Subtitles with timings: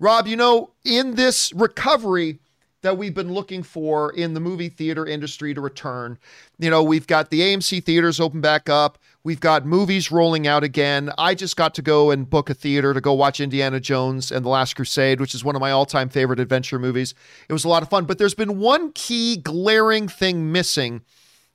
[0.00, 2.38] Rob, you know, in this recovery
[2.80, 6.18] that we've been looking for in the movie theater industry to return,
[6.58, 8.96] you know, we've got the AMC theaters open back up.
[9.24, 11.10] We've got movies rolling out again.
[11.18, 14.42] I just got to go and book a theater to go watch Indiana Jones and
[14.42, 17.12] The Last Crusade, which is one of my all time favorite adventure movies.
[17.50, 21.02] It was a lot of fun, but there's been one key glaring thing missing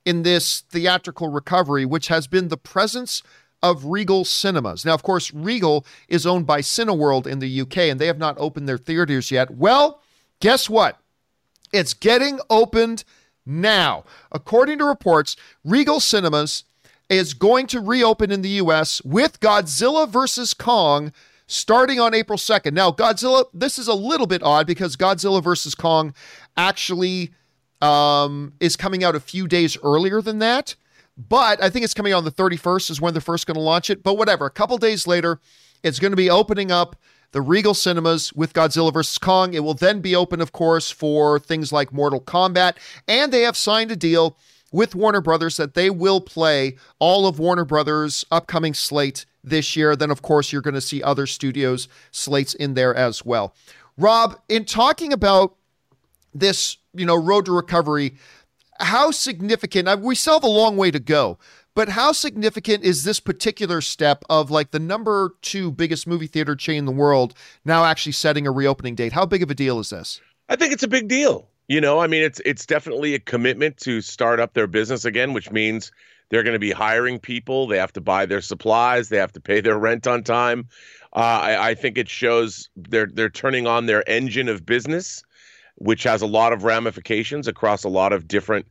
[0.04, 3.24] in this theatrical recovery, which has been the presence
[3.70, 4.84] of Regal Cinemas.
[4.84, 8.36] Now, of course, Regal is owned by Cineworld in the UK, and they have not
[8.38, 9.50] opened their theaters yet.
[9.50, 10.00] Well,
[10.40, 11.00] guess what?
[11.72, 13.04] It's getting opened
[13.44, 14.04] now.
[14.30, 16.64] According to reports, Regal Cinemas
[17.08, 20.54] is going to reopen in the US with Godzilla vs.
[20.54, 21.12] Kong
[21.48, 22.72] starting on April 2nd.
[22.72, 25.74] Now, Godzilla, this is a little bit odd because Godzilla vs.
[25.74, 26.14] Kong
[26.56, 27.32] actually
[27.80, 30.74] um, is coming out a few days earlier than that.
[31.16, 33.88] But I think it's coming on the 31st is when they're first going to launch
[33.90, 34.02] it.
[34.02, 35.40] But whatever, a couple days later,
[35.82, 36.96] it's going to be opening up
[37.32, 39.18] the Regal Cinemas with Godzilla vs.
[39.18, 39.54] Kong.
[39.54, 42.76] It will then be open, of course, for things like Mortal Kombat.
[43.08, 44.36] And they have signed a deal
[44.72, 49.96] with Warner Brothers that they will play all of Warner Brothers' upcoming slate this year.
[49.96, 53.54] Then, of course, you're going to see other studios' slates in there as well.
[53.96, 55.56] Rob, in talking about
[56.34, 58.16] this, you know, road to recovery,
[58.80, 61.38] how significant, we still have a long way to go,
[61.74, 66.56] but how significant is this particular step of like the number two biggest movie theater
[66.56, 69.12] chain in the world now actually setting a reopening date?
[69.12, 70.20] How big of a deal is this?
[70.48, 71.48] I think it's a big deal.
[71.68, 75.32] You know, I mean, it's it's definitely a commitment to start up their business again,
[75.32, 75.92] which means
[76.30, 77.66] they're going to be hiring people.
[77.66, 79.08] They have to buy their supplies.
[79.08, 80.68] They have to pay their rent on time.
[81.12, 85.24] Uh, I, I think it shows they're they're turning on their engine of business
[85.76, 88.66] which has a lot of ramifications across a lot of different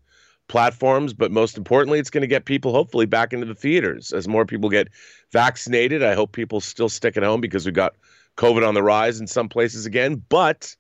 [0.48, 1.14] platforms.
[1.14, 4.12] But most importantly, it's going to get people hopefully back into the theaters.
[4.12, 4.90] As more people get
[5.32, 7.96] vaccinated, I hope people still stick at home because we've got
[8.38, 10.22] COVID on the rise in some places again.
[10.30, 10.76] But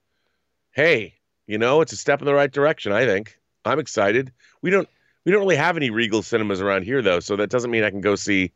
[0.71, 1.15] hey,
[1.47, 3.39] you know, it's a step in the right direction, I think.
[3.63, 4.31] I'm excited.
[4.61, 4.87] We don't
[5.25, 7.89] we don't really have any Regal cinemas around here though, so that doesn't mean I
[7.89, 8.51] can go see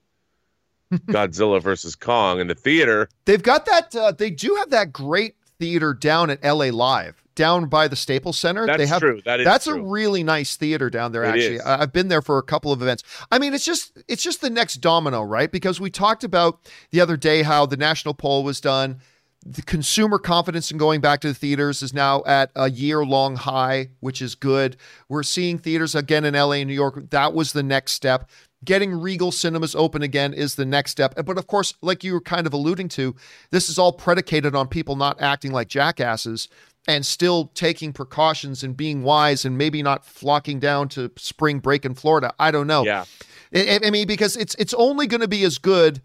[0.94, 3.10] Godzilla versus Kong in the theater.
[3.26, 7.70] They've got that uh, they do have that great theater down at LA Live down
[7.70, 8.66] by the Staples Center.
[8.66, 9.22] That's they have, true.
[9.24, 9.80] That is that's true.
[9.80, 11.24] a really nice theater down there.
[11.24, 11.62] It actually, is.
[11.62, 13.02] I've been there for a couple of events.
[13.32, 15.50] I mean, it's just it's just the next domino, right?
[15.50, 16.60] Because we talked about
[16.92, 19.00] the other day how the national poll was done.
[19.46, 23.38] The consumer confidence in going back to the theaters is now at a year long
[23.38, 24.76] high, which is good.
[25.08, 27.10] We're seeing theaters again in LA and New York.
[27.12, 28.30] That was the next step.
[28.66, 31.16] Getting Regal cinemas open again is the next step.
[31.26, 33.16] But of course, like you were kind of alluding to,
[33.52, 36.50] this is all predicated on people not acting like jackasses
[36.90, 41.86] and still taking precautions and being wise and maybe not flocking down to spring break
[41.86, 42.34] in Florida.
[42.40, 42.84] I don't know.
[42.84, 43.06] Yeah.
[43.54, 46.02] I, I mean, because it's it's only going to be as good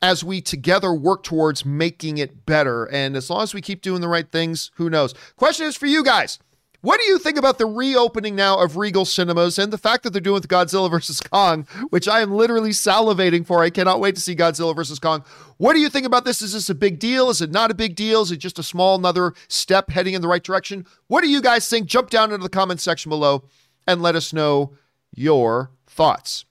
[0.00, 2.86] as we together work towards making it better.
[2.86, 5.14] And as long as we keep doing the right things, who knows?
[5.36, 6.38] Question is for you guys.
[6.82, 10.10] What do you think about the reopening now of Regal Cinemas and the fact that
[10.10, 11.20] they're doing with Godzilla vs.
[11.20, 13.62] Kong, which I am literally salivating for?
[13.62, 14.98] I cannot wait to see Godzilla vs.
[14.98, 15.24] Kong.
[15.58, 16.42] What do you think about this?
[16.42, 17.30] Is this a big deal?
[17.30, 18.22] Is it not a big deal?
[18.22, 20.84] Is it just a small another step heading in the right direction?
[21.06, 21.86] What do you guys think?
[21.86, 23.44] Jump down into the comments section below
[23.86, 24.72] and let us know
[25.14, 26.46] your thoughts.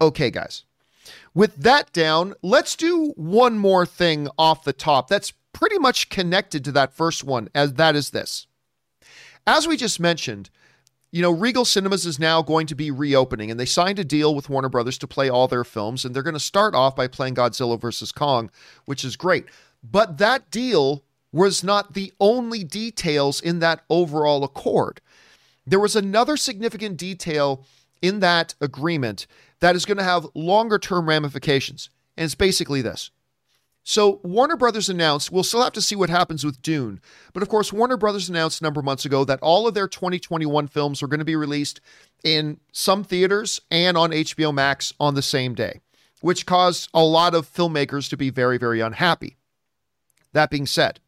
[0.00, 0.64] Okay, guys.
[1.34, 6.64] With that down, let's do one more thing off the top that's pretty much connected
[6.64, 8.48] to that first one, as that is this.
[9.46, 10.50] As we just mentioned,
[11.10, 14.34] you know, Regal Cinemas is now going to be reopening, and they signed a deal
[14.34, 17.06] with Warner Brothers to play all their films, and they're going to start off by
[17.06, 18.12] playing Godzilla vs.
[18.12, 18.50] Kong,
[18.86, 19.44] which is great.
[19.82, 25.00] But that deal was not the only details in that overall accord.
[25.66, 27.64] There was another significant detail
[28.00, 29.26] in that agreement
[29.60, 33.10] that is going to have longer term ramifications, and it's basically this.
[33.84, 37.00] So Warner Brothers announced we'll still have to see what happens with Dune,
[37.32, 39.88] but of course Warner Brothers announced a number of months ago that all of their
[39.88, 41.80] 2021 films were going to be released
[42.22, 45.80] in some theaters and on HBO Max on the same day,
[46.20, 49.36] which caused a lot of filmmakers to be very very unhappy.
[50.32, 51.00] That being said,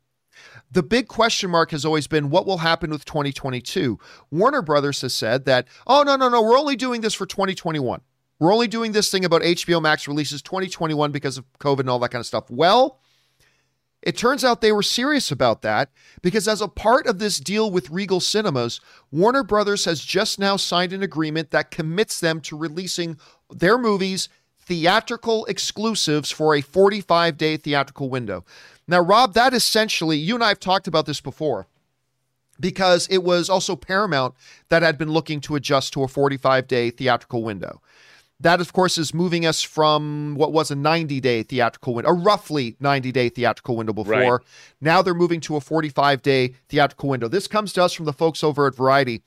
[0.70, 3.98] the big question mark has always been what will happen with 2022.
[4.32, 8.00] Warner Brothers has said that, oh, no, no, no, we're only doing this for 2021.
[8.38, 11.98] We're only doing this thing about HBO Max releases 2021 because of COVID and all
[12.00, 12.50] that kind of stuff.
[12.50, 13.00] Well,
[14.02, 15.90] it turns out they were serious about that
[16.20, 20.56] because, as a part of this deal with Regal Cinemas, Warner Brothers has just now
[20.56, 23.16] signed an agreement that commits them to releasing
[23.50, 24.28] their movies
[24.60, 28.44] theatrical exclusives for a 45 day theatrical window.
[28.86, 31.66] Now, Rob, that essentially, you and I have talked about this before
[32.60, 34.34] because it was also Paramount
[34.68, 37.80] that had been looking to adjust to a 45 day theatrical window.
[38.40, 42.14] That, of course, is moving us from what was a 90 day theatrical window, a
[42.14, 44.12] roughly 90 day theatrical window before.
[44.14, 44.40] Right.
[44.80, 47.28] Now they're moving to a 45 day theatrical window.
[47.28, 49.22] This comes to us from the folks over at Variety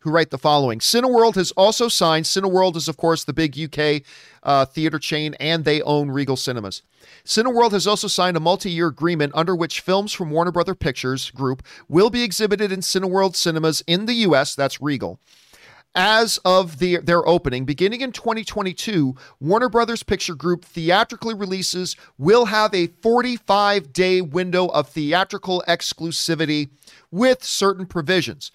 [0.00, 4.02] who write the following Cineworld has also signed, Cineworld is, of course, the big UK
[4.42, 6.82] uh, theater chain, and they own Regal Cinemas.
[7.24, 11.30] Cineworld has also signed a multi year agreement under which films from Warner Brother Pictures
[11.30, 15.18] Group will be exhibited in Cineworld cinemas in the US, that's Regal
[15.94, 22.46] as of the, their opening, beginning in 2022, Warner Brothers Picture Group theatrically releases will
[22.46, 26.70] have a 45 day window of theatrical exclusivity
[27.10, 28.50] with certain provisions.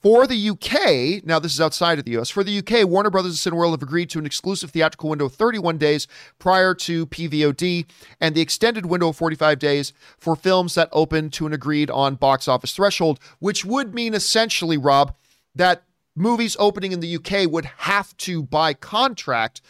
[0.00, 3.46] For the UK, now this is outside of the US, for the UK, Warner Brothers
[3.46, 6.08] and Cineworld have agreed to an exclusive theatrical window of 31 days
[6.40, 7.86] prior to PVOD
[8.20, 12.16] and the extended window of 45 days for films that open to an agreed on
[12.16, 15.14] box office threshold, which would mean essentially, Rob,
[15.54, 15.84] that
[16.14, 19.60] movies opening in the UK would have to, by contract,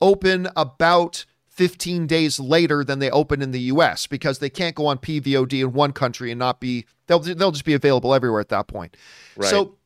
[0.00, 4.86] open about 15 days later than they open in the US because they can't go
[4.86, 8.50] on PVOD in one country and not be they'll they'll just be available everywhere at
[8.50, 8.94] that point.
[9.36, 9.48] Right.
[9.48, 9.76] So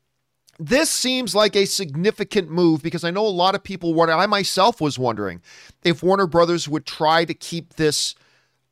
[0.58, 4.26] this seems like a significant move because I know a lot of people wonder I
[4.26, 5.42] myself was wondering
[5.84, 8.16] if Warner Brothers would try to keep this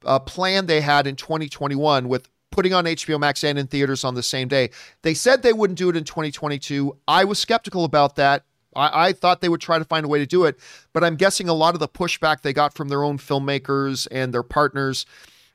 [0.04, 4.14] uh, plan they had in 2021 with putting on HBO Max and in theaters on
[4.14, 4.70] the same day.
[5.02, 6.96] They said they wouldn't do it in 2022.
[7.06, 8.44] I was skeptical about that.
[8.74, 10.58] I, I, thought they would try to find a way to do it,
[10.92, 14.32] but I'm guessing a lot of the pushback they got from their own filmmakers and
[14.32, 15.06] their partners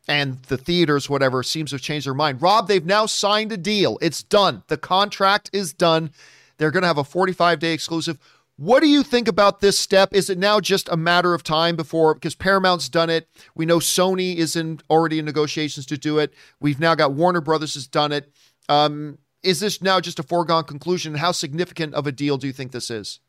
[0.07, 2.41] and the theaters, whatever, seems to have changed their mind.
[2.41, 3.97] Rob, they've now signed a deal.
[4.01, 4.63] It's done.
[4.67, 6.11] The contract is done.
[6.57, 8.17] They're going to have a 45 day exclusive.
[8.57, 10.13] What do you think about this step?
[10.13, 13.27] Is it now just a matter of time before because Paramount's done it?
[13.55, 16.33] We know Sony is in already in negotiations to do it.
[16.59, 18.31] We've now got Warner Brothers has done it.
[18.69, 21.15] Um, is this now just a foregone conclusion?
[21.15, 23.19] How significant of a deal do you think this is?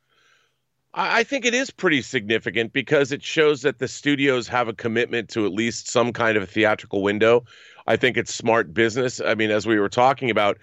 [0.97, 5.29] I think it is pretty significant because it shows that the studios have a commitment
[5.31, 7.45] to at least some kind of a theatrical window.
[7.89, 9.21] I think it's smart business.
[9.21, 10.59] I mean, as we were talking about,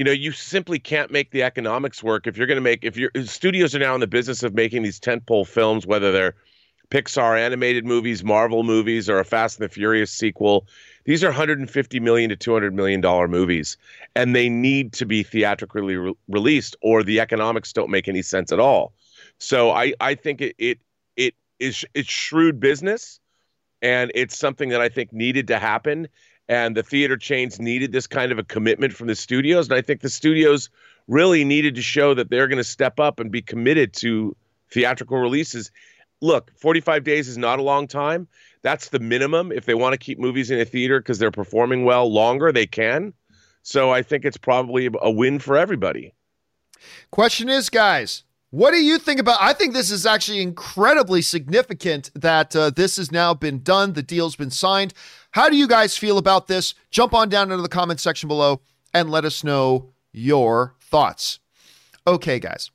[0.00, 2.96] you know, you simply can't make the economics work if you're going to make if
[2.96, 6.34] your studios are now in the business of making these tentpole films, whether they're
[6.90, 10.66] Pixar animated movies, Marvel movies, or a Fast and the Furious sequel.
[11.04, 13.76] These are 150 million to 200 million dollar movies,
[14.16, 18.52] and they need to be theatrically re- released, or the economics don't make any sense
[18.52, 18.94] at all.
[19.36, 20.78] So I I think it it
[21.16, 23.20] it is it's shrewd business,
[23.82, 26.08] and it's something that I think needed to happen
[26.50, 29.80] and the theater chains needed this kind of a commitment from the studios and i
[29.80, 30.68] think the studios
[31.06, 34.36] really needed to show that they're going to step up and be committed to
[34.70, 35.70] theatrical releases
[36.20, 38.28] look 45 days is not a long time
[38.62, 41.84] that's the minimum if they want to keep movies in a theater because they're performing
[41.84, 43.14] well longer they can
[43.62, 46.12] so i think it's probably a win for everybody
[47.10, 49.38] question is guys what do you think about?
[49.40, 53.92] I think this is actually incredibly significant that uh, this has now been done.
[53.92, 54.92] The deal's been signed.
[55.32, 56.74] How do you guys feel about this?
[56.90, 58.60] Jump on down into the comment section below
[58.92, 61.38] and let us know your thoughts.
[62.06, 62.70] Okay, guys.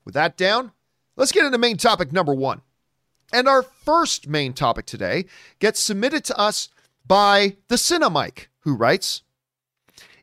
[0.06, 0.72] With that down,
[1.16, 2.62] let's get into main topic number one.
[3.30, 5.26] And our first main topic today
[5.58, 6.70] gets submitted to us
[7.06, 9.22] by the Cinemike, who writes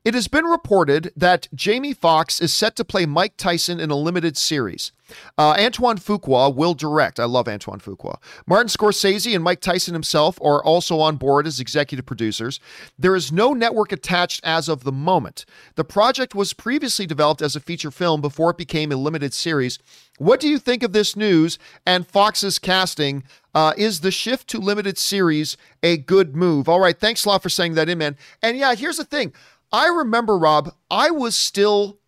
[0.08, 3.96] It has been reported that Jamie Foxx is set to play Mike Tyson in a
[3.98, 4.94] limited series.
[5.38, 7.20] Uh, Antoine Fuqua will direct.
[7.20, 8.16] I love Antoine Fuqua.
[8.46, 12.62] Martin Scorsese and Mike Tyson himself are also on board as executive producers.
[12.98, 15.46] There is no network attached as of the moment.
[15.76, 19.78] The project was previously developed as a feature film before it became a limited series.
[20.20, 23.24] What do you think of this news and Foxx's casting?
[23.54, 26.70] Uh, is the shift to limited series a good move?
[26.70, 28.16] All right, thanks a lot for saying that in, man.
[28.42, 29.34] And yeah, here's the thing.
[29.72, 32.00] I remember, Rob, I was still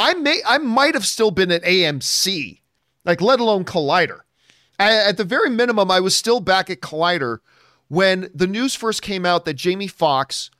[0.00, 2.60] I may I might have still been at AMC,
[3.04, 4.20] like let alone Collider.
[4.78, 7.40] I, at the very minimum, I was still back at Collider
[7.88, 10.50] when the news first came out that Jamie Foxx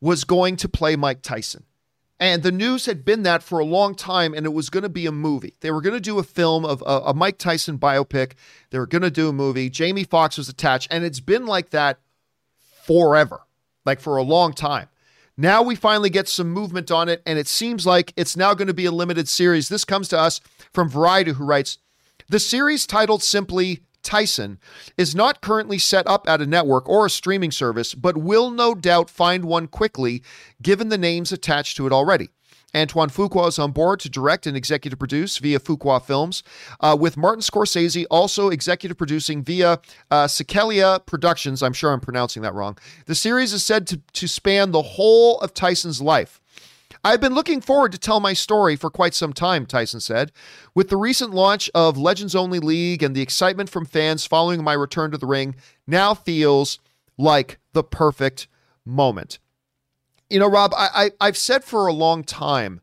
[0.00, 1.64] was going to play Mike Tyson.
[2.20, 4.88] And the news had been that for a long time, and it was going to
[4.88, 5.56] be a movie.
[5.58, 8.34] They were going to do a film of a, a Mike Tyson biopic.
[8.70, 9.68] They were going to do a movie.
[9.70, 11.98] Jamie Foxx was attached, and it's been like that
[12.86, 13.40] forever,
[13.84, 14.88] like for a long time.
[15.36, 18.68] Now we finally get some movement on it, and it seems like it's now going
[18.68, 19.68] to be a limited series.
[19.68, 20.40] This comes to us
[20.72, 21.78] from Variety, who writes
[22.28, 24.60] The series titled simply Tyson
[24.96, 28.74] is not currently set up at a network or a streaming service, but will no
[28.74, 30.22] doubt find one quickly
[30.62, 32.28] given the names attached to it already.
[32.74, 36.42] Antoine Fuqua is on board to direct and executive produce via Fuqua Films,
[36.80, 41.62] uh, with Martin Scorsese also executive producing via uh, Productions.
[41.62, 42.78] I'm sure I'm pronouncing that wrong.
[43.06, 46.40] The series is said to, to span the whole of Tyson's life.
[47.06, 50.32] I've been looking forward to tell my story for quite some time, Tyson said.
[50.74, 54.72] With the recent launch of Legends Only League and the excitement from fans following my
[54.72, 55.54] return to the ring,
[55.86, 56.78] now feels
[57.18, 58.48] like the perfect
[58.86, 59.38] moment.
[60.30, 62.80] You know, Rob, I, I, have said for a long time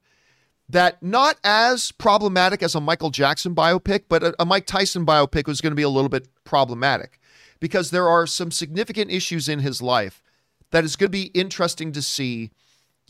[0.70, 5.48] that not as problematic as a Michael Jackson biopic, but a, a Mike Tyson biopic
[5.48, 7.20] was going to be a little bit problematic
[7.60, 10.22] because there are some significant issues in his life
[10.70, 12.52] that is going to be interesting to see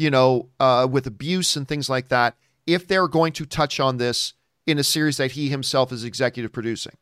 [0.02, 2.36] you know, uh, with abuse and things like that,
[2.66, 4.34] if they're going to touch on this
[4.66, 6.98] in a series that he himself is executive producing.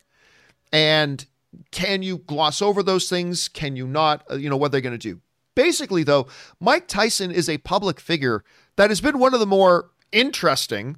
[0.74, 1.26] And
[1.72, 3.48] can you gloss over those things?
[3.48, 4.24] Can you not?
[4.30, 5.22] Uh, you know, what they're going to do?
[5.60, 6.26] Basically, though,
[6.62, 8.46] Mike Tyson is a public figure
[8.78, 10.96] that has been one of the more interesting,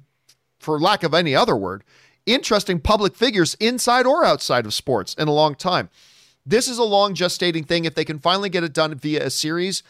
[0.60, 1.82] for lack of any other word,
[2.26, 5.90] interesting public figures inside or outside of sports in a long time.
[6.46, 7.86] This is a long gestating thing.
[7.86, 9.82] If they can finally get it done via a series,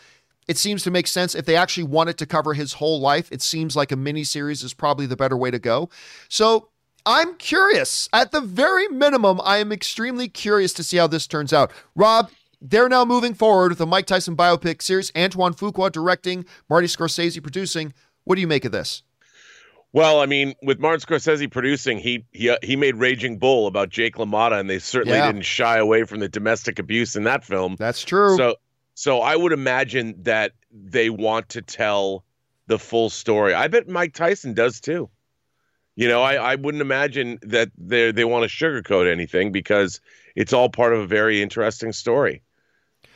[0.49, 3.31] it seems to make sense if they actually wanted to cover his whole life.
[3.31, 5.91] It seems like a mini series is probably the better way to go.
[6.31, 6.71] So
[7.05, 8.09] I'm curious.
[8.11, 11.71] At the very minimum, I am extremely curious to see how this turns out.
[11.95, 12.31] Rob,
[12.62, 15.11] they're now moving forward with the Mike Tyson biopic series.
[15.16, 17.92] Antoine Fuqua directing, Marty Scorsese producing.
[18.25, 19.02] What do you make of this?
[19.92, 23.90] Well, I mean, with Martin Scorsese producing, he he uh, he made Raging Bull about
[23.90, 25.26] Jake LaMotta, and they certainly yeah.
[25.26, 27.76] didn't shy away from the domestic abuse in that film.
[27.78, 28.37] That's true.
[28.37, 28.57] So
[28.95, 32.25] so I would imagine that they want to tell
[32.69, 33.52] the full story.
[33.52, 35.11] I bet Mike Tyson does too.
[35.95, 40.00] You know, I, I wouldn't imagine that they they want to sugarcoat anything because
[40.35, 42.40] it's all part of a very interesting story.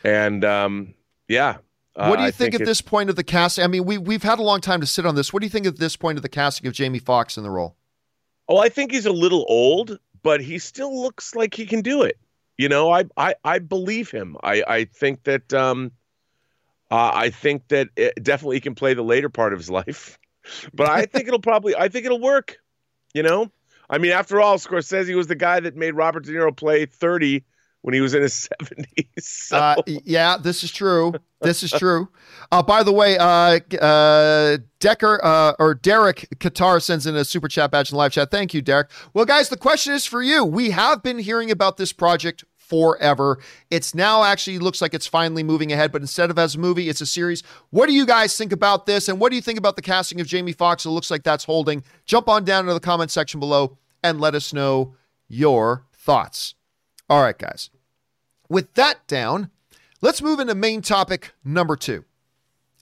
[0.07, 0.95] And um,
[1.27, 1.57] yeah.
[1.97, 3.65] Uh, what do you think, think at this point of the casting?
[3.65, 5.33] I mean, we we've had a long time to sit on this.
[5.33, 7.51] What do you think at this point of the casting of Jamie Foxx in the
[7.51, 7.75] role?
[8.49, 12.03] Oh, I think he's a little old, but he still looks like he can do
[12.03, 12.19] it.
[12.57, 14.37] You know, I I, I believe him.
[14.45, 15.91] I I think that um,
[16.91, 20.21] uh, I think that it definitely he can play the later part of his life,
[20.73, 22.59] but I think it'll probably I think it'll work.
[23.13, 23.51] You know,
[23.91, 27.45] I mean, after all, Scorsese was the guy that made Robert De Niro play thirty
[27.87, 29.07] when he was in his seventies.
[29.21, 29.57] So.
[29.57, 31.15] Uh, yeah, this is true.
[31.41, 32.09] This is true.
[32.51, 37.47] Uh, by the way, uh, uh, Decker uh, or Derek Qatar sends in a super
[37.47, 38.33] chat badge in live chat.
[38.33, 38.91] Thank you, Derek.
[39.15, 40.45] Well, guys, the question is for you.
[40.45, 43.39] We have been hearing about this project forever.
[43.71, 46.89] It's now actually looks like it's finally moving ahead, but instead of as a movie,
[46.89, 47.45] it's a series.
[47.71, 49.09] What do you guys think about this?
[49.09, 50.85] And what do you think about the casting of Jamie Foxx?
[50.85, 51.85] It looks like that's holding.
[52.05, 54.97] Jump on down to the comment section below and let us know
[55.29, 56.57] your thoughts.
[57.09, 57.71] All right, guys.
[58.49, 59.51] With that down,
[60.01, 62.05] let's move into main topic number two.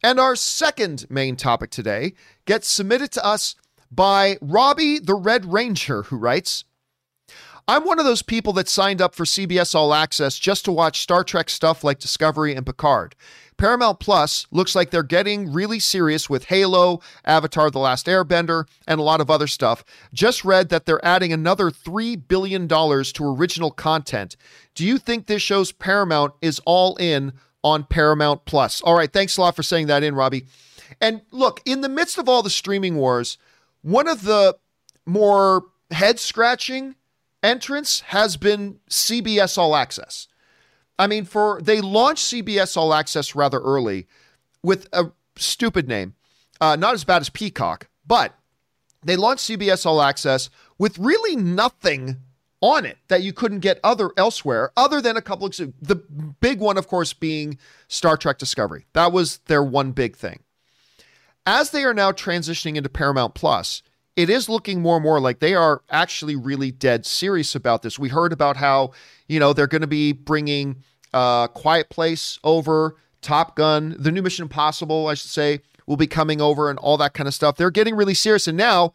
[0.03, 2.13] And our second main topic today
[2.45, 3.55] gets submitted to us
[3.91, 6.65] by Robbie the Red Ranger, who writes
[7.67, 11.01] I'm one of those people that signed up for CBS All Access just to watch
[11.01, 13.15] Star Trek stuff like Discovery and Picard.
[13.57, 19.01] Paramount Plus looks like they're getting really serious with Halo, Avatar The Last Airbender, and
[19.01, 19.83] a lot of other stuff.
[20.13, 24.37] Just read that they're adding another $3 billion to original content.
[24.75, 28.83] Do you think this shows Paramount is all in on Paramount Plus?
[28.83, 30.45] All right, thanks a lot for saying that in, Robbie.
[31.01, 33.39] And look, in the midst of all the streaming wars,
[33.81, 34.59] one of the
[35.07, 36.97] more head scratching
[37.45, 40.27] entrance has been CBS All Access.
[40.99, 44.07] I mean, for they launched CBS All Access rather early
[44.63, 46.15] with a stupid name,
[46.61, 48.35] uh, not as bad as Peacock, but
[49.05, 52.17] they launched CBS All Access with really nothing
[52.61, 55.97] on it that you couldn't get other elsewhere, other than a couple of the
[56.41, 57.59] big one, of course, being
[57.89, 58.87] Star Trek Discovery.
[58.95, 60.41] That was their one big thing.
[61.45, 63.83] As they are now transitioning into Paramount Plus,
[64.17, 67.99] it is looking more and more like they are actually really dead serious about this.
[67.99, 68.93] We heard about how,
[69.29, 74.23] you know, they're going to be bringing uh, Quiet Place over, Top Gun, the new
[74.23, 77.57] Mission Impossible, I should say, will be coming over and all that kind of stuff.
[77.57, 78.47] They're getting really serious.
[78.47, 78.93] And now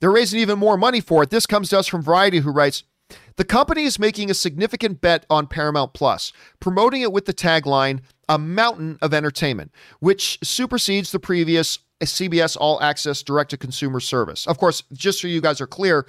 [0.00, 1.30] they're raising even more money for it.
[1.30, 2.84] This comes to us from Variety, who writes,
[3.36, 8.00] the company is making a significant bet on Paramount Plus, promoting it with the tagline,
[8.28, 14.46] a mountain of entertainment, which supersedes the previous CBS All Access direct to consumer service.
[14.46, 16.06] Of course, just so you guys are clear,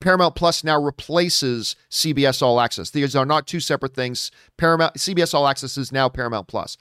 [0.00, 2.90] Paramount Plus now replaces CBS All Access.
[2.90, 4.30] These are not two separate things.
[4.58, 6.76] Paramount CBS All Access is now Paramount Plus.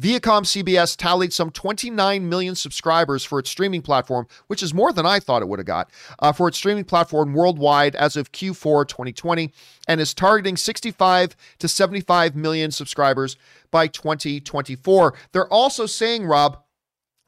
[0.00, 5.06] Viacom CBS tallied some 29 million subscribers for its streaming platform, which is more than
[5.06, 5.88] I thought it would have got,
[6.18, 9.54] uh, for its streaming platform worldwide as of Q4 2020,
[9.88, 13.38] and is targeting 65 to 75 million subscribers
[13.70, 15.14] by 2024.
[15.32, 16.58] They're also saying, Rob,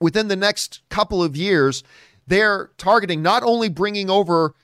[0.00, 1.82] within the next couple of years,
[2.26, 4.54] they're targeting not only bringing over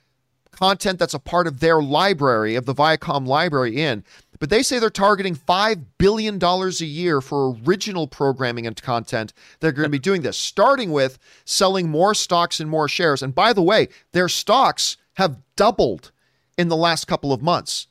[0.51, 4.05] content that's a part of their library, of the Viacom library in,
[4.39, 9.33] but they say they're targeting $5 billion a year for original programming and content.
[9.61, 13.23] They're going to be doing this, starting with selling more stocks and more shares.
[13.23, 16.13] And by the way, their stocks have doubled
[16.59, 17.87] in the last couple of months.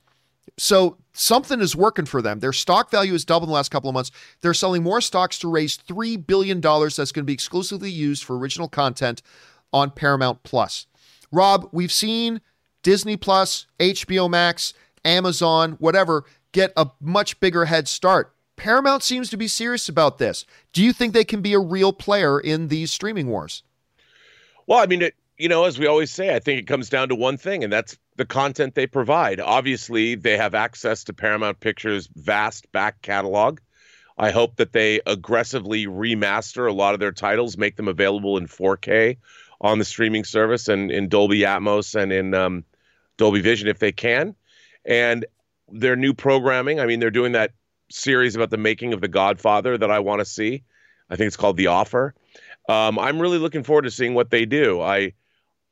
[0.57, 2.39] So something is working for them.
[2.39, 4.11] Their stock value has doubled in the last couple of months.
[4.41, 8.37] They're selling more stocks to raise $3 billion that's going to be exclusively used for
[8.37, 9.21] original content
[9.71, 10.85] on Paramount Plus.
[11.31, 12.41] Rob, we've seen
[12.83, 18.33] Disney Plus, HBO Max, Amazon, whatever, get a much bigger head start.
[18.55, 20.45] Paramount seems to be serious about this.
[20.73, 23.63] Do you think they can be a real player in these streaming wars?
[24.67, 27.09] Well, I mean, it, you know, as we always say, I think it comes down
[27.09, 29.39] to one thing, and that's the content they provide.
[29.39, 33.59] Obviously, they have access to Paramount Pictures' vast back catalog.
[34.17, 38.47] I hope that they aggressively remaster a lot of their titles, make them available in
[38.47, 39.17] 4K
[39.61, 42.63] on the streaming service and in Dolby Atmos and in um,
[43.17, 44.35] Dolby Vision if they can.
[44.85, 45.25] And
[45.71, 47.51] their new programming, I mean, they're doing that
[47.89, 50.63] series about the making of The Godfather that I want to see.
[51.09, 52.13] I think it's called The Offer.
[52.69, 54.81] Um, I'm really looking forward to seeing what they do.
[54.81, 55.13] I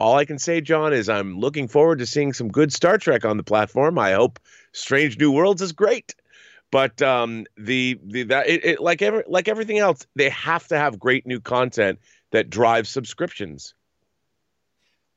[0.01, 3.23] all I can say, John, is I'm looking forward to seeing some good Star Trek
[3.23, 3.99] on the platform.
[3.99, 4.39] I hope
[4.73, 6.15] Strange New Worlds is great.
[6.71, 10.77] But um, the the that it, it, like every like everything else, they have to
[10.77, 11.99] have great new content
[12.31, 13.73] that drives subscriptions.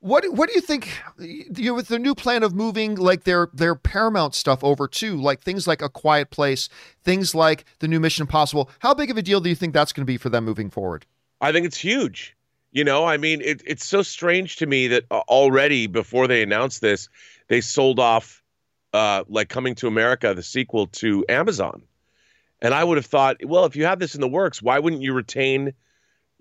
[0.01, 3.49] What what do you think you know, with the new plan of moving like their
[3.55, 6.69] their Paramount stuff over too, like things like A Quiet Place,
[7.03, 8.69] things like the new Mission Impossible?
[8.81, 10.69] How big of a deal do you think that's going to be for them moving
[10.69, 11.07] forward?
[11.41, 12.34] I think it's huge.
[12.75, 16.43] You know, I mean, it, it's so strange to me that uh, already before they
[16.43, 17.09] announced this,
[17.49, 18.43] they sold off
[18.93, 21.83] uh, like Coming to America, the sequel to Amazon.
[22.61, 25.03] And I would have thought, well, if you have this in the works, why wouldn't
[25.03, 25.73] you retain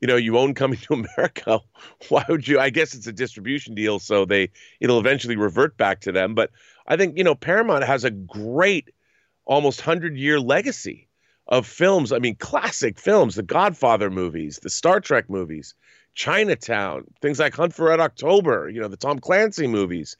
[0.03, 1.61] you know, you own Coming to America.
[2.09, 2.59] Why would you?
[2.59, 4.49] I guess it's a distribution deal, so they
[4.81, 6.35] it'll eventually revert back to them.
[6.35, 6.51] But
[6.85, 8.89] I think you know Paramount has a great,
[9.45, 11.07] almost hundred year legacy
[11.47, 12.11] of films.
[12.11, 15.73] I mean, classic films, the Godfather movies, the Star Trek movies,
[16.13, 18.69] Chinatown, things like Hunt for Red October.
[18.69, 20.17] You know, the Tom Clancy movies.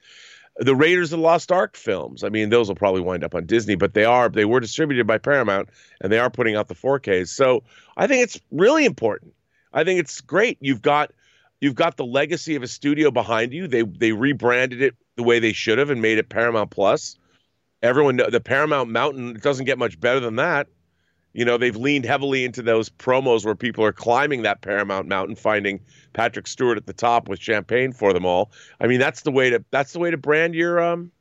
[0.58, 2.24] The Raiders of the Lost Ark films.
[2.24, 5.08] I mean, those will probably wind up on Disney, but they are they were distributed
[5.08, 7.30] by Paramount and they are putting out the 4Ks.
[7.30, 7.64] So
[7.98, 9.34] I think it's really important
[9.74, 10.58] I think it's great.
[10.62, 11.12] You've got
[11.60, 13.68] you've got the legacy of a studio behind you.
[13.68, 17.18] They they rebranded it the way they should have and made it Paramount Plus.
[17.82, 20.68] Everyone the Paramount Mountain it doesn't get much better than that.
[21.34, 25.36] You know, they've leaned heavily into those promos where people are climbing that Paramount Mountain,
[25.36, 25.80] finding
[26.14, 28.52] Patrick Stewart at the top with champagne for them all.
[28.80, 31.12] I mean, that's the way to that's the way to brand your um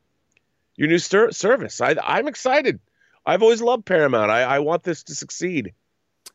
[0.75, 1.81] your new service.
[1.81, 2.79] I I'm excited.
[3.25, 4.29] I've always loved Paramount.
[4.29, 5.73] I, I want this to succeed.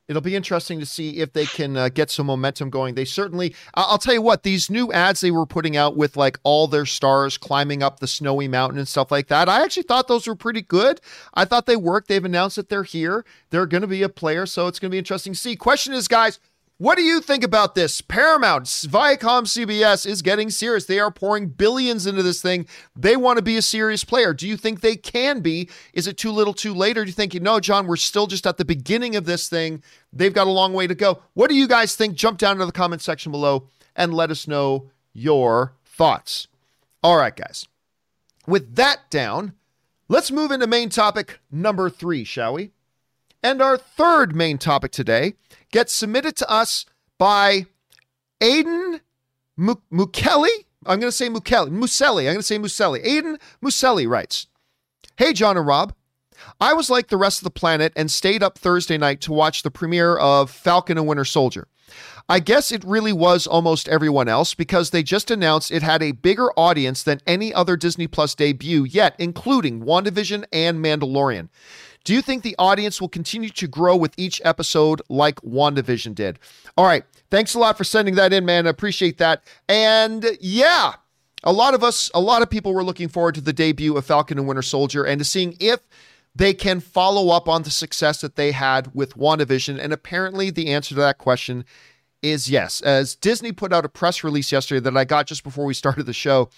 [0.09, 2.95] It'll be interesting to see if they can uh, get some momentum going.
[2.95, 6.39] They certainly, I'll tell you what, these new ads they were putting out with like
[6.45, 10.09] all their stars climbing up the snowy mountain and stuff like that, I actually thought
[10.09, 11.03] those were pretty good.
[11.35, 12.09] I thought they worked.
[12.09, 13.27] They've announced that they're here.
[13.51, 15.57] They're going to be a player, so it's going to be interesting to see.
[15.57, 16.41] Question is, guys,
[16.79, 18.01] what do you think about this?
[18.01, 20.85] Paramount, Viacom CBS is getting serious.
[20.85, 22.67] They are pouring billions into this thing.
[22.95, 24.33] They want to be a serious player.
[24.33, 25.69] Do you think they can be?
[25.93, 26.97] Is it too little too late?
[26.97, 29.83] Or do you think, no, John, we're still just at the beginning of this thing?
[30.13, 31.21] They've got a long way to go.
[31.35, 32.15] What do you guys think?
[32.15, 36.47] Jump down to the comment section below and let us know your thoughts.
[37.03, 37.67] All right, guys.
[38.47, 39.55] With that down,
[40.09, 42.71] let's move into main topic number three, shall we?
[43.43, 45.35] And our third main topic today
[45.71, 46.87] gets submitted to us
[47.19, 47.67] by
[48.41, 49.01] Aiden
[49.59, 50.65] Mukeli.
[50.87, 51.71] I'm going to say Mukeli.
[51.71, 52.23] Muselli.
[52.23, 53.05] I'm going to say Muselli.
[53.05, 54.47] Aiden Muselli writes
[55.17, 55.95] Hey, John and Rob.
[56.61, 59.63] I was like the rest of the planet and stayed up Thursday night to watch
[59.63, 61.67] the premiere of Falcon and Winter Soldier.
[62.29, 66.13] I guess it really was almost everyone else because they just announced it had a
[66.13, 71.49] bigger audience than any other Disney Plus debut yet, including WandaVision and Mandalorian.
[72.09, 76.39] Do you think the audience will continue to grow with each episode like WandaVision did?
[76.75, 77.05] All right.
[77.31, 78.67] Thanks a lot for sending that in, man.
[78.67, 79.45] I appreciate that.
[79.69, 80.95] And yeah,
[81.45, 84.07] a lot of us, a lot of people were looking forward to the debut of
[84.07, 85.81] Falcon and Winter Soldier and to seeing if
[86.35, 89.79] they can follow up on the success that they had with WandaVision.
[89.79, 91.67] And apparently, the answer to that question
[92.23, 92.81] is yes.
[92.81, 96.07] As Disney put out a press release yesterday that I got just before we started
[96.07, 96.49] the show,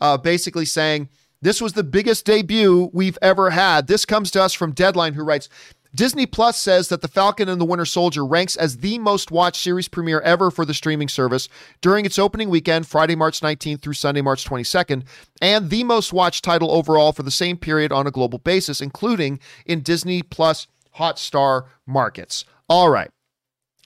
[0.00, 1.10] uh, basically saying
[1.44, 3.86] this was the biggest debut we've ever had.
[3.86, 5.50] This comes to us from Deadline, who writes
[5.94, 9.62] Disney Plus says that The Falcon and the Winter Soldier ranks as the most watched
[9.62, 11.50] series premiere ever for the streaming service
[11.82, 15.04] during its opening weekend, Friday, March 19th through Sunday, March 22nd,
[15.42, 19.38] and the most watched title overall for the same period on a global basis, including
[19.66, 22.46] in Disney Plus Hotstar markets.
[22.70, 23.10] All right.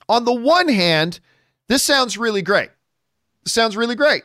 [0.07, 1.19] On the one hand,
[1.67, 2.69] this sounds really great.
[3.43, 4.23] This sounds really great.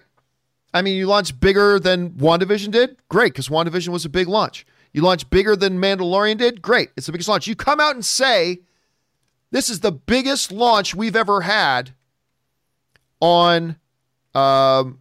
[0.75, 2.97] I mean, you launched bigger than WandaVision did?
[3.09, 4.67] Great, because WandaVision was a big launch.
[4.93, 6.61] You launch bigger than Mandalorian did?
[6.61, 6.91] Great.
[6.97, 7.47] It's the biggest launch.
[7.47, 8.59] You come out and say,
[9.53, 11.95] this is the biggest launch we've ever had
[13.21, 13.77] on
[14.35, 14.99] um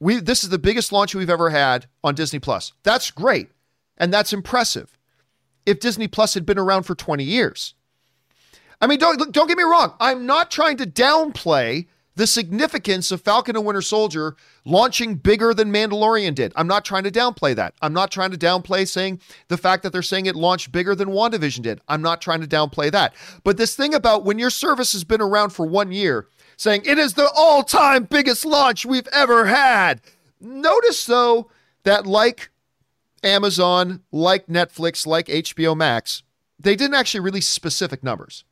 [0.00, 2.72] we this is the biggest launch we've ever had on Disney Plus.
[2.82, 3.50] That's great.
[3.98, 4.98] And that's impressive.
[5.66, 7.74] If Disney Plus had been around for 20 years.
[8.80, 9.94] I mean, don't don't get me wrong.
[10.00, 15.72] I'm not trying to downplay the significance of Falcon and Winter Soldier launching bigger than
[15.72, 16.52] Mandalorian did.
[16.56, 17.74] I'm not trying to downplay that.
[17.80, 21.08] I'm not trying to downplay saying the fact that they're saying it launched bigger than
[21.08, 21.80] WandaVision did.
[21.88, 23.14] I'm not trying to downplay that.
[23.44, 26.98] But this thing about when your service has been around for one year, saying it
[26.98, 30.00] is the all time biggest launch we've ever had.
[30.40, 31.50] Notice, though,
[31.84, 32.50] that like
[33.22, 36.22] Amazon, like Netflix, like HBO Max,
[36.58, 38.44] they didn't actually release specific numbers.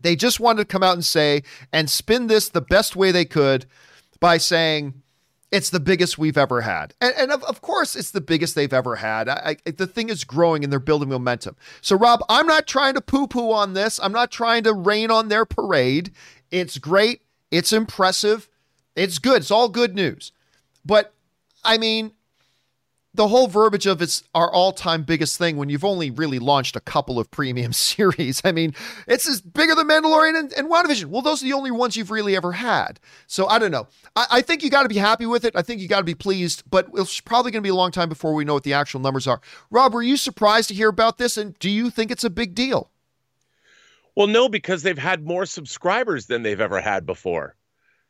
[0.00, 3.24] They just wanted to come out and say and spin this the best way they
[3.24, 3.66] could
[4.20, 5.02] by saying
[5.50, 6.94] it's the biggest we've ever had.
[7.00, 9.28] And, and of, of, course, it's the biggest they've ever had.
[9.28, 11.56] I, I, the thing is growing and they're building momentum.
[11.80, 13.98] So, Rob, I'm not trying to poo poo on this.
[14.02, 16.12] I'm not trying to rain on their parade.
[16.50, 17.22] It's great.
[17.50, 18.48] It's impressive.
[18.94, 19.38] It's good.
[19.38, 20.32] It's all good news.
[20.84, 21.14] But
[21.64, 22.12] I mean,
[23.18, 26.80] the whole verbiage of it's our all-time biggest thing when you've only really launched a
[26.80, 28.40] couple of premium series.
[28.44, 28.74] I mean,
[29.08, 31.06] it's as bigger than Mandalorian and, and WandaVision.
[31.06, 33.00] Well, those are the only ones you've really ever had.
[33.26, 33.88] So I don't know.
[34.14, 35.56] I, I think you got to be happy with it.
[35.56, 37.90] I think you got to be pleased, but it's probably going to be a long
[37.90, 39.40] time before we know what the actual numbers are.
[39.68, 41.36] Rob, were you surprised to hear about this?
[41.36, 42.88] And do you think it's a big deal?
[44.14, 47.56] Well, no, because they've had more subscribers than they've ever had before.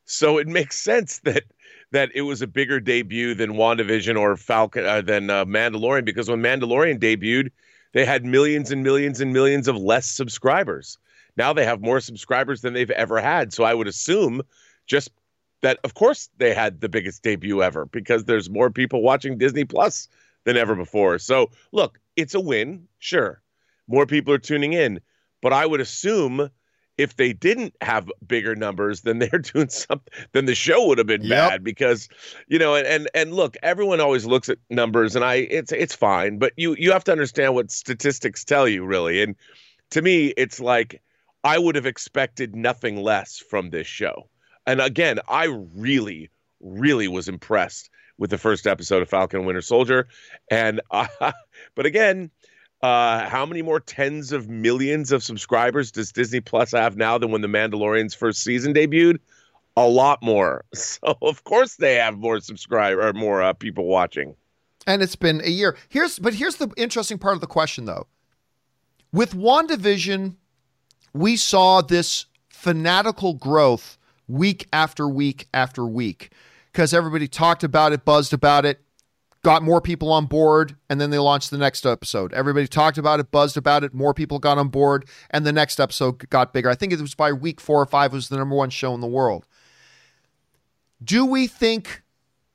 [0.05, 1.45] So it makes sense that
[1.91, 6.29] that it was a bigger debut than WandaVision or Falcon uh, than uh, Mandalorian because
[6.29, 7.51] when Mandalorian debuted,
[7.93, 10.99] they had millions and millions and millions of less subscribers.
[11.37, 13.53] Now they have more subscribers than they've ever had.
[13.53, 14.43] So I would assume
[14.87, 15.11] just
[15.63, 19.65] that of course they had the biggest debut ever because there's more people watching Disney
[19.65, 20.09] Plus
[20.45, 21.19] than ever before.
[21.19, 23.41] So look, it's a win, sure.
[23.87, 25.01] More people are tuning in,
[25.41, 26.51] but I would assume
[26.99, 30.13] if they didn't have bigger numbers, then they're doing something.
[30.33, 31.51] Then the show would have been yep.
[31.51, 32.09] bad because,
[32.49, 35.95] you know, and, and and look, everyone always looks at numbers, and I it's it's
[35.95, 39.23] fine, but you you have to understand what statistics tell you, really.
[39.23, 39.37] And
[39.91, 41.01] to me, it's like
[41.45, 44.29] I would have expected nothing less from this show.
[44.67, 46.29] And again, I really,
[46.61, 50.09] really was impressed with the first episode of Falcon Winter Soldier,
[50.51, 51.07] and uh,
[51.77, 52.33] but again
[52.83, 57.31] uh, how many more tens of millions of subscribers does Disney Plus have now than
[57.31, 59.19] when The Mandalorian's first season debuted?
[59.77, 60.65] A lot more.
[60.75, 64.35] So of course they have more subscriber or more uh, people watching.
[64.87, 65.77] And it's been a year.
[65.89, 68.07] Here's but here's the interesting part of the question though.
[69.13, 70.37] With WandaVision,
[71.13, 76.33] we saw this fanatical growth week after week after week
[76.73, 78.81] because everybody talked about it, buzzed about it,
[79.43, 82.33] got more people on board, and then they launched the next episode.
[82.33, 85.79] Everybody talked about it, buzzed about it, more people got on board, and the next
[85.79, 86.69] episode got bigger.
[86.69, 89.01] I think it was by week four or five, was the number one show in
[89.01, 89.47] the world.
[91.03, 92.03] Do we think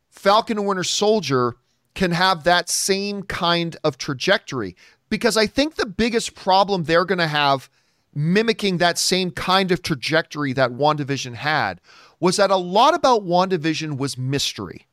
[0.10, 1.56] Falcon and Winter Soldier
[1.96, 4.76] can have that same kind of trajectory?
[5.10, 7.70] Because I think the biggest problem they're going to have
[8.16, 11.80] mimicking that same kind of trajectory that WandaVision had
[12.20, 14.88] was that a lot about WandaVision was mystery,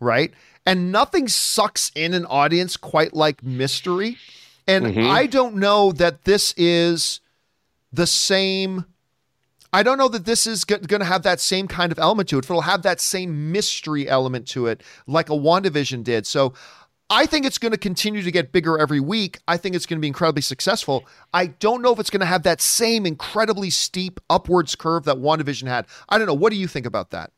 [0.00, 0.32] right?
[0.66, 4.16] And nothing sucks in an audience quite like mystery.
[4.66, 5.10] And mm-hmm.
[5.10, 7.20] I don't know that this is
[7.92, 8.86] the same.
[9.72, 12.38] I don't know that this is going to have that same kind of element to
[12.38, 12.44] it.
[12.44, 16.26] If it'll have that same mystery element to it, like a WandaVision did.
[16.26, 16.54] So
[17.10, 19.40] I think it's going to continue to get bigger every week.
[19.46, 21.04] I think it's going to be incredibly successful.
[21.34, 25.16] I don't know if it's going to have that same incredibly steep upwards curve that
[25.16, 25.86] WandaVision had.
[26.08, 26.34] I don't know.
[26.34, 27.32] What do you think about that?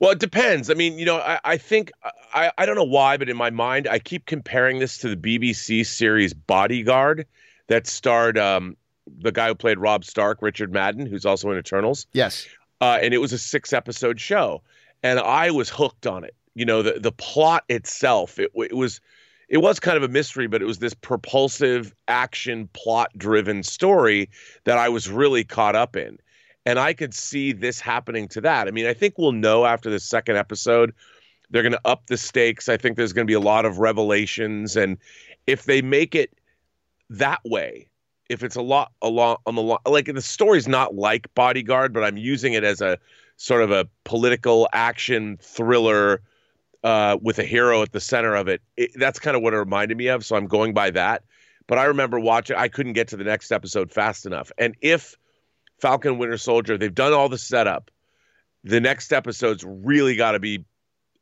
[0.00, 0.70] Well, it depends.
[0.70, 1.92] I mean, you know, I, I think
[2.34, 5.16] I, I don't know why, but in my mind, I keep comparing this to the
[5.16, 7.26] BBC series Bodyguard
[7.68, 12.06] that starred um, the guy who played Rob Stark, Richard Madden, who's also in Eternals.
[12.12, 12.48] Yes.
[12.80, 14.62] Uh, and it was a six episode show,
[15.02, 16.34] and I was hooked on it.
[16.54, 19.02] You know, the the plot itself, it, it was
[19.50, 24.30] it was kind of a mystery, but it was this propulsive action plot driven story
[24.64, 26.18] that I was really caught up in.
[26.66, 28.68] And I could see this happening to that.
[28.68, 30.92] I mean, I think we'll know after the second episode.
[31.50, 32.68] They're going to up the stakes.
[32.68, 34.76] I think there's going to be a lot of revelations.
[34.76, 34.98] And
[35.46, 36.32] if they make it
[37.08, 37.88] that way,
[38.28, 42.04] if it's a lot a lot on the like the story's not like Bodyguard, but
[42.04, 42.98] I'm using it as a
[43.36, 46.22] sort of a political action thriller
[46.84, 48.62] uh, with a hero at the center of it.
[48.76, 48.92] it.
[48.94, 50.24] That's kind of what it reminded me of.
[50.24, 51.24] So I'm going by that.
[51.66, 52.56] But I remember watching.
[52.56, 54.52] I couldn't get to the next episode fast enough.
[54.58, 55.16] And if
[55.80, 57.90] Falcon Winter Soldier, they've done all the setup.
[58.64, 60.64] The next episode's really got to be.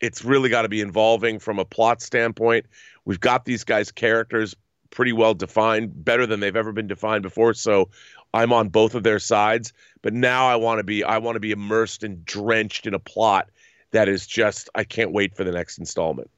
[0.01, 2.67] It's really got to be involving from a plot standpoint.
[3.05, 4.55] We've got these guys' characters
[4.91, 7.55] pretty well defined, better than they've ever been defined before.
[7.55, 7.91] So
[8.35, 9.73] I'm on both of their sides.
[10.03, 12.99] But now I want to be I want to be immersed and drenched in a
[12.99, 13.51] plot
[13.91, 16.31] that is just I can't wait for the next installment.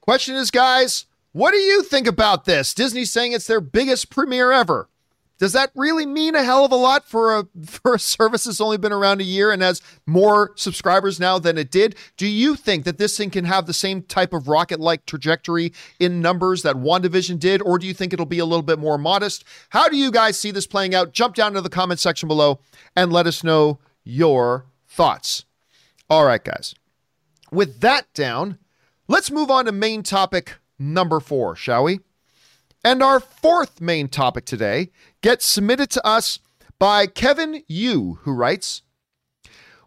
[0.00, 2.72] Question is, guys, what do you think about this?
[2.72, 4.88] Disney saying it's their biggest premiere ever.
[5.38, 8.60] Does that really mean a hell of a lot for a for a service that's
[8.60, 11.94] only been around a year and has more subscribers now than it did?
[12.16, 16.20] Do you think that this thing can have the same type of rocket-like trajectory in
[16.20, 19.44] numbers that WandaVision did, or do you think it'll be a little bit more modest?
[19.70, 21.12] How do you guys see this playing out?
[21.12, 22.60] Jump down to the comment section below
[22.96, 25.44] and let us know your thoughts.
[26.10, 26.74] All right, guys.
[27.50, 28.58] With that down,
[29.06, 32.00] let's move on to main topic number four, shall we?
[32.88, 34.88] And our fourth main topic today
[35.20, 36.38] gets submitted to us
[36.78, 38.80] by Kevin Yu, who writes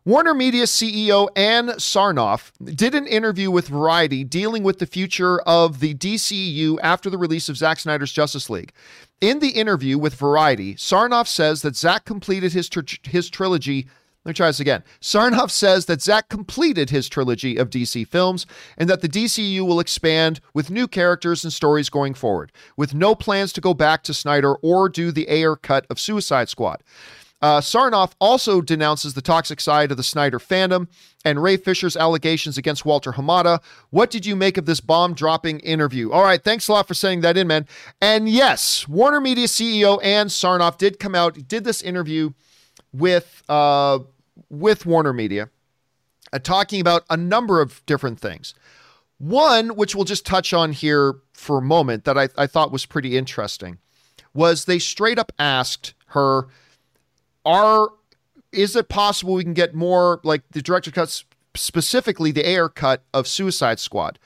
[0.05, 5.79] Warner Media CEO Ann Sarnoff did an interview with Variety dealing with the future of
[5.79, 8.71] the DCEU after the release of Zack Snyder's Justice League.
[9.19, 13.87] In the interview with Variety, Sarnoff says that Zack completed his, tr- his trilogy
[14.23, 14.83] let me try this again.
[15.01, 18.45] Sarnoff says that Zack completed his trilogy of DC films
[18.77, 23.15] and that the DCU will expand with new characters and stories going forward, with no
[23.15, 26.83] plans to go back to Snyder or do the Ayer cut of Suicide Squad.
[27.41, 30.87] Uh, Sarnoff also denounces the toxic side of the Snyder fandom
[31.25, 33.59] and Ray Fisher's allegations against Walter Hamada.
[33.89, 36.11] What did you make of this bomb dropping interview?
[36.11, 37.65] All right, thanks a lot for sending that in, man.
[37.99, 42.33] And yes, Warner Media CEO Ann Sarnoff did come out, did this interview
[42.93, 43.99] with uh,
[44.49, 45.49] with Warner Media,
[46.33, 48.53] uh, talking about a number of different things.
[49.17, 52.85] One, which we'll just touch on here for a moment, that I, I thought was
[52.85, 53.77] pretty interesting,
[54.33, 56.47] was they straight up asked her,
[57.45, 57.89] "Are
[58.51, 61.23] is it possible we can get more like the director cuts,
[61.55, 64.17] specifically the Ayer cut of Suicide Squad?"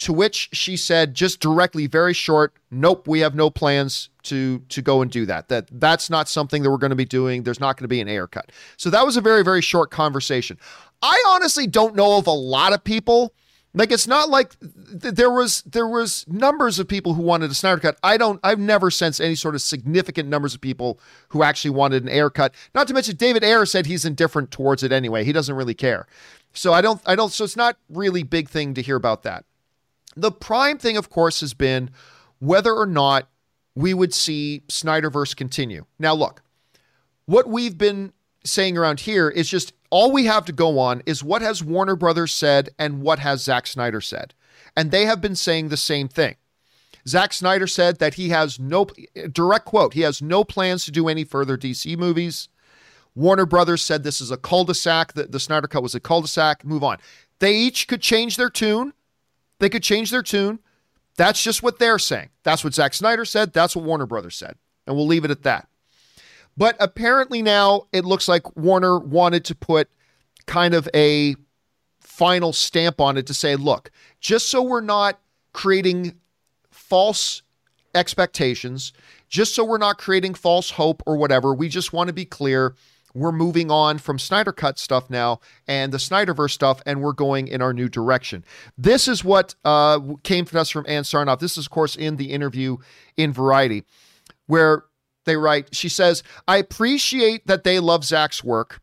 [0.00, 4.82] To which she said, just directly, very short, "Nope, we have no plans to to
[4.82, 5.48] go and do that.
[5.48, 7.44] That that's not something that we're going to be doing.
[7.44, 9.90] There's not going to be an Ayer cut." So that was a very very short
[9.90, 10.58] conversation.
[11.00, 13.34] I honestly don't know of a lot of people
[13.74, 17.54] like it's not like th- there was there was numbers of people who wanted a
[17.54, 17.98] Snyder cut.
[18.02, 22.04] I don't I've never sensed any sort of significant numbers of people who actually wanted
[22.04, 22.54] an Ayer cut.
[22.74, 25.24] Not to mention David Ayer said he's indifferent towards it anyway.
[25.24, 26.06] He doesn't really care.
[26.52, 29.44] So I don't I don't so it's not really big thing to hear about that.
[30.16, 31.90] The prime thing, of course, has been
[32.38, 33.28] whether or not
[33.74, 35.84] we would see Snyderverse continue.
[35.98, 36.42] Now, look,
[37.26, 38.12] what we've been
[38.44, 41.96] saying around here is just all we have to go on is what has Warner
[41.96, 44.34] Brothers said and what has Zack Snyder said.
[44.76, 46.36] And they have been saying the same thing.
[47.06, 48.86] Zack Snyder said that he has no
[49.30, 52.48] direct quote, he has no plans to do any further DC movies.
[53.14, 56.82] Warner Brothers said this is a cul-de-sac, that the Snyder Cut was a cul-de-sac, move
[56.82, 56.98] on.
[57.38, 58.92] They each could change their tune.
[59.58, 60.58] They could change their tune.
[61.16, 62.30] That's just what they're saying.
[62.42, 63.52] That's what Zack Snyder said.
[63.52, 64.56] That's what Warner Brothers said.
[64.86, 65.68] And we'll leave it at that.
[66.56, 69.88] But apparently now it looks like Warner wanted to put
[70.46, 71.36] kind of a
[72.00, 73.90] final stamp on it to say, look,
[74.20, 75.20] just so we're not
[75.52, 76.14] creating
[76.70, 77.42] false
[77.94, 78.92] expectations,
[79.28, 82.74] just so we're not creating false hope or whatever, we just want to be clear
[83.14, 87.48] we're moving on from Snyder Cut stuff now and the Snyderverse stuff, and we're going
[87.48, 88.44] in our new direction.
[88.76, 91.38] This is what uh, came to us from Ann Sarnoff.
[91.38, 92.76] This is, of course, in the interview
[93.16, 93.84] in Variety,
[94.46, 94.84] where
[95.24, 98.80] they write, she says, I appreciate that they love Zack's work.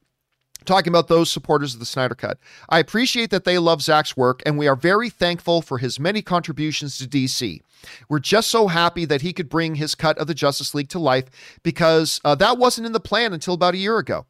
[0.64, 2.38] Talking about those supporters of the Snyder Cut.
[2.70, 6.22] I appreciate that they love Zack's work, and we are very thankful for his many
[6.22, 7.62] contributions to DC.
[8.10, 11.00] We're just so happy that he could bring his cut of the Justice League to
[11.00, 11.26] life
[11.64, 14.26] because uh, that wasn't in the plan until about a year ago.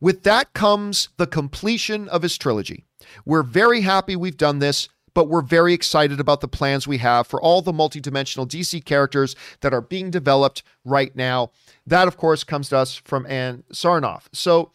[0.00, 2.84] With that comes the completion of his trilogy.
[3.24, 7.26] We're very happy we've done this, but we're very excited about the plans we have
[7.26, 11.52] for all the multidimensional DC characters that are being developed right now.
[11.86, 14.24] That, of course, comes to us from Ann Sarnoff.
[14.32, 14.72] So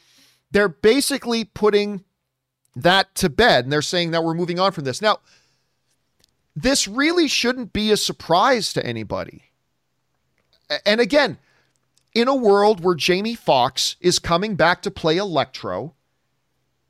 [0.52, 2.04] they're basically putting
[2.76, 5.02] that to bed and they're saying that we're moving on from this.
[5.02, 5.20] Now,
[6.56, 9.44] this really shouldn't be a surprise to anybody.
[10.86, 11.38] And again,
[12.14, 15.94] in a world where Jamie Foxx is coming back to play Electro,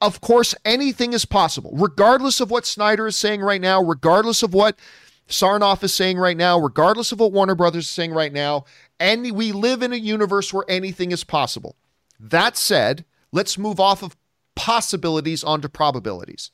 [0.02, 4.54] of course, anything is possible, regardless of what Snyder is saying right now, regardless of
[4.54, 4.78] what
[5.28, 8.66] Sarnoff is saying right now, regardless of what Warner Brothers is saying right now.
[9.00, 11.76] And we live in a universe where anything is possible.
[12.20, 14.18] That said, let's move off of
[14.56, 16.52] possibilities onto probabilities.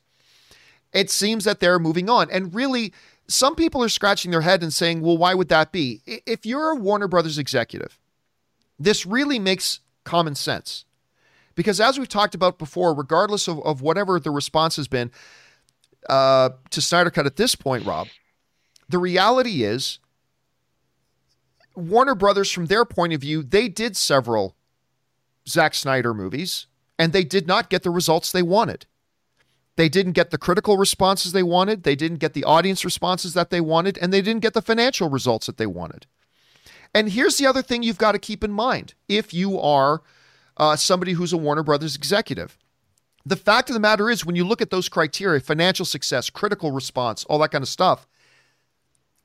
[0.92, 2.30] It seems that they're moving on.
[2.30, 2.92] And really,
[3.28, 6.00] some people are scratching their head and saying, well, why would that be?
[6.06, 7.98] If you're a Warner Brothers executive,
[8.78, 10.84] this really makes common sense.
[11.54, 15.10] Because as we've talked about before, regardless of, of whatever the response has been
[16.08, 18.08] uh, to Snyder Cut at this point, Rob,
[18.88, 19.98] the reality is
[21.74, 24.54] Warner Brothers, from their point of view, they did several
[25.48, 26.66] Zack Snyder movies
[26.98, 28.86] and they did not get the results they wanted.
[29.76, 33.50] They didn't get the critical responses they wanted, they didn't get the audience responses that
[33.50, 36.06] they wanted, and they didn't get the financial results that they wanted.
[36.94, 40.02] And here's the other thing you've got to keep in mind if you are
[40.56, 42.56] uh, somebody who's a Warner Brothers executive.
[43.26, 46.70] The fact of the matter is, when you look at those criteria financial success, critical
[46.70, 48.06] response, all that kind of stuff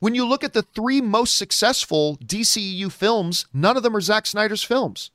[0.02, 4.26] when you look at the three most successful DCEU films, none of them are Zack
[4.26, 5.12] Snyder's films.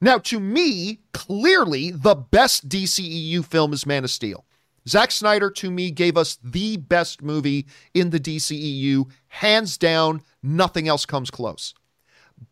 [0.00, 4.44] Now, to me, clearly the best DCEU film is Man of Steel.
[4.88, 9.10] Zack Snyder, to me, gave us the best movie in the DCEU.
[9.28, 11.74] Hands down, nothing else comes close.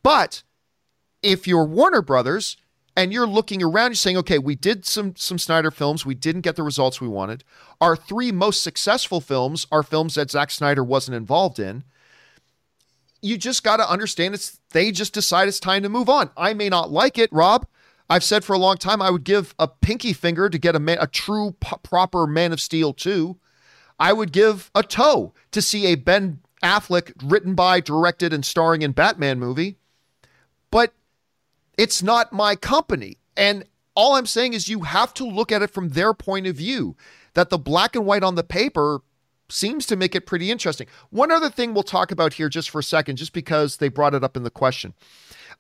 [0.03, 0.43] But
[1.23, 2.57] if you're Warner Brothers,
[2.97, 6.43] and you're looking around, you're saying, okay, we did some some Snyder films, we didn't
[6.43, 7.45] get the results we wanted.
[7.81, 11.85] Our three most successful films are films that Zack Snyder wasn't involved in.
[13.25, 16.31] You just got to understand it's they just decide it's time to move on.
[16.37, 17.67] I may not like it, Rob.
[18.11, 20.79] I've said for a long time I would give a pinky finger to get a
[20.79, 23.39] man, a true p- proper Man of Steel 2.
[23.99, 28.83] I would give a toe to see a Ben Affleck written by, directed, and starring
[28.83, 29.79] in Batman movie.
[30.71, 30.93] But
[31.79, 33.17] it's not my company.
[33.37, 36.57] And all I'm saying is you have to look at it from their point of
[36.57, 36.97] view,
[37.33, 39.01] that the black and white on the paper
[39.49, 40.87] seems to make it pretty interesting.
[41.11, 44.15] One other thing we'll talk about here just for a second, just because they brought
[44.15, 44.95] it up in the question.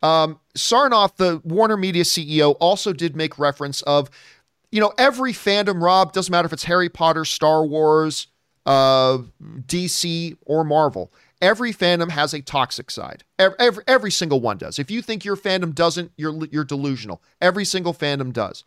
[0.02, 4.10] Um, Sarnoff, the Warner Media CEO, also did make reference of,
[4.70, 8.26] you know, every fandom, Rob, doesn't matter if it's Harry Potter, Star Wars,
[8.66, 9.18] uh,
[9.66, 11.12] DC, or Marvel
[11.44, 13.22] every fandom has a toxic side.
[13.38, 14.78] Every, every, every, single one does.
[14.78, 17.22] If you think your fandom doesn't, you're you're delusional.
[17.40, 18.64] Every single fandom does.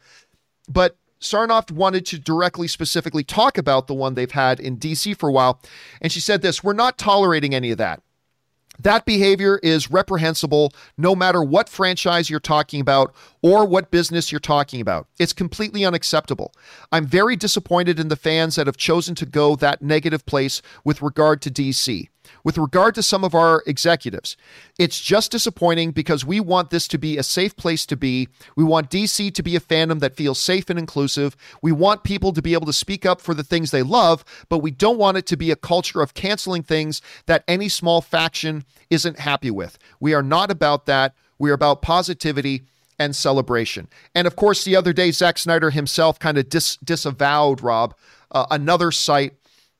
[0.69, 5.29] But Sarnoff wanted to directly, specifically talk about the one they've had in DC for
[5.29, 5.61] a while,
[6.01, 8.01] and she said this: "We're not tolerating any of that.
[8.79, 14.39] That behavior is reprehensible no matter what franchise you're talking about or what business you're
[14.39, 15.07] talking about.
[15.19, 16.53] It's completely unacceptable.
[16.91, 21.01] I'm very disappointed in the fans that have chosen to go that negative place with
[21.01, 22.09] regard to DC
[22.43, 24.37] with regard to some of our executives.
[24.77, 28.27] It's just disappointing because we want this to be a safe place to be.
[28.55, 31.35] We want DC to be a fandom that feels safe and inclusive.
[31.61, 34.59] We want people to be able to speak up for the things they love, but
[34.59, 38.65] we don't want it to be a culture of canceling things that any small faction
[38.89, 39.77] isn't happy with.
[39.99, 41.15] We are not about that.
[41.39, 42.63] We are about positivity
[42.99, 43.87] and celebration.
[44.15, 47.93] And of course, the other day, Zack Snyder himself kind of dis- disavowed, Rob,
[48.31, 49.33] uh, another site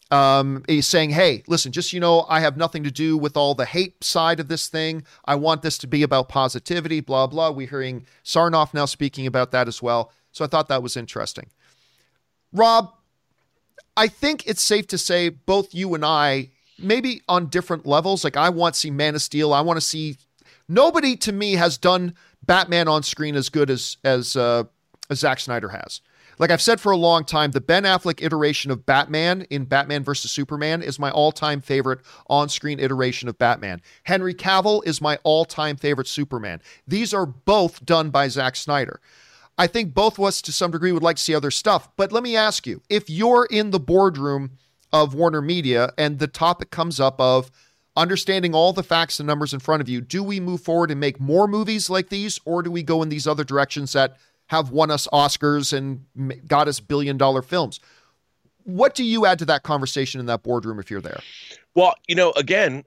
[0.10, 3.56] um, he's saying, hey, listen, just you know, I have nothing to do with all
[3.56, 5.04] the hate side of this thing.
[5.26, 7.52] I want this to be about positivity, blah, blah.
[7.52, 10.12] We're hearing Sarnoff now speaking about that as well.
[10.32, 11.50] So I thought that was interesting.
[12.54, 12.94] Rob,
[13.98, 18.38] I think it's safe to say both you and I, maybe on different levels, like
[18.38, 19.54] I want to see Man of Steel.
[19.54, 20.18] I want to see
[20.70, 22.14] nobody to me has done
[22.46, 24.64] Batman on screen as good as as uh,
[25.10, 26.02] as Zack Snyder has.
[26.40, 30.04] Like I've said for a long time, the Ben Affleck iteration of Batman in Batman
[30.04, 33.82] versus Superman is my all time favorite on screen iteration of Batman.
[34.04, 36.62] Henry Cavill is my all time favorite Superman.
[36.88, 39.00] These are both done by Zack Snyder.
[39.58, 41.90] I think both of us, to some degree, would like to see other stuff.
[41.98, 44.52] But let me ask you if you're in the boardroom
[44.94, 47.50] of Warner Media and the topic comes up of
[47.96, 51.00] understanding all the facts and numbers in front of you, do we move forward and
[51.00, 54.72] make more movies like these, or do we go in these other directions that have
[54.72, 56.06] won us Oscars and
[56.48, 57.80] got us billion dollar films.
[58.64, 61.20] What do you add to that conversation in that boardroom if you're there?
[61.76, 62.84] Well, you know, again,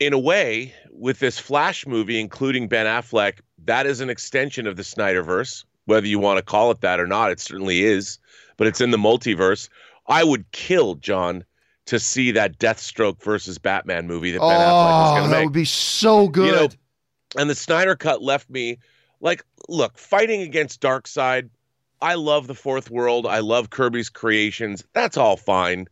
[0.00, 4.76] in a way, with this Flash movie, including Ben Affleck, that is an extension of
[4.76, 7.30] the Snyderverse, whether you want to call it that or not.
[7.30, 8.18] It certainly is,
[8.56, 9.68] but it's in the multiverse.
[10.06, 11.44] I would kill John
[11.86, 15.38] to see that Deathstroke versus Batman movie that Ben oh, Affleck was going to make.
[15.38, 16.46] That would be so good.
[16.46, 16.68] You know,
[17.36, 18.78] and the Snyder cut left me
[19.20, 21.50] like, look, fighting against Darkseid
[22.00, 23.26] I love the fourth world.
[23.26, 24.84] I love Kirby's creations.
[24.92, 25.88] That's all fine.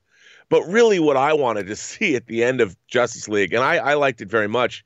[0.49, 3.77] But really, what I wanted to see at the end of Justice League, and I,
[3.77, 4.85] I liked it very much,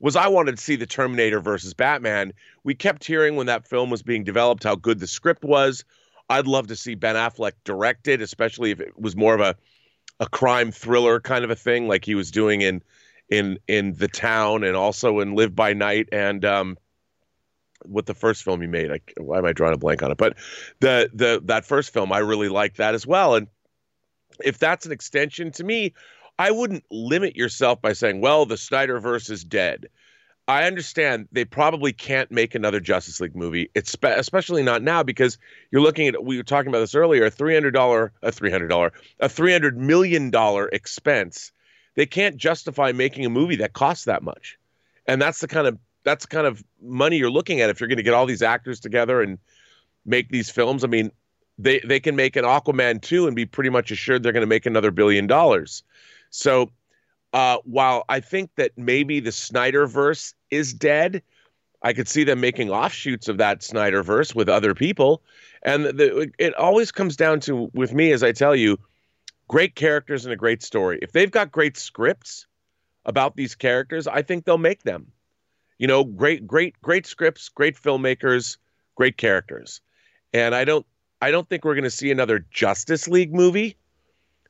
[0.00, 2.32] was I wanted to see the Terminator versus Batman.
[2.64, 5.84] We kept hearing when that film was being developed how good the script was.
[6.28, 9.56] I'd love to see Ben Affleck direct it, especially if it was more of a
[10.20, 12.82] a crime thriller kind of a thing, like he was doing in
[13.28, 16.78] in in The Town and also in Live by Night and um,
[17.84, 18.90] what the first film he made.
[18.90, 20.18] I, why am I drawing a blank on it?
[20.18, 20.36] But
[20.80, 23.34] the the that first film, I really liked that as well.
[23.34, 23.46] And
[24.44, 25.94] if that's an extension to me,
[26.38, 29.88] I wouldn't limit yourself by saying, "Well, the Snyderverse is dead."
[30.48, 33.70] I understand they probably can't make another Justice League movie.
[33.74, 35.38] It's spe- especially not now because
[35.70, 38.50] you're looking at we were talking about this earlier, a three hundred dollar, a three
[38.50, 41.52] hundred dollar, a three hundred million dollar expense.
[41.94, 44.58] They can't justify making a movie that costs that much,
[45.06, 47.96] and that's the kind of that's kind of money you're looking at if you're going
[47.96, 49.38] to get all these actors together and
[50.04, 50.84] make these films.
[50.84, 51.10] I mean,
[51.58, 54.46] they they can make an Aquaman two and be pretty much assured they're going to
[54.46, 55.82] make another billion dollars.
[56.30, 56.70] So
[57.32, 61.22] uh, while I think that maybe the Snyderverse is dead,
[61.82, 65.22] I could see them making offshoots of that Snyderverse with other people.
[65.62, 68.78] And the, it always comes down to, with me, as I tell you,
[69.48, 70.98] great characters and a great story.
[71.02, 72.46] If they've got great scripts
[73.04, 75.06] about these characters, I think they'll make them.
[75.78, 78.58] You know, great, great, great scripts, great filmmakers,
[78.94, 79.80] great characters.
[80.32, 80.86] And I don't,
[81.20, 83.76] I don't think we're going to see another Justice League movie,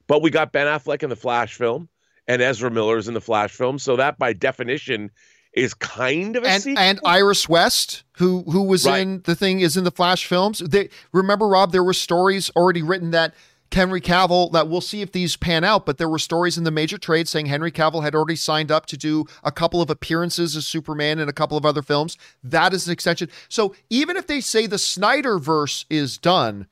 [0.07, 1.89] but we got Ben Affleck in the Flash film
[2.27, 3.79] and Ezra Miller's in the Flash film.
[3.79, 5.11] So that by definition
[5.53, 6.83] is kind of a and, sequel.
[6.83, 9.03] and Iris West, who who was Right.
[9.03, 10.61] in the thing, is in the Flash films.
[10.61, 11.73] They remember Rob.
[11.73, 13.35] There were stories already written that
[13.75, 14.51] Henry Cavill.
[14.53, 17.29] That we'll see if these pan out, but there were stories in the major trade
[17.29, 21.19] saying Henry Cavill had already signed up to do a couple of appearances as Superman
[21.19, 22.17] in a couple of other films.
[22.43, 23.29] That is an extension.
[23.49, 26.67] So even if they say the Snyderverse is done,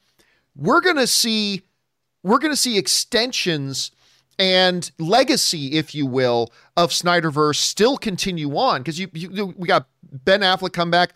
[0.56, 1.62] we're gonna see
[2.22, 3.90] we're gonna see extensions
[4.38, 9.86] and legacy, if you will, of Snyderverse still continue on because you, you we got
[10.02, 11.12] Ben Affleck come back.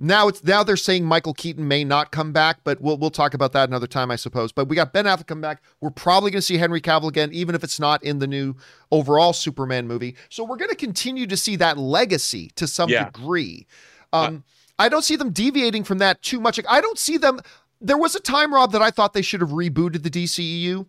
[0.00, 3.34] Now it's now they're saying Michael Keaton may not come back, but we'll we'll talk
[3.34, 4.52] about that another time, I suppose.
[4.52, 5.60] But we got Ben Affleck come back.
[5.80, 8.54] We're probably going to see Henry Cavill again, even if it's not in the new
[8.92, 10.14] overall Superman movie.
[10.28, 13.06] So we're going to continue to see that legacy to some Yeah.
[13.06, 13.66] degree.
[14.12, 14.44] Um,
[14.78, 16.60] I don't see them deviating from that too much.
[16.68, 17.40] I don't see them.
[17.80, 20.86] There was a time, Rob, that I thought they should have rebooted the DCEU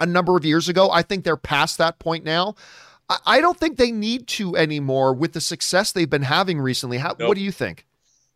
[0.00, 0.90] a number of years ago.
[0.90, 2.56] I think they're past that point now.
[3.08, 6.98] I, I don't think they need to anymore with the success they've been having recently.
[6.98, 7.28] How, Nope.
[7.28, 7.86] What do you think?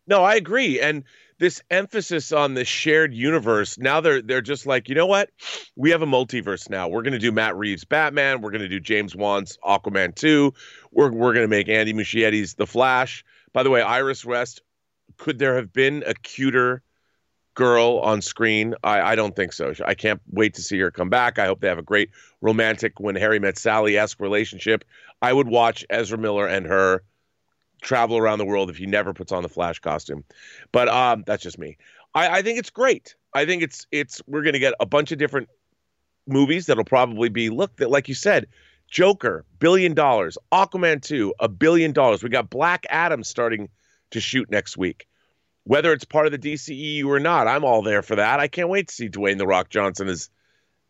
[0.09, 0.81] No, I agree.
[0.81, 1.03] And
[1.37, 5.29] this emphasis on the shared universe, now they're they're just like, you know what?
[5.75, 6.87] We have a multiverse now.
[6.87, 10.51] We're gonna do Matt Reeves Batman, we're gonna do James Wan's Aquaman 2,
[10.91, 13.23] we're we're gonna make Andy Muschietti's The Flash.
[13.53, 14.61] By the way, Iris West,
[15.17, 16.81] could there have been a cuter
[17.53, 18.73] girl on screen?
[18.83, 19.73] I, I don't think so.
[19.85, 21.37] I can't wait to see her come back.
[21.37, 22.09] I hope they have a great
[22.41, 24.83] romantic when Harry met Sally esque relationship.
[25.21, 27.03] I would watch Ezra Miller and her
[27.81, 30.23] travel around the world if he never puts on the Flash costume.
[30.71, 31.77] But um, that's just me.
[32.13, 33.15] I, I think it's great.
[33.33, 35.49] I think it's it's we're gonna get a bunch of different
[36.27, 38.47] movies that'll probably be look that like you said,
[38.89, 42.23] Joker, billion dollars, Aquaman 2, a billion dollars.
[42.23, 43.69] We got Black Adam starting
[44.11, 45.07] to shoot next week.
[45.65, 48.39] Whether it's part of the DCEU or not, I'm all there for that.
[48.39, 50.29] I can't wait to see Dwayne the Rock Johnson as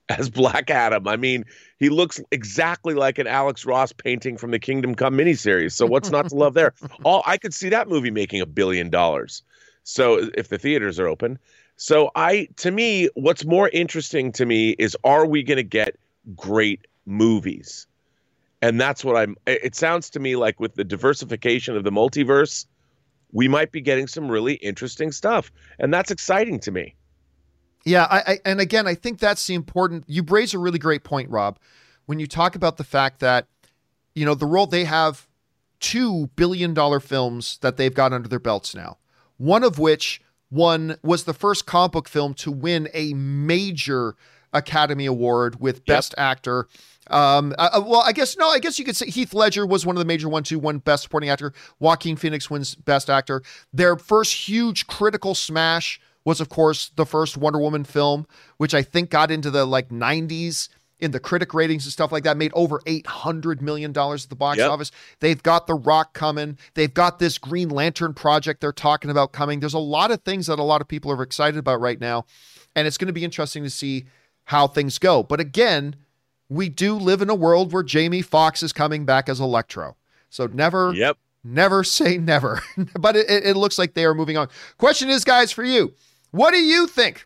[0.10, 1.07] as Black Adam.
[1.07, 1.45] I mean,
[1.78, 5.74] he looks exactly like an Alex Ross painting from the Kingdom Come miniseries.
[5.74, 6.74] So what's not to love there?
[7.03, 9.43] All I could see that movie making a billion dollars.
[9.84, 11.39] So if the theaters are open.
[11.78, 15.95] So I to me, what's more interesting to me is are we going to get
[16.36, 17.88] great movies?
[18.62, 21.91] And that's what I'm it it sounds to me like with the diversification of the
[21.91, 22.66] multiverse,
[23.32, 25.51] we might be getting some really interesting stuff.
[25.80, 26.95] And that's exciting to me.
[27.89, 30.03] Yeah, I, I and again, I think that's the important.
[30.07, 31.57] You raise a really great point, Rob,
[32.05, 33.47] when you talk about the fact that
[34.13, 35.27] you know the role they have
[35.79, 38.99] two billion dollar films that they've got under their belts now.
[39.37, 44.15] One of which one was the first comic book film to win a major
[44.53, 46.67] Academy Award with Best Actor.
[47.09, 48.49] Um, uh, well, I guess no.
[48.49, 50.77] I guess you could say Heath Ledger was one of the major ones who won
[50.77, 51.53] Best Supporting Actor.
[51.79, 53.41] Joaquin Phoenix wins Best Actor.
[53.73, 58.82] Their first huge critical smash was, of course, the first Wonder Woman film, which I
[58.84, 62.36] think got into the like 90s in the critic ratings and stuff like that.
[62.36, 64.70] Made over 800 million dollars at the box Yep.
[64.70, 64.91] office.
[65.22, 66.57] They've got The Rock coming.
[66.74, 69.59] They've got this Green Lantern project they're talking about coming.
[69.61, 72.26] There's a lot of things that a lot of people are excited about right now,
[72.76, 74.05] and it's going to be interesting to see
[74.45, 75.24] how things go.
[75.24, 75.95] But again,
[76.49, 79.95] we do live in a world where Jamie Foxx is coming back as Electro.
[80.30, 81.17] So never, Yep.
[81.45, 82.61] never say never.
[82.99, 84.49] but it it looks like they are moving on.
[84.78, 85.93] Question is, guys, for you,
[86.32, 87.25] what do you think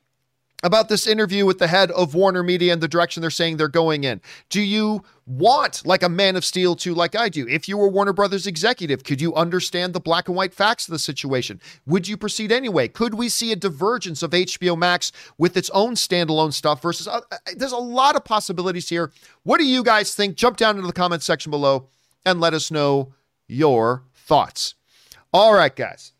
[0.63, 3.67] about this interview with the head of Warner Media and the direction they're saying they're
[3.67, 4.21] going in.
[4.49, 7.89] Do you want, like a Man of Steel, to, like I do, if you were
[7.89, 11.59] Warner Brothers executive, could you understand the black and white facts of the situation?
[11.85, 12.87] Would you proceed anyway?
[12.87, 17.09] Could we see a divergence of HBO Max with its own standalone stuff versus?
[17.09, 19.11] Uh, uh, there's a lot of possibilities here.
[19.43, 20.35] What do you guys think?
[20.35, 21.89] Jump down into the comments section below
[22.25, 23.13] and let us know
[23.47, 24.75] your thoughts.
[25.33, 26.13] All right, guys.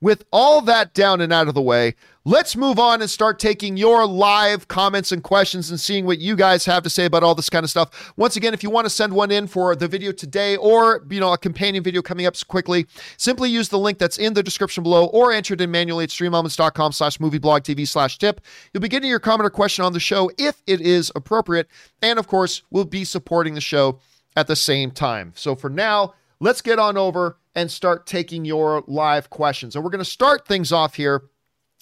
[0.00, 1.96] With all that down and out of the way,
[2.28, 6.36] let's move on and start taking your live comments and questions and seeing what you
[6.36, 8.12] guys have to say about all this kind of stuff.
[8.18, 11.20] Once again, if you want to send one in for the video today or, you
[11.20, 14.82] know, a companion video coming up quickly, simply use the link that's in the description
[14.82, 18.42] below or enter it in manually at streamelements.com slash movieblogtv slash tip.
[18.74, 21.66] You'll be getting your comment or question on the show if it is appropriate.
[22.02, 24.00] And of course, we'll be supporting the show
[24.36, 25.32] at the same time.
[25.34, 29.74] So for now, let's get on over and start taking your live questions.
[29.74, 31.22] And we're going to start things off here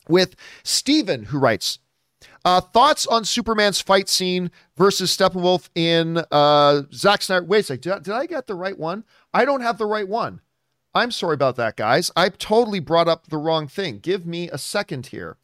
[0.09, 1.79] with Steven, who writes,
[2.45, 7.45] uh, thoughts on Superman's fight scene versus Steppenwolf in uh, Zack Snyder.
[7.45, 7.83] Wait a second.
[7.83, 9.05] Did I, did I get the right one?
[9.35, 10.41] I don't have the right one.
[10.95, 12.11] I'm sorry about that, guys.
[12.17, 13.99] I totally brought up the wrong thing.
[13.99, 15.37] Give me a second here.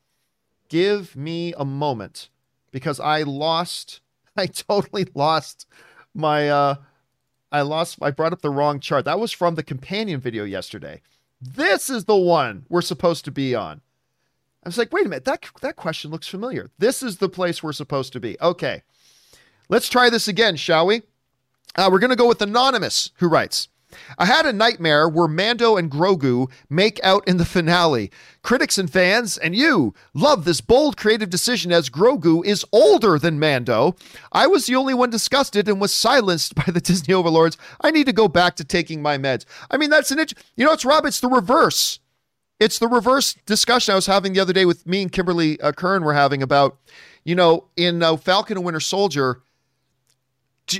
[0.68, 2.30] Give me a moment
[2.70, 4.00] because I lost.
[4.36, 5.66] I totally lost
[6.14, 6.76] my uh,
[7.52, 9.04] I lost, I brought up the wrong chart.
[9.04, 11.02] That was from the companion video yesterday.
[11.40, 13.82] This is the one we're supposed to be on.
[14.64, 16.70] I was like, wait a minute, that, that question looks familiar.
[16.78, 18.36] This is the place we're supposed to be.
[18.40, 18.82] Okay.
[19.68, 21.02] Let's try this again, shall we?
[21.74, 23.68] Uh, we're going to go with Anonymous, who writes
[24.18, 28.10] I had a nightmare where Mando and Grogu make out in the finale.
[28.42, 33.38] Critics and fans, and you, love this bold creative decision as Grogu is older than
[33.38, 33.96] Mando.
[34.32, 37.56] I was the only one disgusted and was silenced by the Disney overlords.
[37.80, 39.44] I need to go back to taking my meds.
[39.70, 40.34] I mean, that's an itch.
[40.56, 41.98] You know, it's Rob, it's the reverse.
[42.62, 45.72] It's the reverse discussion I was having the other day with me and Kimberly uh,
[45.72, 46.78] Kern were having about,
[47.24, 49.42] you know, in uh, Falcon and Winter Soldier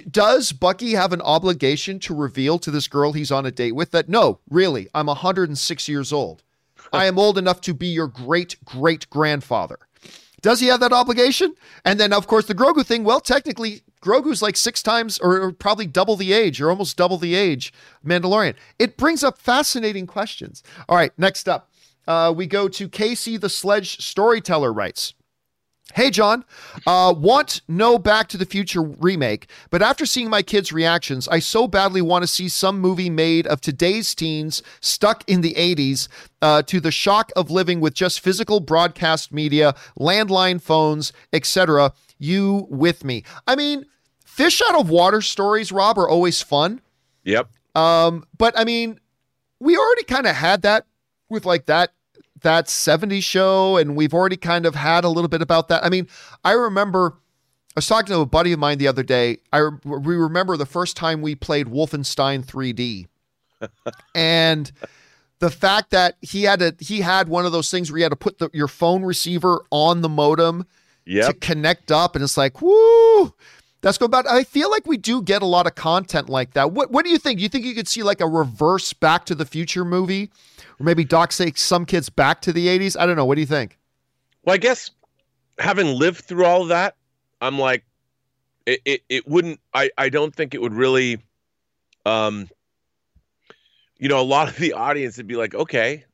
[0.09, 3.91] does Bucky have an obligation to reveal to this girl he's on a date with
[3.91, 6.45] that no, really, I'm 106 years old.
[6.93, 9.79] I am old enough to be your great great grandfather.
[10.41, 11.55] Does he have that obligation?
[11.85, 13.05] And then, of course, the Grogu thing.
[13.05, 17.17] Well, technically, Grogu's like six times or, or probably double the age or almost double
[17.17, 17.73] the age
[18.05, 18.55] Mandalorian.
[18.79, 20.65] It brings up fascinating questions.
[20.89, 21.71] All right, next up,
[22.07, 25.15] uh, we go to Casey the Sledge Storyteller writes.
[25.95, 26.45] Hey, John,
[26.87, 31.39] uh, want no Back to the Future remake, but after seeing my kids' reactions, I
[31.39, 36.09] so badly want to see some movie made of today's teens stuck in the 80s
[36.41, 41.93] uh, to the shock of living with just physical broadcast media, landline phones, etc.
[42.19, 43.25] You with me?
[43.47, 43.85] I mean,
[44.25, 46.81] fish out of water stories, Rob, are always fun.
[47.25, 47.51] Yep.
[47.75, 48.99] Um, but I mean,
[49.61, 50.87] we already kind of had that
[51.33, 51.93] with like that
[52.43, 55.85] that 70s show, and we've already kind of had a little bit about that.
[55.85, 56.09] I mean,
[56.45, 57.15] I remember
[57.75, 59.39] I was talking to a buddy of mine the other day.
[59.53, 63.07] I we remember the first time we played Wolfenstein 3D,
[64.15, 64.71] and
[65.39, 68.11] the fact that he had a he had one of those things where you had
[68.11, 70.67] to put the, your phone receiver on the modem
[71.07, 71.27] yep.
[71.29, 73.35] to connect up, and it's like woo.
[73.83, 74.27] That's go about.
[74.27, 76.73] I feel like we do get a lot of content like that.
[76.73, 77.39] What What do you think?
[77.39, 80.31] Do you think you could see like a reverse Back to the Future movie
[80.83, 82.97] or maybe Doc takes some kids back to the 80s.
[82.99, 83.25] I don't know.
[83.25, 83.79] What do you think?
[84.45, 84.91] Well, I guess
[85.59, 86.97] having lived through all of that,
[87.41, 87.85] I'm like,
[88.67, 91.23] it, it, it wouldn't, I, I don't think it would really,
[92.05, 92.49] um,
[93.99, 96.05] you know, a lot of the audience would be like, okay,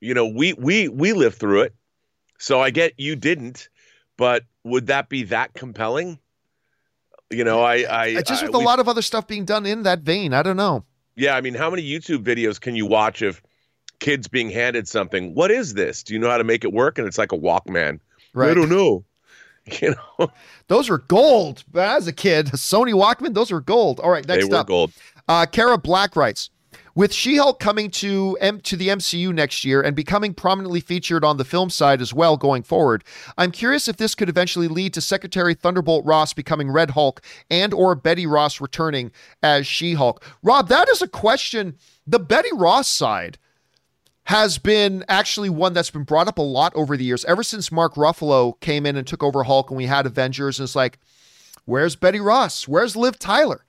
[0.00, 1.74] you know, we, we, we lived through it.
[2.38, 3.70] So I get you didn't,
[4.18, 6.18] but would that be that compelling?
[7.32, 10.00] You know, I, I just with a lot of other stuff being done in that
[10.00, 10.32] vein.
[10.34, 10.84] I don't know.
[11.16, 11.36] Yeah.
[11.36, 13.42] I mean, how many YouTube videos can you watch of,
[14.02, 15.32] kids being handed something.
[15.32, 16.02] What is this?
[16.02, 16.98] Do you know how to make it work?
[16.98, 18.00] And it's like a Walkman.
[18.34, 18.50] Right.
[18.50, 19.04] I don't know.
[19.80, 20.32] You know,
[20.66, 21.62] those were gold.
[21.72, 24.00] As a kid, Sony Walkman, those were gold.
[24.00, 24.92] All right, next they were up, gold.
[25.28, 26.50] Uh, Kara Black writes.
[26.94, 31.38] With She-Hulk coming to M- to the MCU next year and becoming prominently featured on
[31.38, 33.02] the film side as well going forward,
[33.38, 37.72] I'm curious if this could eventually lead to Secretary Thunderbolt Ross becoming Red Hulk and
[37.72, 39.10] or Betty Ross returning
[39.42, 40.22] as She-Hulk.
[40.42, 41.78] Rob, that is a question.
[42.06, 43.38] The Betty Ross side
[44.24, 47.24] has been actually one that's been brought up a lot over the years.
[47.24, 50.66] Ever since Mark Ruffalo came in and took over Hulk and we had Avengers, and
[50.66, 50.98] it's like,
[51.64, 52.68] where's Betty Ross?
[52.68, 53.64] Where's Liv Tyler?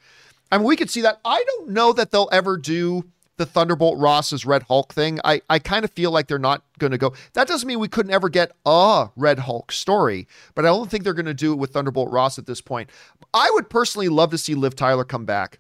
[0.52, 1.20] I mean, we could see that.
[1.26, 3.06] I don't know that they'll ever do
[3.38, 5.20] the Thunderbolt Ross as Red Hulk thing.
[5.24, 7.14] I, I kind of feel like they're not going to go.
[7.34, 11.04] That doesn't mean we couldn't ever get a Red Hulk story, but I don't think
[11.04, 12.90] they're going to do it with Thunderbolt Ross at this point.
[13.34, 15.60] I would personally love to see Liv Tyler come back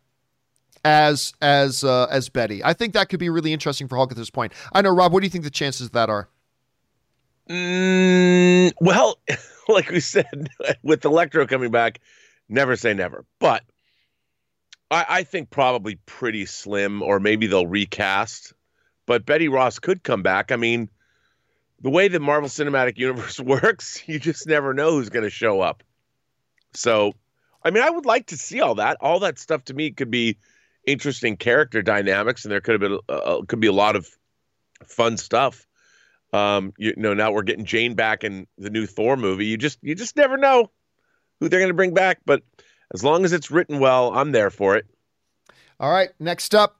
[0.86, 2.63] as as uh, as Betty.
[2.63, 4.53] I think that could be really interesting for Hulk at this point.
[4.71, 5.13] I know, Rob.
[5.13, 6.30] What do you think the chances of that are?
[7.49, 9.19] Mm, well,
[9.67, 10.49] like we said,
[10.84, 11.99] with Electro coming back,
[12.49, 13.26] never say never.
[13.39, 13.63] But
[14.93, 18.53] I, I think probably pretty slim, or maybe they'll recast.
[19.05, 20.51] But Betty Ross could come back.
[20.51, 20.89] I mean,
[21.81, 25.61] the way the Marvel Cinematic Universe works, you just never know who's going to show
[25.61, 25.83] up.
[26.73, 27.13] So,
[27.63, 28.97] I mean, I would like to see all that.
[29.01, 30.37] All that stuff to me could be
[30.85, 34.07] interesting character dynamics, and there could have been uh, uh could be a lot of
[34.87, 35.67] fun stuff.
[36.33, 39.45] Um, you, you know, now we're getting Jane back in the new Thor movie.
[39.45, 40.71] You just you just never know
[41.39, 42.43] who they're going to bring back, but
[42.93, 44.85] as long as it's written well, I'm there for it.
[45.79, 46.77] All right, next up,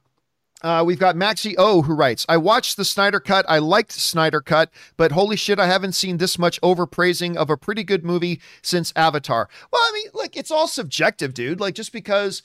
[0.62, 3.44] uh, we've got Maxi O who writes, I watched the Snyder Cut.
[3.46, 7.56] I liked Snyder Cut, but holy shit, I haven't seen this much overpraising of a
[7.56, 9.48] pretty good movie since Avatar.
[9.70, 11.60] Well, I mean, look, it's all subjective, dude.
[11.60, 12.42] Like, just because,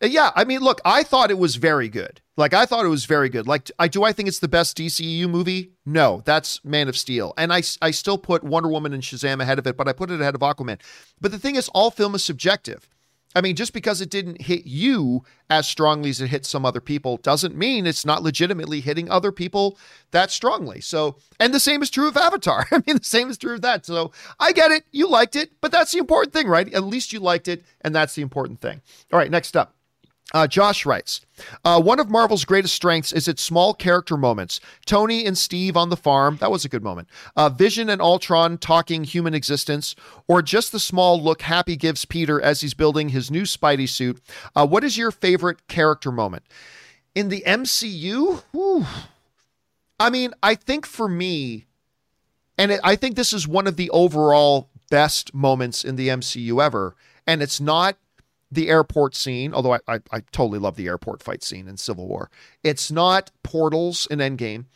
[0.00, 2.20] uh, yeah, I mean, look, I thought it was very good.
[2.36, 3.48] Like, I thought it was very good.
[3.48, 5.72] Like, I do I think it's the best DCEU movie?
[5.84, 7.34] No, that's Man of Steel.
[7.36, 10.12] And I, I still put Wonder Woman and Shazam ahead of it, but I put
[10.12, 10.80] it ahead of Aquaman.
[11.20, 12.88] But the thing is, all film is subjective.
[13.34, 16.80] I mean, just because it didn't hit you as strongly as it hit some other
[16.80, 19.78] people doesn't mean it's not legitimately hitting other people
[20.10, 20.80] that strongly.
[20.80, 22.66] So, and the same is true of Avatar.
[22.72, 23.84] I mean, the same is true of that.
[23.84, 24.10] So,
[24.40, 24.84] I get it.
[24.90, 26.72] You liked it, but that's the important thing, right?
[26.72, 28.80] At least you liked it, and that's the important thing.
[29.12, 29.75] All right, next up.
[30.34, 31.20] Uh, Josh writes,
[31.64, 34.60] uh, one of Marvel's greatest strengths is its small character moments.
[34.84, 37.08] Tony and Steve on the farm, that was a good moment.
[37.36, 39.94] Uh, Vision and Ultron talking human existence,
[40.26, 44.20] or just the small look Happy gives Peter as he's building his new Spidey suit.
[44.56, 46.42] Uh, what is your favorite character moment?
[47.14, 48.42] In the MCU?
[48.52, 48.84] Whew.
[50.00, 51.66] I mean, I think for me,
[52.58, 56.62] and it, I think this is one of the overall best moments in the MCU
[56.62, 56.96] ever,
[57.26, 57.96] and it's not
[58.50, 62.06] the airport scene, although I, I, I, totally love the airport fight scene in Civil
[62.06, 62.30] War.
[62.62, 64.66] It's not portals in Endgame.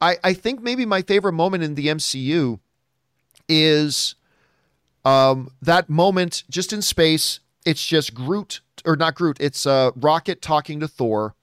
[0.00, 2.60] I, I think maybe my favorite moment in the MCU
[3.48, 4.14] is
[5.04, 7.40] um, that moment just in space.
[7.64, 11.34] It's just Groot, or not Groot, it's uh, Rocket talking to Thor,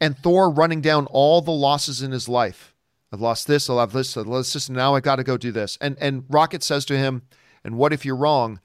[0.00, 2.74] and Thor running down all the losses in his life.
[3.12, 5.50] I've lost this, I'll have this, I've lost this, now I got to go do
[5.50, 5.76] this.
[5.80, 7.22] And and Rocket says to him,
[7.64, 8.60] "And what if you're wrong?"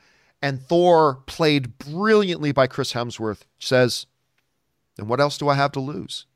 [0.45, 4.05] And Thor, played brilliantly by Chris Hemsworth, says,
[4.95, 6.27] Then what else do I have to lose?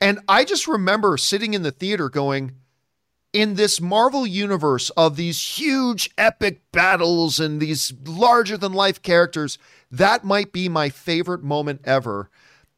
[0.00, 2.52] And I just remember sitting in the theater going,
[3.34, 9.58] in this Marvel universe of these huge epic battles and these larger than life characters,
[9.90, 12.30] that might be my favorite moment ever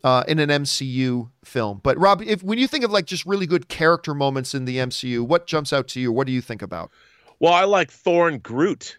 [0.02, 1.78] uh, in an MCU film.
[1.80, 4.78] But Rob, if when you think of like just really good character moments in the
[4.78, 6.10] MCU, what jumps out to you?
[6.10, 6.90] What do you think about?
[7.38, 8.98] Well, I like Thor and Groot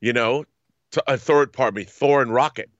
[0.00, 0.44] you know,
[1.06, 2.70] uh, Thor, pardon me, Thor and Rocket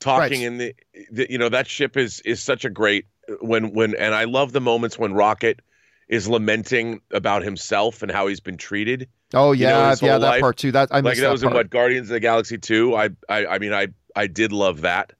[0.00, 0.46] talking right.
[0.46, 0.74] in the,
[1.10, 3.06] the, you know, that ship is is such a great
[3.40, 5.60] when when and I love the moments when Rocket
[6.08, 9.08] is lamenting about himself and how he's been treated.
[9.34, 10.40] Oh yeah, you know, yeah, that life.
[10.40, 10.72] part too.
[10.72, 11.52] That I like that, that was part.
[11.52, 12.94] in what Guardians of the Galaxy two.
[12.94, 15.12] I, I I mean I I did love that.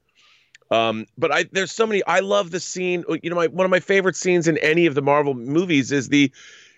[0.69, 2.03] Um, but I there's so many.
[2.05, 3.03] I love the scene.
[3.21, 6.09] You know, my one of my favorite scenes in any of the Marvel movies is
[6.09, 6.31] the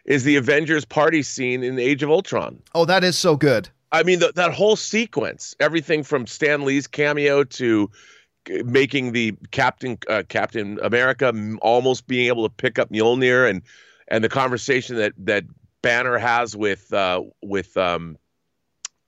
[0.05, 2.61] is the Avengers party scene in Age of Ultron.
[2.73, 3.69] Oh, that is so good.
[3.91, 7.89] I mean, the, that whole sequence, everything from Stan Lee's cameo to
[8.63, 13.61] making the Captain uh, Captain America almost being able to pick up Mjolnir and
[14.07, 15.45] and the conversation that that
[15.81, 18.17] Banner has with uh, with um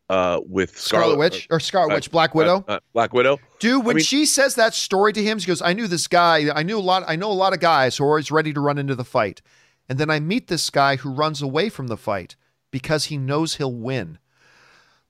[0.09, 2.65] uh with Scarlet, Scarlet Witch or Scarlet uh, Witch Black Widow?
[2.67, 3.39] uh, uh, Black Widow.
[3.59, 6.07] Dude when I mean, she says that story to him she goes I knew this
[6.07, 6.49] guy.
[6.53, 8.59] I knew a lot I know a lot of guys who are always ready to
[8.59, 9.41] run into the fight.
[9.89, 12.36] And then I meet this guy who runs away from the fight
[12.71, 14.19] because he knows he'll win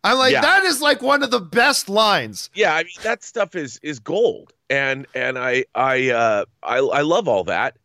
[0.03, 0.41] I'm like, yeah.
[0.41, 2.49] that is like one of the best lines.
[2.53, 7.01] Yeah, I mean that stuff is is gold, and and I I uh, I I
[7.01, 7.77] love all that,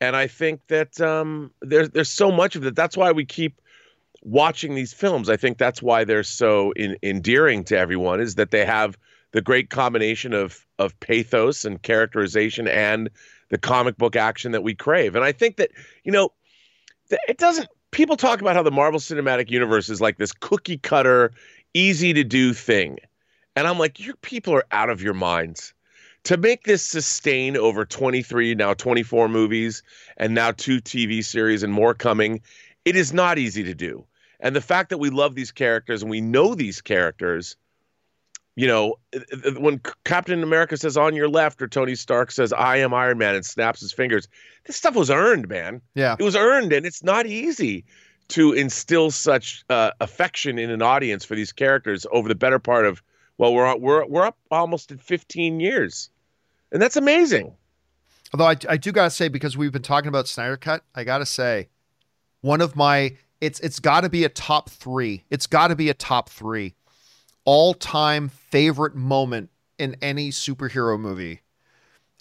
[0.00, 2.76] and I think that um, there's there's so much of it.
[2.76, 3.60] That's why we keep
[4.22, 5.28] watching these films.
[5.28, 8.96] I think that's why they're so in, endearing to everyone is that they have
[9.32, 13.10] the great combination of of pathos and characterization and
[13.50, 15.16] the comic book action that we crave.
[15.16, 15.70] And I think that
[16.04, 16.30] you know
[17.10, 21.32] it doesn't people talk about how the Marvel Cinematic Universe is like this cookie cutter
[21.76, 22.98] easy to do thing.
[23.54, 25.74] And I'm like, your people are out of your minds.
[26.24, 29.82] To make this sustain over 23, now 24 movies,
[30.16, 32.40] and now two TV series and more coming,
[32.84, 34.04] it is not easy to do.
[34.40, 37.56] And the fact that we love these characters and we know these characters,
[38.56, 38.96] you know,
[39.58, 43.34] when Captain America says on your left or Tony Stark says I am Iron Man
[43.34, 44.26] and snaps his fingers,
[44.64, 45.80] this stuff was earned, man.
[45.94, 46.16] Yeah.
[46.18, 47.84] It was earned and it's not easy
[48.28, 52.86] to instill such uh, affection in an audience for these characters over the better part
[52.86, 53.02] of
[53.38, 56.10] well we're we're we're up almost at 15 years
[56.72, 57.54] and that's amazing
[58.32, 61.26] although I, I do gotta say because we've been talking about snyder cut i gotta
[61.26, 61.68] say
[62.40, 65.24] one of my it's it's got to be a top three.
[65.30, 66.74] It's got to be a top three
[67.44, 71.42] all time favorite moment in any superhero movie.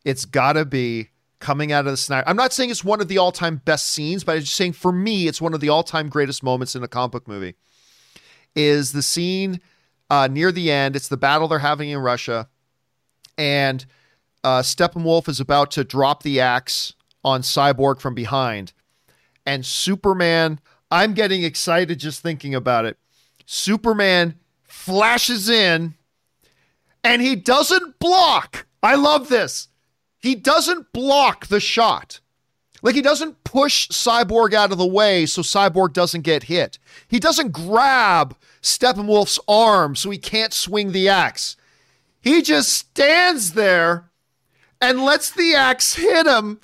[0.03, 1.09] It's got to be
[1.45, 2.27] coming out of the Snyder.
[2.27, 4.73] I'm not saying it's one of the all time best scenes, but I'm just saying
[4.73, 7.53] for me, it's one of the all time greatest moments in a comic book movie.
[8.55, 9.61] Is the scene
[10.09, 10.95] uh, near the end?
[10.95, 12.49] It's the battle they're having in Russia,
[13.37, 13.85] and
[14.43, 16.93] uh, Steppenwolf is about to drop the axe
[17.23, 18.73] on Cyborg from behind,
[19.45, 20.59] and Superman.
[20.89, 22.97] I'm getting excited just thinking about it.
[23.45, 25.95] Superman flashes in
[27.03, 28.65] and he doesn't block.
[28.81, 29.67] I love this.
[30.25, 32.19] He doesn't block the shot.
[32.81, 36.79] Like he doesn't push Cyborg out of the way so Cyborg doesn't get hit.
[37.07, 41.57] He doesn't grab Steppenwolf's arm so he can't swing the axe.
[42.21, 44.09] He just stands there
[44.81, 46.59] and lets the axe hit him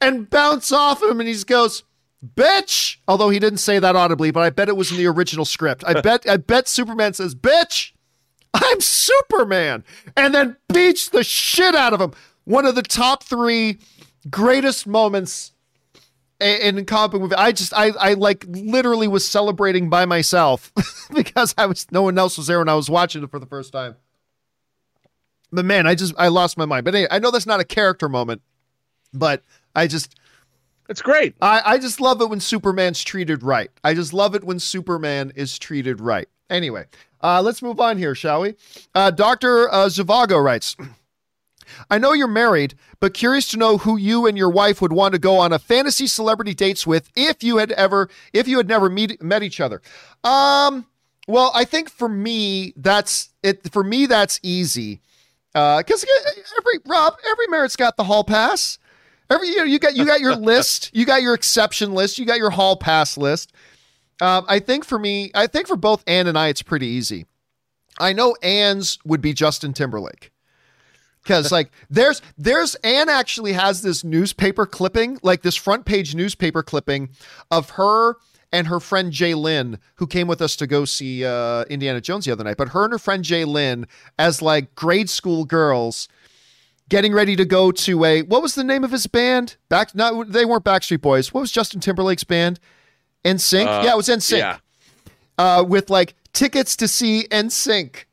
[0.00, 1.82] and bounce off him and he goes,
[2.26, 2.96] bitch.
[3.06, 5.84] Although he didn't say that audibly, but I bet it was in the original script.
[5.86, 7.92] I bet I bet Superman says, bitch,
[8.54, 9.84] I'm Superman.
[10.16, 12.12] And then beats the shit out of him.
[12.44, 13.78] One of the top three
[14.30, 15.52] greatest moments
[16.40, 17.34] in, in comic movie.
[17.34, 20.72] I just I I like literally was celebrating by myself
[21.14, 23.46] because I was no one else was there when I was watching it for the
[23.46, 23.96] first time.
[25.50, 26.84] But man, I just I lost my mind.
[26.84, 28.42] But anyway, I know that's not a character moment,
[29.12, 29.42] but
[29.74, 30.18] I just
[30.88, 31.36] it's great.
[31.40, 33.70] I, I just love it when Superman's treated right.
[33.84, 36.28] I just love it when Superman is treated right.
[36.50, 36.84] Anyway,
[37.22, 38.56] uh, let's move on here, shall we?
[38.94, 39.72] Uh, Dr.
[39.72, 40.76] Uh, Zavago writes
[41.90, 45.14] I know you're married, but curious to know who you and your wife would want
[45.14, 48.68] to go on a fantasy celebrity dates with if you had ever, if you had
[48.68, 49.82] never meet, met each other.
[50.24, 50.86] Um,
[51.28, 53.70] well, I think for me, that's it.
[53.72, 55.00] For me, that's easy.
[55.52, 58.78] Because uh, every Rob, every merit's got the hall pass.
[59.30, 62.24] Every you know, you got you got your list, you got your exception list, you
[62.24, 63.52] got your hall pass list.
[64.20, 67.26] Um, I think for me, I think for both Ann and I, it's pretty easy.
[67.98, 70.31] I know Ann's would be Justin Timberlake
[71.22, 76.62] because like there's there's Ann actually has this newspaper clipping, like this front page newspaper
[76.62, 77.10] clipping
[77.50, 78.16] of her
[78.52, 82.26] and her friend Jay Lynn, who came with us to go see uh, Indiana Jones
[82.26, 82.56] the other night.
[82.56, 83.86] But her and her friend Jay Lynn,
[84.18, 86.08] as like grade school girls,
[86.88, 89.56] getting ready to go to a what was the name of his band?
[89.68, 91.32] Back not they weren't Backstreet Boys.
[91.32, 92.60] What was Justin Timberlake's band?
[93.24, 93.66] NSYNC.
[93.66, 94.38] Uh, yeah, it was NSYNC.
[94.38, 94.58] Yeah.
[95.38, 98.04] Uh, with like tickets to see NSYNC,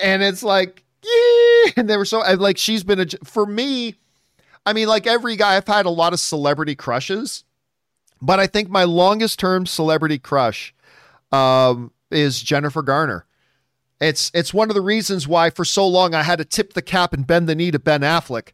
[0.00, 3.96] and it's like yeah, and they were so like she's been a for me.
[4.64, 7.44] I mean, like every guy, I've had a lot of celebrity crushes,
[8.20, 10.74] but I think my longest term celebrity crush
[11.32, 13.26] um, is Jennifer Garner.
[14.00, 16.82] It's it's one of the reasons why for so long I had to tip the
[16.82, 18.50] cap and bend the knee to Ben Affleck.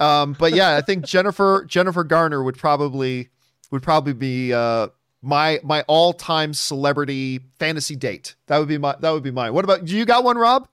[0.00, 3.28] Um, but yeah, I think Jennifer Jennifer Garner would probably
[3.70, 4.88] would probably be uh,
[5.22, 8.34] my my all time celebrity fantasy date.
[8.46, 9.54] That would be my that would be mine.
[9.54, 10.68] What about you got one, Rob?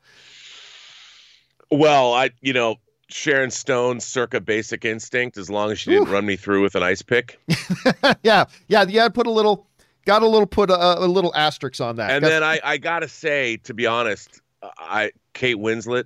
[1.72, 2.78] Well, I you know
[3.09, 5.38] Sharon Stone, circa Basic Instinct.
[5.38, 6.11] As long as she didn't Ooh.
[6.11, 7.39] run me through with an ice pick.
[8.24, 9.05] yeah, yeah, yeah.
[9.05, 9.67] I put a little
[10.05, 12.11] got a little put a, a little asterisk on that.
[12.11, 14.41] And then I, I gotta say, to be honest,
[14.78, 16.05] I Kate Winslet.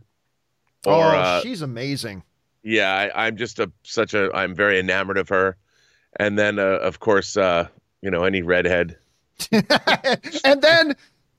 [0.86, 2.24] Or, oh, uh, she's amazing.
[2.64, 5.58] Yeah, I, am just a such a I'm very enamored of her.
[6.18, 7.68] And then, uh, of course, uh,
[8.02, 8.98] you know, any redhead.
[9.52, 10.96] and then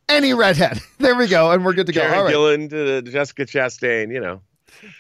[0.09, 0.80] any redhead.
[0.98, 2.02] There we go, and we're good to go.
[2.02, 2.34] All right.
[2.34, 4.11] Gillan to Jessica Chastain.
[4.11, 4.40] You know.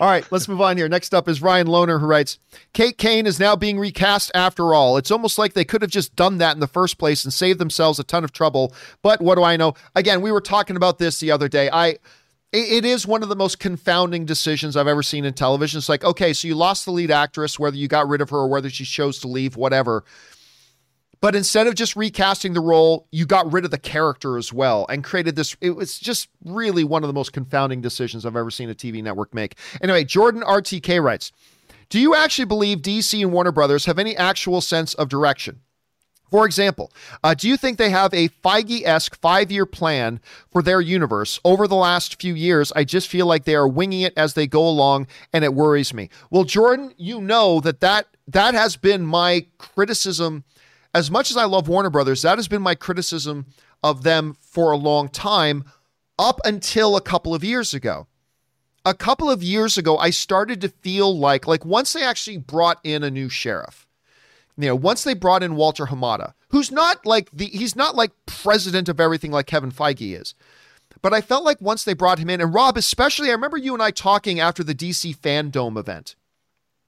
[0.00, 0.88] All right, let's move on here.
[0.88, 2.38] Next up is Ryan Lohner, who writes
[2.72, 4.96] Kate Kane is now being recast after all.
[4.96, 7.58] It's almost like they could have just done that in the first place and saved
[7.58, 8.74] themselves a ton of trouble.
[9.02, 9.74] But what do I know?
[9.94, 11.70] Again, we were talking about this the other day.
[11.72, 11.96] I.
[12.56, 15.78] It is one of the most confounding decisions I've ever seen in television.
[15.78, 18.36] It's like, okay, so you lost the lead actress, whether you got rid of her
[18.36, 20.04] or whether she chose to leave, whatever.
[21.20, 24.86] But instead of just recasting the role, you got rid of the character as well
[24.88, 25.56] and created this.
[25.60, 29.02] It was just really one of the most confounding decisions I've ever seen a TV
[29.02, 29.56] network make.
[29.80, 31.32] Anyway, Jordan RTK writes
[31.88, 35.60] Do you actually believe DC and Warner Brothers have any actual sense of direction?
[36.34, 36.90] For example,
[37.22, 41.38] uh, do you think they have a Feige esque five year plan for their universe?
[41.44, 44.48] Over the last few years, I just feel like they are winging it as they
[44.48, 46.10] go along, and it worries me.
[46.30, 50.42] Well, Jordan, you know that that, that has been my criticism
[50.94, 53.46] as much as I love Warner Brothers, that has been my criticism
[53.82, 55.64] of them for a long time
[56.18, 58.06] up until a couple of years ago.
[58.86, 62.78] A couple of years ago, I started to feel like like once they actually brought
[62.84, 63.86] in a new sheriff.
[64.56, 68.12] You know, once they brought in Walter Hamada, who's not like the he's not like
[68.26, 70.34] president of everything like Kevin Feige is.
[71.02, 73.74] But I felt like once they brought him in, and Rob, especially, I remember you
[73.74, 76.14] and I talking after the DC Fandome event.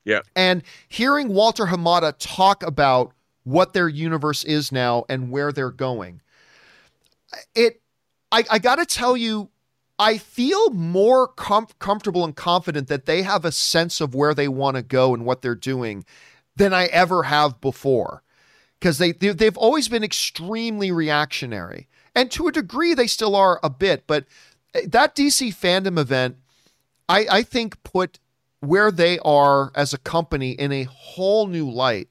[0.04, 0.20] Yeah.
[0.36, 3.12] And hearing Walter Hamada talk about
[3.46, 6.20] what their universe is now and where they're going.
[7.54, 7.80] It,
[8.32, 9.50] I, I got to tell you,
[10.00, 14.48] I feel more com- comfortable and confident that they have a sense of where they
[14.48, 16.04] want to go and what they're doing
[16.56, 18.24] than I ever have before.
[18.80, 21.86] Because they, they they've always been extremely reactionary,
[22.16, 24.06] and to a degree they still are a bit.
[24.06, 24.26] But
[24.74, 26.36] eh, that DC FanDome event,
[27.08, 28.18] I I think put
[28.60, 32.08] where they are as a company in a whole new light,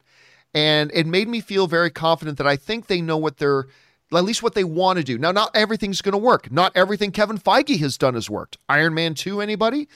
[0.55, 3.67] and it made me feel very confident that I think they know what they're
[4.13, 5.17] at least what they want to do.
[5.17, 6.49] Now, not everything's going to work.
[6.51, 8.57] Not everything Kevin Feige has done has worked.
[8.69, 9.89] Iron Man 2, anybody?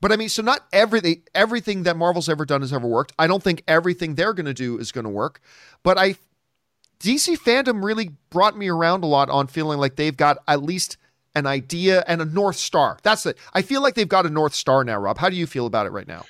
[0.00, 3.12] But I mean, so not everything everything that Marvel's ever done has ever worked.
[3.18, 5.40] I don't think everything they're going to do is going to work.
[5.82, 6.16] But I
[7.00, 10.96] DC FanDome really brought me around a lot on feeling like they've got at least
[11.34, 12.98] an idea and a north star.
[13.02, 13.36] That's it.
[13.52, 15.18] I feel like they've got a north star now, Rob.
[15.18, 16.24] How do you feel about it right now?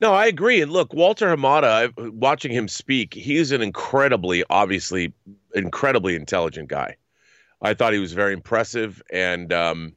[0.00, 0.62] No, I agree.
[0.62, 5.12] And look, Walter Hamada, watching him speak, he's an incredibly, obviously,
[5.54, 6.96] incredibly intelligent guy.
[7.60, 9.02] I thought he was very impressive.
[9.12, 9.92] And, um,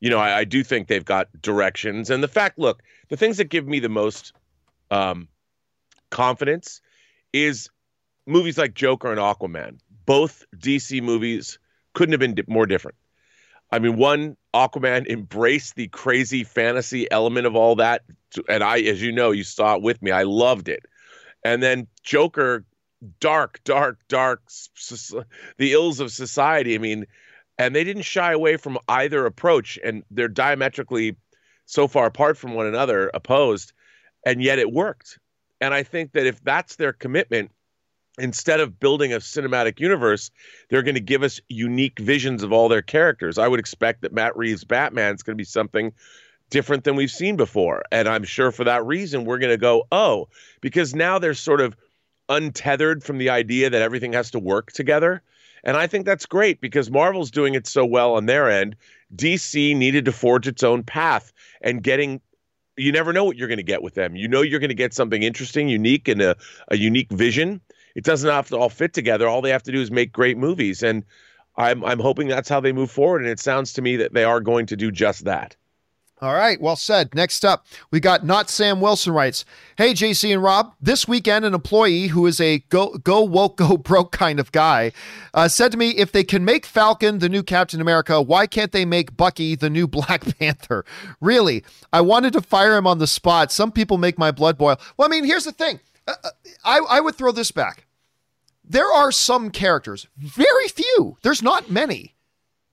[0.00, 2.10] you know, I, I, do think they've got directions.
[2.10, 4.34] And the fact, look, the things that give me the most
[4.90, 5.28] um,
[6.10, 6.82] confidence
[7.32, 7.70] is
[8.26, 9.78] movies like Joker and Aquaman.
[10.04, 11.58] Both DC movies
[11.94, 12.98] couldn't have been more different.
[13.70, 18.02] I mean, one Aquaman embraced the crazy fantasy element of all that,
[18.48, 20.10] and I, as you know, you saw it with me.
[20.10, 20.84] I loved it.
[21.44, 22.64] And then Joker,
[23.20, 24.42] dark, dark, dark,
[25.58, 26.74] the ills of society.
[26.74, 27.06] I mean,
[27.58, 31.16] and they didn't shy away from either approach, and they're diametrically
[31.66, 33.72] so far apart from one another, opposed,
[34.26, 35.18] and yet it worked.
[35.60, 37.50] And I think that if that's their commitment,
[38.18, 40.30] instead of building a cinematic universe,
[40.68, 43.38] they're going to give us unique visions of all their characters.
[43.38, 45.92] I would expect that Matt Reeves' Batman is going to be something
[46.50, 47.84] different than we've seen before.
[47.90, 50.28] And I'm sure for that reason, we're going to go, oh,
[50.60, 51.76] because now they're sort of
[52.28, 55.22] untethered from the idea that everything has to work together.
[55.62, 58.76] And I think that's great because Marvel's doing it so well on their end.
[59.16, 62.20] DC needed to forge its own path and getting
[62.76, 64.16] you never know what you're going to get with them.
[64.16, 66.36] You know you're going to get something interesting, unique, and a,
[66.68, 67.60] a unique vision
[67.94, 69.28] it doesn't have to all fit together.
[69.28, 71.04] All they have to do is make great movies, and
[71.56, 73.22] I'm I'm hoping that's how they move forward.
[73.22, 75.56] And it sounds to me that they are going to do just that.
[76.20, 77.14] All right, well said.
[77.14, 79.44] Next up, we got not Sam Wilson writes,
[79.76, 83.76] "Hey JC and Rob, this weekend an employee who is a go go woke go
[83.76, 84.92] broke kind of guy
[85.34, 88.70] uh, said to me, if they can make Falcon the new Captain America, why can't
[88.70, 90.84] they make Bucky the new Black Panther?
[91.20, 93.50] Really, I wanted to fire him on the spot.
[93.50, 94.78] Some people make my blood boil.
[94.96, 95.80] Well, I mean, here's the thing.
[96.06, 96.30] Uh, uh,
[96.64, 97.86] I, I would throw this back.
[98.64, 102.14] There are some characters, very few, there's not many.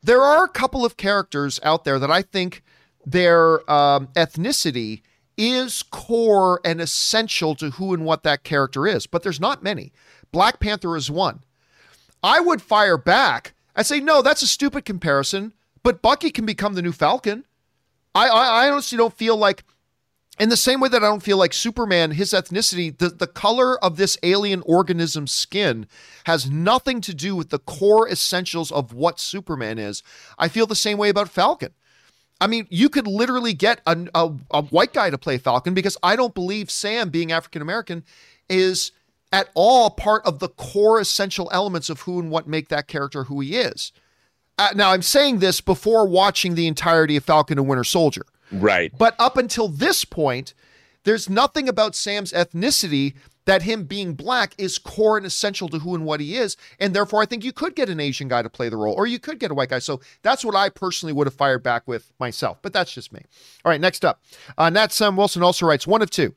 [0.04, 2.64] There are a couple of characters out there that I think
[3.06, 5.02] their um, ethnicity
[5.38, 9.92] is core and essential to who and what that character is, but there's not many.
[10.32, 11.44] Black Panther is one.
[12.24, 13.54] I would fire back.
[13.76, 17.46] I say, no, that's a stupid comparison, but Bucky can become the new Falcon.
[18.14, 19.64] I, I, I honestly don't feel like
[20.40, 23.84] in the same way that I don't feel like Superman, his ethnicity, the, the color
[23.84, 25.88] of this alien organism's skin
[26.26, 30.04] has nothing to do with the core essentials of what Superman is.
[30.38, 31.74] I feel the same way about Falcon.
[32.42, 35.96] I mean, you could literally get a, a, a white guy to play Falcon because
[36.02, 38.04] I don't believe Sam, being African American,
[38.50, 38.92] is
[39.32, 43.26] at all part of the core essential elements of who and what make that character
[43.26, 43.92] who he is.
[44.58, 48.26] Uh, now, I'm saying this before watching the entirety of Falcon and Winter Soldier.
[48.52, 48.92] Right.
[48.98, 50.54] But up until this point,
[51.04, 53.14] there's nothing about Sam's ethnicity
[53.46, 56.58] that him being black is core and essential to who and what he is.
[56.80, 59.08] And therefore, I think you could get an Asian guy to play the role, or
[59.08, 59.80] you could get a white guy.
[59.80, 62.60] So that's what I personally would have fired back with myself.
[62.62, 63.22] But that's just me.
[63.66, 64.22] All right, next up.
[64.58, 66.36] Uh, Not Sam Wilson also writes one of two.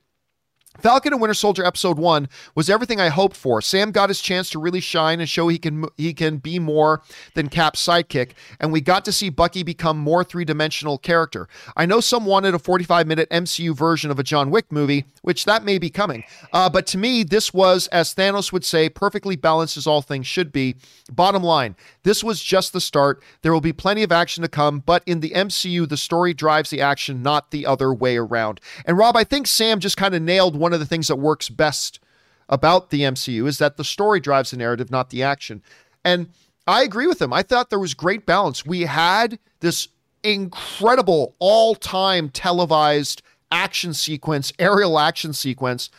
[0.80, 3.62] Falcon and Winter Soldier episode 1 was everything I hoped for.
[3.62, 7.00] Sam got his chance to really shine and show he can he can be more
[7.34, 11.48] than Cap's sidekick and we got to see Bucky become more three-dimensional character.
[11.76, 15.64] I know some wanted a 45-minute MCU version of a John Wick movie, which that
[15.64, 16.24] may be coming.
[16.52, 20.26] Uh, but to me this was as Thanos would say perfectly balanced as all things
[20.26, 20.74] should be.
[21.10, 23.22] Bottom line, this was just the start.
[23.42, 26.70] There will be plenty of action to come, but in the MCU the story drives
[26.70, 28.60] the action, not the other way around.
[28.84, 31.50] And Rob, I think Sam just kind of nailed one of the things that works
[31.50, 32.00] best
[32.48, 35.62] about the MCU is that the story drives the narrative, not the action.
[36.02, 36.30] And
[36.66, 37.34] I agree with him.
[37.34, 38.64] I thought there was great balance.
[38.64, 39.88] We had this
[40.22, 43.20] incredible all time televised
[43.52, 45.90] action sequence, aerial action sequence,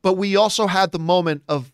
[0.00, 1.70] but we also had the moment of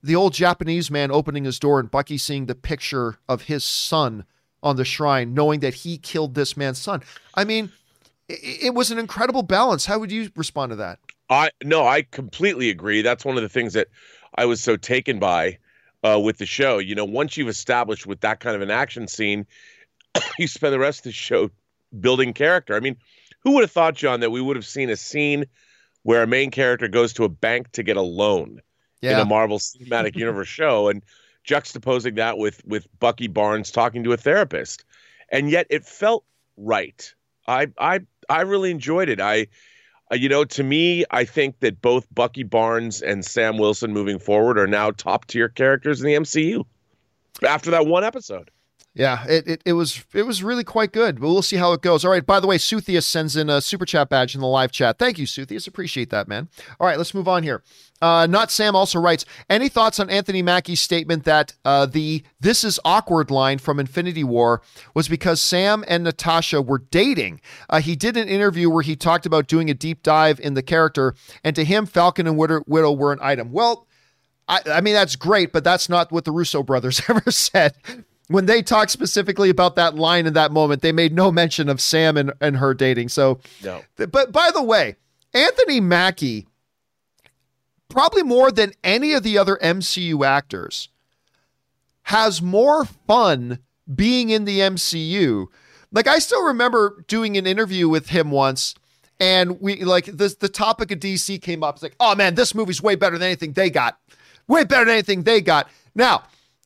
[0.00, 4.26] the old Japanese man opening his door and Bucky seeing the picture of his son
[4.62, 7.02] on the shrine, knowing that he killed this man's son.
[7.34, 7.72] I mean,
[8.28, 9.86] it, it was an incredible balance.
[9.86, 11.00] How would you respond to that?
[11.28, 13.02] I no, I completely agree.
[13.02, 13.88] That's one of the things that
[14.34, 15.58] I was so taken by
[16.04, 16.78] uh, with the show.
[16.78, 19.46] You know, once you've established with that kind of an action scene,
[20.38, 21.50] you spend the rest of the show
[21.98, 22.74] building character.
[22.76, 22.96] I mean,
[23.40, 25.46] who would have thought, John, that we would have seen a scene
[26.02, 28.60] where a main character goes to a bank to get a loan
[29.00, 29.14] yeah.
[29.14, 31.02] in a Marvel Cinematic Universe show, and
[31.46, 34.84] juxtaposing that with with Bucky Barnes talking to a therapist,
[35.30, 36.24] and yet it felt
[36.56, 37.12] right.
[37.46, 39.20] I I I really enjoyed it.
[39.20, 39.48] I
[40.10, 44.18] uh, you know, to me, I think that both Bucky Barnes and Sam Wilson moving
[44.18, 46.64] forward are now top tier characters in the MCU
[47.46, 48.50] after that one episode.
[48.96, 51.82] Yeah, it, it, it was it was really quite good, but we'll see how it
[51.82, 52.02] goes.
[52.02, 54.72] All right, by the way, Suthius sends in a super chat badge in the live
[54.72, 54.98] chat.
[54.98, 55.68] Thank you, Suthius.
[55.68, 56.48] Appreciate that, man.
[56.80, 57.62] All right, let's move on here.
[58.00, 62.64] Uh, Not Sam also writes, any thoughts on Anthony Mackie's statement that uh, the "This
[62.64, 64.62] is awkward" line from Infinity War
[64.94, 67.42] was because Sam and Natasha were dating?
[67.68, 70.62] Uh, he did an interview where he talked about doing a deep dive in the
[70.62, 73.52] character, and to him, Falcon and Widow, Widow were an item.
[73.52, 73.86] Well,
[74.48, 77.74] I, I mean that's great, but that's not what the Russo brothers ever said
[78.28, 81.80] when they talked specifically about that line in that moment, they made no mention of
[81.80, 83.08] Sam and, and her dating.
[83.08, 83.82] So, no.
[83.96, 84.96] but by the way,
[85.32, 86.46] Anthony Mackie,
[87.88, 90.88] probably more than any of the other MCU actors,
[92.04, 93.58] has more fun
[93.92, 95.46] being in the MCU.
[95.92, 98.74] Like I still remember doing an interview with him once,
[99.20, 101.76] and we like the the topic of DC came up.
[101.76, 103.98] It's like, oh man, this movie's way better than anything they got.
[104.48, 105.68] Way better than anything they got.
[105.94, 106.24] Now,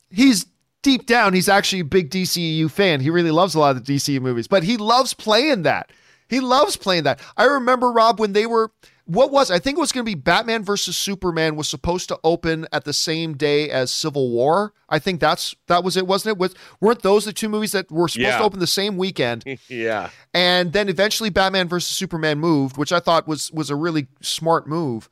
[0.09, 0.45] he's
[0.81, 2.99] deep down, he's actually a big DCU fan.
[2.99, 5.91] He really loves a lot of the DCU movies, but he loves playing that.
[6.27, 7.19] He loves playing that.
[7.35, 8.71] I remember Rob when they were
[9.05, 12.19] what was I think it was going to be Batman versus Superman was supposed to
[12.23, 14.73] open at the same day as Civil War.
[14.87, 16.39] I think that's that was it, wasn't it?
[16.39, 18.37] Was weren't those the two movies that were supposed yeah.
[18.37, 19.43] to open the same weekend?
[19.67, 20.09] yeah.
[20.33, 24.67] And then eventually Batman versus Superman moved, which I thought was was a really smart
[24.67, 25.09] move.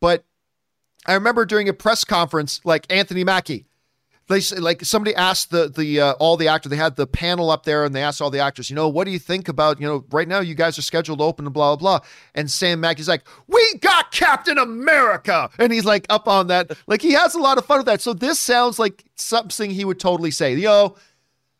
[0.00, 0.24] But
[1.04, 3.66] I remember during a press conference, like Anthony Mackie,
[4.28, 7.50] they say like somebody asked the the uh, all the actors they had the panel
[7.50, 9.80] up there and they asked all the actors you know what do you think about
[9.80, 12.06] you know right now you guys are scheduled to open and blah blah blah.
[12.34, 15.50] And Sam Mackie's like we got Captain America!
[15.58, 18.00] And he's like up on that like he has a lot of fun with that.
[18.00, 20.54] So this sounds like something he would totally say.
[20.54, 20.96] Yo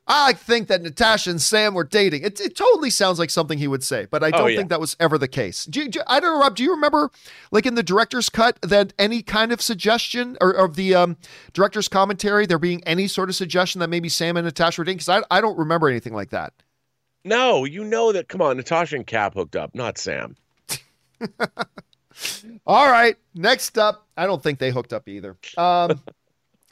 [0.08, 2.22] I think that Natasha and Sam were dating.
[2.22, 4.56] It, it totally sounds like something he would say, but I oh, don't oh, yeah.
[4.58, 5.64] think that was ever the case.
[5.64, 6.54] Do you, do, I don't know, Rob.
[6.54, 7.10] Do you remember,
[7.50, 11.16] like in the director's cut, that any kind of suggestion or of the um,
[11.52, 14.98] director's commentary, there being any sort of suggestion that maybe Sam and Natasha were dating?
[14.98, 16.52] Because I, I don't remember anything like that.
[17.24, 18.28] No, you know that.
[18.28, 20.36] Come on, Natasha and Cap hooked up, not Sam.
[22.66, 25.36] All right, next up, I don't think they hooked up either.
[25.58, 26.00] Um,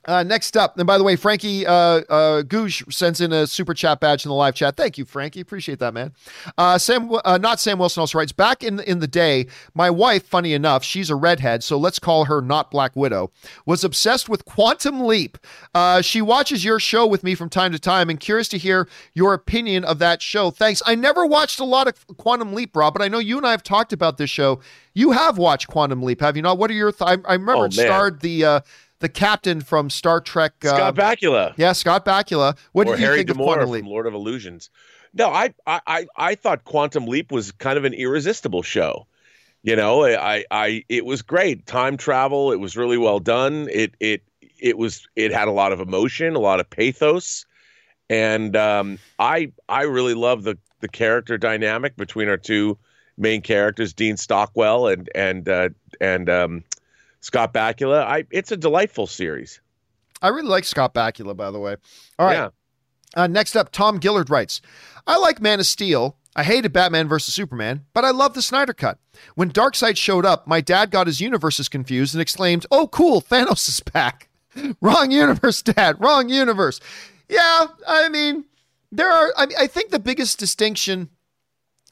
[0.06, 3.74] uh, next up, and by the way, Frankie uh, uh, Googe sends in a super
[3.74, 4.76] chat badge in the live chat.
[4.76, 5.40] Thank you, Frankie.
[5.40, 6.12] Appreciate that, man.
[6.58, 9.46] Uh, Sam, uh, not Sam Wilson, also writes back in in the day.
[9.74, 13.30] My wife, funny enough, she's a redhead, so let's call her not Black Widow.
[13.66, 15.38] Was obsessed with Quantum Leap.
[15.74, 18.88] Uh, she watches your show with me from time to time, and curious to hear
[19.14, 20.50] your opinion of that show.
[20.50, 20.82] Thanks.
[20.86, 23.50] I never watched a lot of Quantum Leap, Rob, but I know you and I
[23.52, 24.60] have talked about this show.
[24.94, 26.58] You have watched Quantum Leap, have you not?
[26.58, 26.92] What are your?
[26.92, 28.60] Th- I, I remember oh, it starred the uh,
[29.04, 30.54] the captain from Star Trek.
[30.64, 31.52] Uh, Scott Bakula.
[31.58, 32.56] Yeah, Scott Bakula.
[32.72, 33.84] What or did you Harry think D'Amour of Quantum Leap?
[33.84, 34.70] Lord of Illusions.
[35.12, 39.06] No, I, I I thought Quantum Leap was kind of an irresistible show.
[39.62, 41.66] You know, I I it was great.
[41.66, 42.50] Time travel.
[42.50, 43.68] It was really well done.
[43.70, 44.22] It it
[44.58, 47.44] it was it had a lot of emotion, a lot of pathos,
[48.08, 52.78] and um, I I really love the the character dynamic between our two
[53.18, 55.68] main characters, Dean Stockwell and and uh,
[56.00, 56.64] and um,
[57.24, 58.04] Scott Bakula.
[58.04, 59.60] I it's a delightful series.
[60.20, 61.76] I really like Scott Bakula, by the way.
[62.18, 62.34] All right.
[62.34, 62.48] Yeah.
[63.16, 64.60] Uh, next up, Tom Gillard writes,
[65.06, 66.18] I like Man of Steel.
[66.36, 68.98] I hated Batman versus Superman, but I love the Snyder Cut.
[69.36, 73.68] When Darkseid showed up, my dad got his universes confused and exclaimed, Oh, cool, Thanos
[73.68, 74.28] is back.
[74.80, 75.96] Wrong universe, Dad.
[76.00, 76.80] Wrong universe.
[77.28, 78.44] Yeah, I mean,
[78.92, 81.08] there are, I, mean, I think the biggest distinction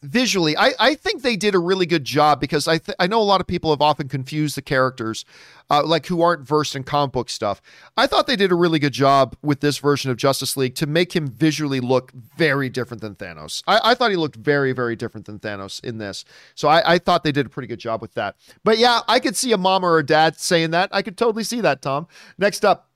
[0.02, 3.20] visually, I, I think they did a really good job because I th- I know
[3.20, 5.24] a lot of people have often confused the characters,
[5.70, 7.62] uh, like who aren't versed in comic book stuff.
[7.96, 10.86] I thought they did a really good job with this version of Justice League to
[10.86, 13.62] make him visually look very different than Thanos.
[13.66, 16.24] I, I thought he looked very very different than Thanos in this,
[16.54, 18.36] so I, I thought they did a pretty good job with that.
[18.64, 20.90] But yeah, I could see a mom or a dad saying that.
[20.92, 21.80] I could totally see that.
[21.80, 22.06] Tom.
[22.38, 22.88] Next up,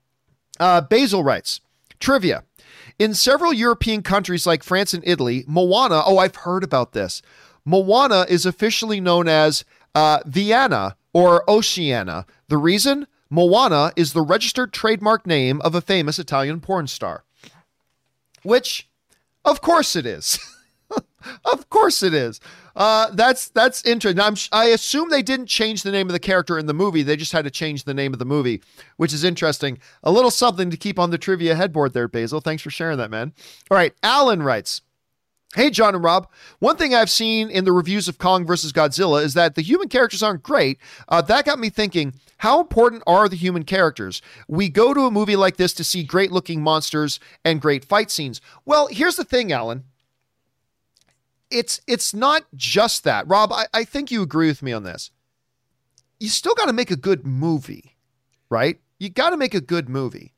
[0.59, 1.61] uh, Basil writes
[1.98, 2.44] trivia.
[2.99, 7.20] In several European countries like France and Italy, Moana, oh, I've heard about this.
[7.64, 12.24] Moana is officially known as uh, Vaiana or Oceana.
[12.49, 13.07] The reason?
[13.28, 17.24] Moana is the registered trademark name of a famous Italian porn star.
[18.42, 18.88] Which,
[19.44, 20.38] of course, it is.
[21.44, 22.40] of course, it is.
[22.76, 24.20] Uh, that's that's interesting.
[24.20, 27.02] I'm, I assume they didn't change the name of the character in the movie.
[27.02, 28.62] They just had to change the name of the movie,
[28.98, 29.78] which is interesting.
[30.02, 32.40] A little something to keep on the trivia headboard there, Basil.
[32.40, 33.32] Thanks for sharing that, man.
[33.70, 34.82] All right, Alan writes.
[35.54, 36.28] Hey, John and Rob.
[36.58, 39.88] One thing I've seen in the reviews of Kong versus Godzilla is that the human
[39.88, 40.78] characters aren't great.
[41.08, 44.20] Uh, that got me thinking how important are the human characters?
[44.48, 48.10] We go to a movie like this to see great looking monsters and great fight
[48.10, 48.42] scenes.
[48.66, 49.84] Well, here's the thing, Alan.
[51.51, 53.26] It's it's not just that.
[53.28, 55.11] Rob, I, I think you agree with me on this.
[56.18, 57.97] You still got to make a good movie,
[58.51, 58.80] right?
[58.99, 60.34] You got to make a good movie.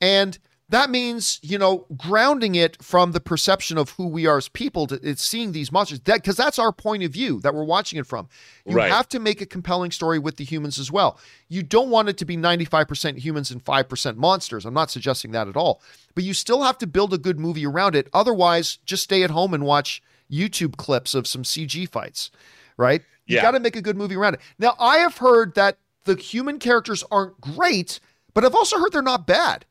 [0.00, 0.38] And
[0.70, 4.86] that means you know grounding it from the perception of who we are as people
[4.86, 7.98] to it's seeing these monsters that because that's our point of view that we're watching
[7.98, 8.28] it from
[8.66, 8.90] you Right.
[8.92, 11.18] have to make a compelling story with the humans as well
[11.48, 15.48] you don't want it to be 95% humans and 5% monsters i'm not suggesting that
[15.48, 15.80] at all
[16.14, 19.30] but you still have to build a good movie around it otherwise just stay at
[19.30, 22.30] home and watch youtube clips of some cg fights
[22.76, 23.42] right you Yeah.
[23.42, 26.58] got to make a good movie around it now i have heard that the human
[26.58, 28.00] characters aren't great
[28.34, 29.64] but i've also heard they're not bad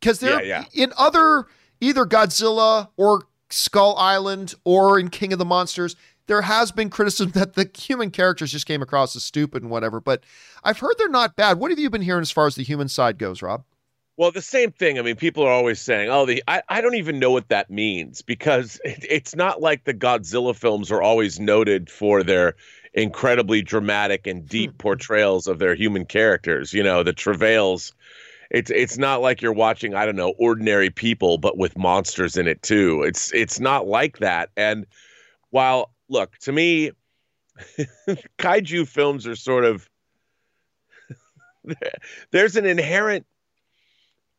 [0.00, 1.46] because they're Yeah, in other
[1.80, 5.96] either Godzilla or Skull Island or in King of the Monsters.
[6.26, 10.00] There has been criticism that the human characters just came across as stupid and whatever,
[10.00, 10.24] but
[10.62, 11.58] I've heard they're not bad.
[11.58, 13.64] What have you been hearing as far as the human side goes, Rob?
[14.16, 14.98] Well, the same thing.
[14.98, 17.70] I mean, people are always saying, "Oh, the I, I don't even know what that
[17.70, 22.54] means," because it, it's not like the Godzilla films are always noted for their
[22.92, 24.76] incredibly dramatic and deep hmm.
[24.76, 26.72] portrayals of their human characters.
[26.72, 27.92] You know, the travails.
[28.50, 32.46] It's it's not like you're watching, I don't know, ordinary people, but with monsters in
[32.46, 33.02] it too.
[33.02, 34.50] It's it's not like that.
[34.56, 34.86] And
[35.50, 36.92] while look to me,
[38.38, 39.88] kaiju films are sort of
[42.30, 43.26] there's an inherent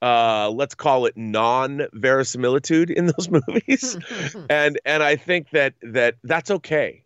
[0.02, 3.98] uh let's call it non verisimilitude in those movies.
[4.50, 7.04] And and i think that that that's okay.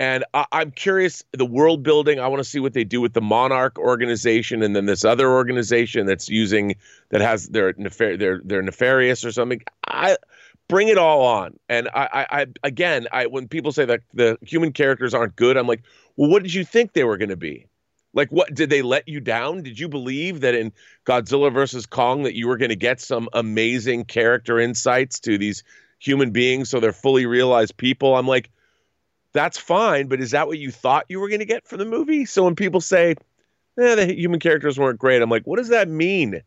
[0.00, 3.14] And I, i'm curious the world building i want to see what they do with
[3.14, 6.76] the monarch organization and then this other organization that's using
[7.10, 9.60] that has their nefar- they're they're nefarious or something.
[9.86, 10.16] I
[10.68, 11.58] bring it all on.
[11.68, 15.56] And I, I i again i when people say that the human characters aren't good
[15.56, 15.82] i'm like
[16.16, 17.66] well what did you think they were going to be
[18.14, 19.62] like what did they let you down?
[19.62, 20.72] Did you believe that in
[21.06, 25.62] Godzilla versus Kong that you were going to get some amazing character insights to these
[25.98, 28.16] human beings so they're fully realized people?
[28.16, 28.50] I'm like
[29.32, 31.84] that's fine, but is that what you thought you were going to get from the
[31.84, 32.24] movie?
[32.24, 33.14] So when people say,
[33.78, 36.42] "Eh, the human characters weren't great." I'm like, "What does that mean?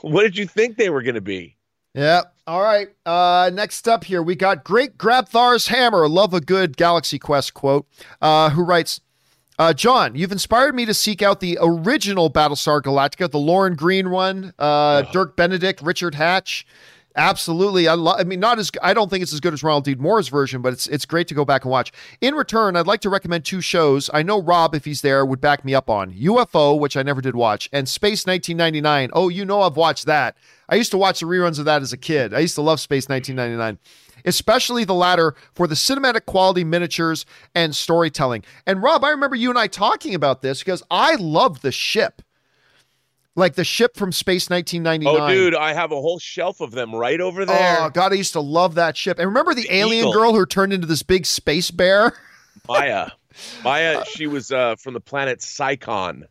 [0.00, 1.56] What did you think they were going to be?"
[1.94, 2.22] Yeah.
[2.46, 2.88] All right.
[3.04, 6.08] Uh, next up here, we got Great Grabthar's Hammer.
[6.08, 7.86] Love a good Galaxy Quest quote.
[8.20, 9.00] Uh, who writes,
[9.60, 14.10] uh, John, you've inspired me to seek out the original Battlestar Galactica, the Lorne Greene
[14.10, 16.66] one, uh, Dirk Benedict, Richard Hatch.
[17.16, 19.84] Absolutely, I, lo- I mean, not as I don't think it's as good as Ronald
[19.84, 19.96] D.
[19.96, 21.92] Moore's version, but it's it's great to go back and watch.
[22.20, 24.08] In return, I'd like to recommend two shows.
[24.14, 27.20] I know Rob, if he's there, would back me up on UFO, which I never
[27.20, 29.10] did watch, and Space 1999.
[29.12, 30.36] Oh, you know I've watched that.
[30.68, 32.32] I used to watch the reruns of that as a kid.
[32.32, 33.78] I used to love Space 1999
[34.24, 38.44] especially the latter for the cinematic quality miniatures and storytelling.
[38.66, 42.20] And Rob, I remember you and I talking about this because I love the ship.
[43.36, 45.30] Like the ship from Space 1999.
[45.30, 47.78] Oh, dude, I have a whole shelf of them right over there.
[47.80, 49.18] Oh, God, I used to love that ship.
[49.18, 50.12] And remember the, The alien Eagle.
[50.12, 52.12] girl who turned into this big space bear?
[52.68, 53.10] Maya,
[53.62, 56.24] Maya, she was uh, from the planet Psychon.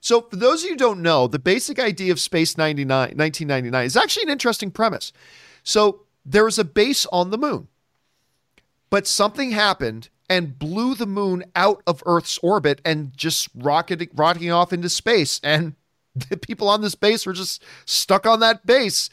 [0.00, 3.84] So, for those of you who don't know, the basic idea of Space 99, 1999
[3.86, 5.12] is actually an interesting premise.
[5.62, 7.68] So, there was a base on the moon,
[8.90, 14.50] but something happened and blew the moon out of Earth's orbit and just rocketing, rocketing
[14.50, 15.40] off into space.
[15.44, 15.74] And
[16.30, 19.08] the people on this base were just stuck on that base,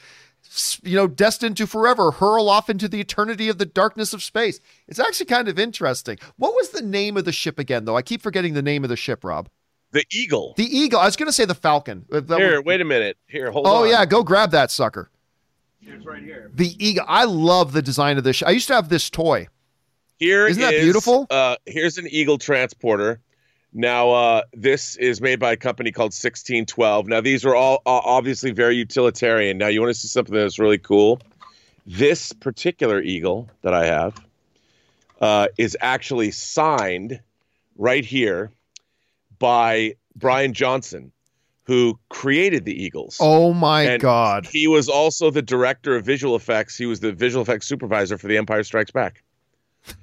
[0.84, 4.60] you know, destined to forever hurl off into the eternity of the darkness of space.
[4.88, 6.18] It's actually kind of interesting.
[6.38, 7.96] What was the name of the ship again, though?
[7.98, 9.50] I keep forgetting the name of the ship, Rob.
[9.92, 10.54] The Eagle.
[10.58, 11.00] The Eagle.
[11.00, 12.06] I was going to say the Falcon.
[12.12, 13.18] Uh, that Here, would- wait a minute.
[13.28, 13.90] Here, hold Oh on.
[13.90, 15.10] yeah, go grab that sucker.
[15.82, 16.52] It's right here.
[16.54, 17.06] The Eagle.
[17.08, 18.36] I love the design of this.
[18.38, 19.48] sh- I used to have this toy.
[20.18, 21.26] Here, isn't that beautiful?
[21.30, 23.22] Uh, here's an Eagle transporter.
[23.74, 27.08] Now, uh, this is made by a company called 1612.
[27.08, 29.58] Now, these are all uh, obviously very utilitarian.
[29.58, 31.20] Now, you want to see something that's really cool?
[31.86, 34.24] This particular Eagle that I have
[35.22, 37.20] uh, is actually signed
[37.78, 38.52] right here
[39.38, 41.12] by Brian Johnson,
[41.64, 43.18] who created the Eagles.
[43.20, 44.48] Oh my And god.
[44.48, 46.76] He was also the director of visual effects.
[46.76, 49.24] He was the visual effects supervisor for The Empire Strikes Back.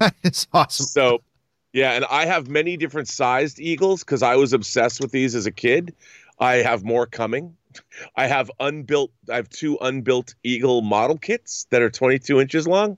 [0.01, 0.86] That is awesome.
[0.86, 1.20] So,
[1.77, 5.44] yeah, and I have many different sized eagles because I was obsessed with these as
[5.47, 5.94] a kid.
[6.40, 7.55] I have more coming.
[8.16, 9.11] I have unbuilt.
[9.31, 12.97] I have two unbuilt eagle model kits that are 22 inches long.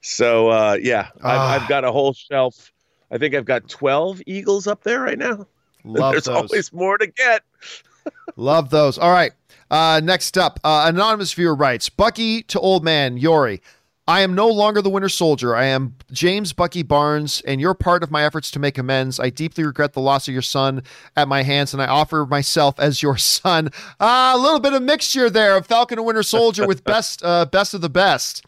[0.00, 1.54] So uh, yeah, Ah.
[1.56, 2.70] I've, I've got a whole shelf.
[3.10, 5.46] I think I've got twelve Eagles up there right now.
[5.84, 6.36] Love There's those.
[6.36, 7.42] always more to get.
[8.36, 8.98] Love those.
[8.98, 9.32] All right.
[9.70, 13.60] Uh, next up, uh, anonymous viewer writes Bucky to old man Yori.
[14.06, 15.56] I am no longer the Winter Soldier.
[15.56, 19.18] I am James Bucky Barnes, and you're part of my efforts to make amends.
[19.18, 20.82] I deeply regret the loss of your son
[21.16, 23.70] at my hands, and I offer myself as your son.
[23.98, 27.46] Ah, a little bit of mixture there of Falcon and Winter Soldier with best, uh,
[27.46, 28.44] best of the best.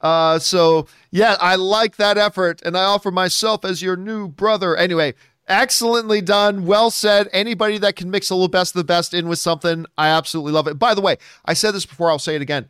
[0.00, 4.76] Uh, so yeah, I like that effort, and I offer myself as your new brother.
[4.76, 5.14] Anyway,
[5.46, 7.28] excellently done, well said.
[7.32, 10.50] Anybody that can mix a little best of the best in with something, I absolutely
[10.50, 10.76] love it.
[10.76, 12.68] By the way, I said this before, I'll say it again.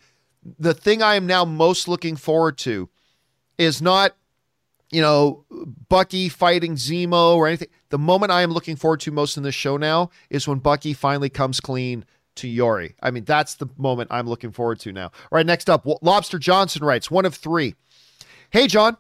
[0.59, 2.89] The thing I am now most looking forward to
[3.59, 4.17] is not,
[4.91, 5.45] you know,
[5.89, 7.69] Bucky fighting Zemo or anything.
[7.91, 10.93] The moment I am looking forward to most in this show now is when Bucky
[10.95, 12.05] finally comes clean
[12.37, 12.95] to Yori.
[13.03, 15.07] I mean, that's the moment I'm looking forward to now.
[15.07, 17.75] All right, next up, Lobster Johnson writes, one of three.
[18.51, 18.97] Hey, John.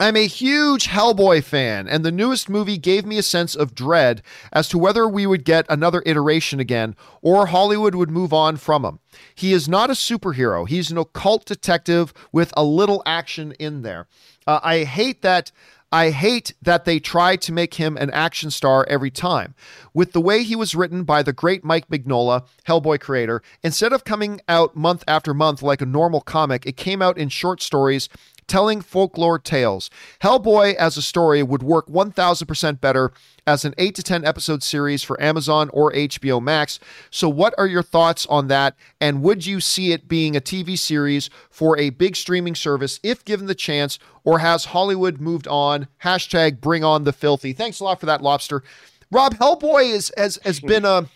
[0.00, 4.22] I'm a huge Hellboy fan, and the newest movie gave me a sense of dread
[4.50, 8.82] as to whether we would get another iteration again or Hollywood would move on from
[8.82, 9.00] him.
[9.34, 14.06] He is not a superhero, he's an occult detective with a little action in there.
[14.46, 15.52] Uh, I hate that.
[15.92, 19.56] I hate that they try to make him an action star every time.
[19.92, 24.04] With the way he was written by the great Mike Mignola, Hellboy creator, instead of
[24.04, 28.08] coming out month after month like a normal comic, it came out in short stories
[28.50, 29.90] telling folklore tales.
[30.20, 33.12] Hellboy as a story would work 1000% better
[33.46, 36.80] as an 8 to 10 episode series for Amazon or HBO Max.
[37.10, 40.76] So what are your thoughts on that and would you see it being a TV
[40.76, 45.86] series for a big streaming service if given the chance or has Hollywood moved on?
[46.02, 47.52] Hashtag bring on the filthy.
[47.52, 48.64] Thanks a lot for that lobster.
[49.12, 51.08] Rob Hellboy is has has been a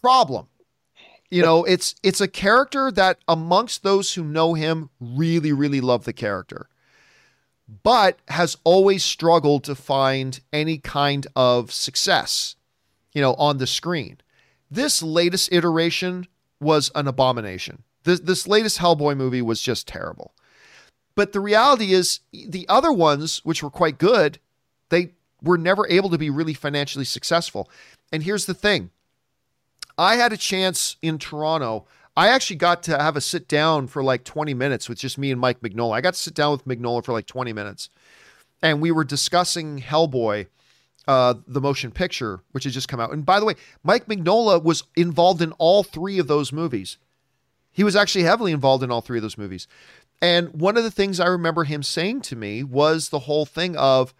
[0.00, 0.46] problem
[1.34, 6.04] you know it's it's a character that amongst those who know him really really love
[6.04, 6.68] the character
[7.82, 12.56] but has always struggled to find any kind of success
[13.14, 14.18] you know on the screen.
[14.70, 16.26] This latest iteration
[16.60, 17.84] was an abomination.
[18.02, 20.34] This this latest hellboy movie was just terrible.
[21.14, 24.38] But the reality is the other ones which were quite good
[24.90, 25.12] they
[25.42, 27.70] were never able to be really financially successful.
[28.12, 28.90] And here's the thing
[29.96, 31.86] I had a chance in Toronto.
[32.16, 35.30] I actually got to have a sit down for like 20 minutes with just me
[35.30, 35.94] and Mike Mignola.
[35.94, 37.90] I got to sit down with Mignola for like 20 minutes.
[38.62, 40.46] And we were discussing Hellboy,
[41.06, 43.12] uh, the motion picture, which had just come out.
[43.12, 46.98] And by the way, Mike Mignola was involved in all three of those movies.
[47.72, 49.66] He was actually heavily involved in all three of those movies.
[50.22, 53.76] And one of the things I remember him saying to me was the whole thing
[53.76, 54.14] of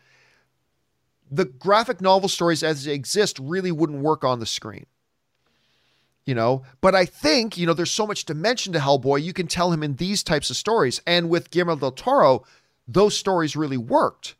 [1.30, 4.86] the graphic novel stories as they exist really wouldn't work on the screen
[6.26, 6.62] you know?
[6.80, 9.82] But i think you know there's so much dimension to hellboy you can tell him
[9.82, 11.00] in these types of stories.
[11.06, 12.44] And with guillermo del toro
[12.86, 14.34] those stories really worked.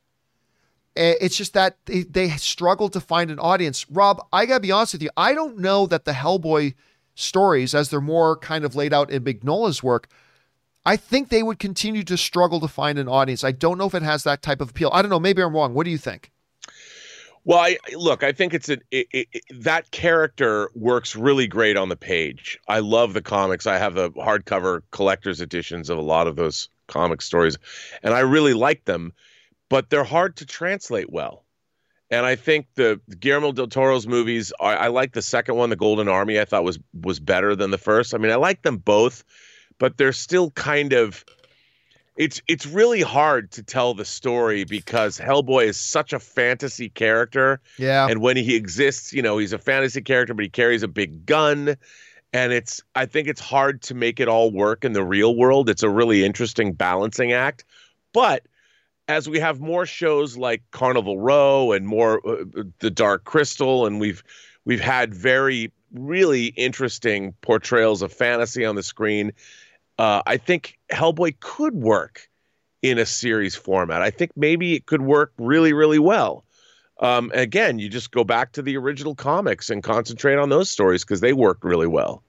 [0.97, 3.89] Eh, it's just that they, they struggled to find an audience.
[3.91, 6.75] Rob i gotta be honest with you i don't know that the hellboy
[7.15, 10.09] stories as they're more kind of laid out in mignola's work
[10.85, 13.45] i think they would continue to struggle to find an audience.
[13.45, 14.91] I don't know if it has that type of appeal.
[14.93, 15.75] I don't know maybe i'm wrong.
[15.75, 16.33] What do you think
[17.45, 21.91] well, I, look, I think it's a it, it, that character works really great on
[21.91, 22.59] the page.
[22.69, 23.67] I love the comics.
[23.67, 27.59] I have the hardcover collector's editions of a lot of those comic stories,
[28.03, 29.13] and I really like them,
[29.69, 31.45] but they're hard to translate well.
[32.11, 35.77] And I think the Guillermo del Toro's movies, I, I like the second one, The
[35.77, 36.41] Golden Army.
[36.41, 38.15] I thought was was better than the first.
[38.15, 39.25] I mean, I like them both,
[39.79, 41.25] but they're still kind of
[42.17, 47.61] it's it's really hard to tell the story because Hellboy is such a fantasy character.
[47.77, 48.07] Yeah.
[48.09, 51.27] And when he exists, you know, he's a fantasy character, but he carries a big
[51.27, 51.77] gun.
[52.33, 55.69] And it's I think it's hard to make it all work in the real world.
[55.69, 57.65] It's a really interesting balancing act.
[58.13, 58.45] But
[59.09, 62.45] as we have more shows like Carnival Row and more uh,
[62.79, 64.23] The Dark Crystal and we've
[64.65, 69.33] we've had very really interesting portrayals of fantasy on the screen
[69.99, 72.29] uh, I think Hellboy could work
[72.83, 74.03] in a series format.
[74.03, 76.45] I think maybe it could work really, really well.
[77.01, 81.05] Um, again, you just go back to the original comics and concentrate on those stories
[81.05, 82.23] because they worked really well.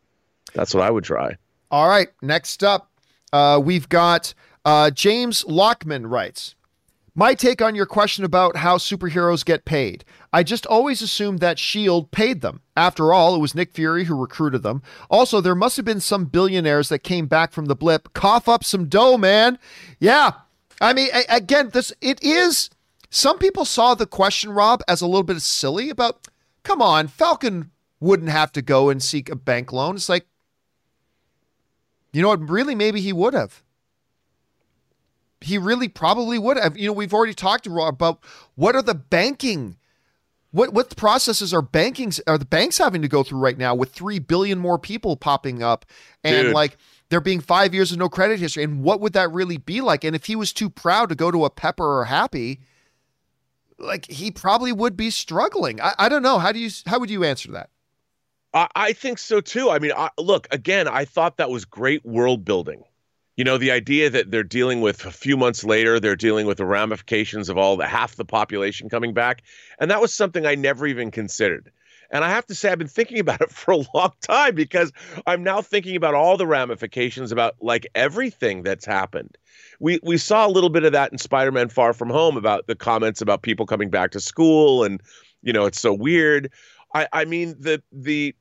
[0.54, 1.38] That's what I would try.
[1.72, 2.10] All right.
[2.22, 2.90] Next up,
[3.34, 4.34] uh, we've got
[4.64, 6.56] uh, James Lockman writes.
[7.18, 10.04] My take on your question about how superheroes get paid.
[10.34, 12.10] I just always assumed that S.H.I.E.L.D.
[12.12, 12.60] paid them.
[12.76, 14.82] After all, it was Nick Fury who recruited them.
[15.10, 18.14] Also, there must have been some billionaires that came back from the blip.
[18.14, 19.58] Cough up some dough, man.
[19.98, 20.32] Yeah.
[20.82, 22.70] I mean, again, this it is.
[23.10, 26.28] Some people saw the question, Rob, as a little bit silly about,
[26.64, 27.72] come on, Falcon
[28.02, 29.96] wouldn't have to go and seek a bank loan.
[29.96, 30.28] It's like,
[32.12, 32.50] you know what?
[32.50, 33.64] Really, maybe he would have.
[35.46, 36.78] He really probably would have.
[36.78, 38.20] You know, we've already talked about
[38.56, 39.78] what are the banking
[40.52, 43.92] what what processes are banking are the banks having to go through right now with
[43.92, 45.86] 3 billion more people popping up
[46.24, 46.54] and Dude.
[46.54, 46.78] like
[47.10, 50.06] there being 5 years of no credit history and what would that really be like
[50.06, 52.62] and if he was too proud to go to a Pepper or Happy
[53.78, 55.82] like he probably would be struggling.
[55.82, 56.40] I, I don't know.
[56.40, 57.70] How do you how would you answer that?
[58.54, 59.70] I, I think so too.
[59.70, 60.88] I mean, I, look again.
[60.88, 62.85] I thought that was great world building.
[63.38, 66.58] You know, the idea that they're dealing with a few months later, they're dealing with
[66.58, 69.44] the ramifications of all the half the population coming back,
[69.80, 71.72] and that was something I never even considered.
[72.12, 74.92] And I have to say, I've been thinking about it for a long time because
[75.28, 79.38] I'm now thinking about all the ramifications about like everything that's happened.
[79.80, 82.76] We we saw a little bit of that in Spider-Man: Far From Home about the
[82.76, 85.02] comments about people coming back to school, and
[85.42, 86.52] you know, it's so weird.
[86.94, 88.34] I I mean the the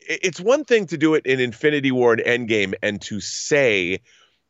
[0.00, 4.00] it's one thing to do it in Infinity War and Endgame and to say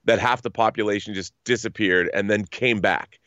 [0.09, 3.21] that half the population just disappeared and then came back.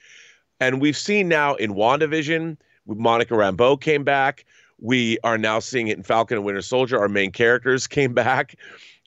[0.60, 4.46] And we've seen now in WandaVision, Monica Rambeau came back.
[4.80, 7.00] We are now seeing it in Falcon and Winter Soldier.
[7.00, 8.56] Our main characters came back,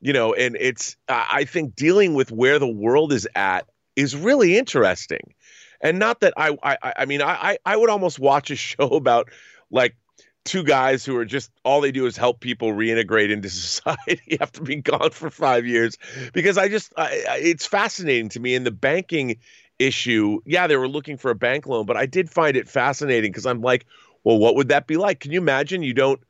[0.01, 4.57] you know, and it's, I think dealing with where the world is at is really
[4.57, 5.35] interesting.
[5.81, 9.31] And not that I, I, I mean, I, I would almost watch a show about
[9.73, 9.97] like
[10.45, 14.63] two guys who are just all they do is help people reintegrate into society after
[14.63, 15.97] being gone for five years.
[16.33, 18.55] Because i just I, it's fascinating to me.
[18.55, 19.39] In the banking
[19.79, 23.33] issue yeah they were looking for a bank loan but i did find it fascinating
[23.33, 23.87] because i'm like
[24.23, 25.19] well what would that be like?
[25.19, 26.21] Can you imagine you don't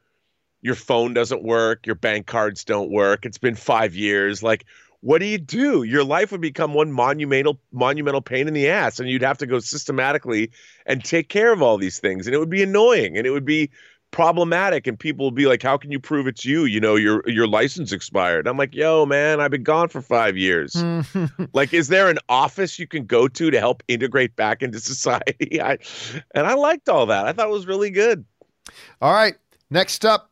[0.63, 4.43] your phone doesn't work your bank cards don't work it's been five years.
[4.43, 4.65] Like
[5.01, 5.83] what do you do?
[5.83, 9.47] Your life would become one monumental monumental pain in the ass and you'd have to
[9.47, 10.51] go systematically
[10.87, 12.27] and take care of all these things.
[12.27, 13.71] And it would be annoying and it would be
[14.15, 16.67] problematic and people will be like how can you prove it's you?
[16.67, 18.47] You know your your license expired.
[18.47, 20.83] I'm like yo man i've been gone for five years.
[21.53, 25.61] Like is there an office you can go to to help integrate back into society?
[25.61, 25.79] I
[26.35, 27.27] and i liked all that.
[27.27, 28.25] I thought it was really good.
[29.03, 29.35] All right
[29.71, 30.31] next up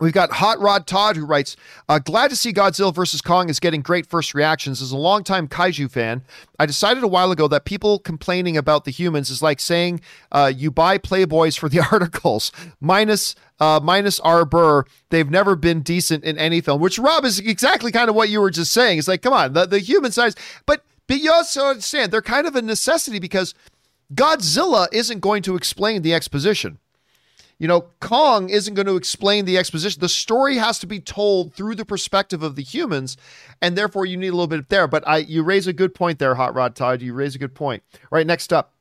[0.00, 1.56] We've got Hot Rod Todd who writes,
[1.88, 3.20] uh, Glad to see Godzilla vs.
[3.20, 4.80] Kong is getting great first reactions.
[4.80, 6.22] As a longtime kaiju fan,
[6.58, 10.00] I decided a while ago that people complaining about the humans is like saying
[10.32, 12.50] uh, you buy Playboys for the articles,
[12.80, 14.46] minus uh, minus R.
[14.46, 14.84] Burr.
[15.10, 18.40] They've never been decent in any film, which Rob is exactly kind of what you
[18.40, 18.98] were just saying.
[18.98, 20.34] It's like, come on, the, the human size.
[20.64, 23.54] But, but you also understand they're kind of a necessity because
[24.14, 26.78] Godzilla isn't going to explain the exposition.
[27.60, 30.00] You know, Kong isn't going to explain the exposition.
[30.00, 33.18] The story has to be told through the perspective of the humans,
[33.60, 34.88] and therefore you need a little bit there.
[34.88, 37.02] But I, you raise a good point there, Hot Rod Todd.
[37.02, 37.82] You raise a good point.
[37.94, 38.72] All right, next up.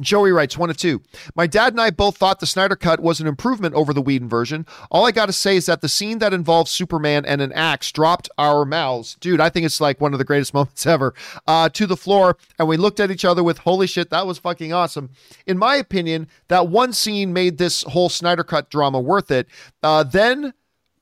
[0.00, 1.02] Joey writes one of two.
[1.34, 4.28] My dad and I both thought the Snyder Cut was an improvement over the Whedon
[4.28, 4.66] version.
[4.90, 7.92] All I got to say is that the scene that involves Superman and an axe
[7.92, 9.16] dropped our mouths.
[9.20, 11.14] Dude, I think it's like one of the greatest moments ever.
[11.46, 14.38] Uh, to the floor, and we looked at each other with, holy shit, that was
[14.38, 15.10] fucking awesome.
[15.46, 19.46] In my opinion, that one scene made this whole Snyder Cut drama worth it.
[19.82, 20.54] Uh, then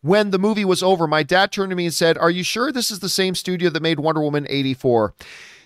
[0.03, 2.73] when the movie was over, my dad turned to me and said, Are you sure
[2.73, 5.15] this is the same studio that made Wonder Woman 84?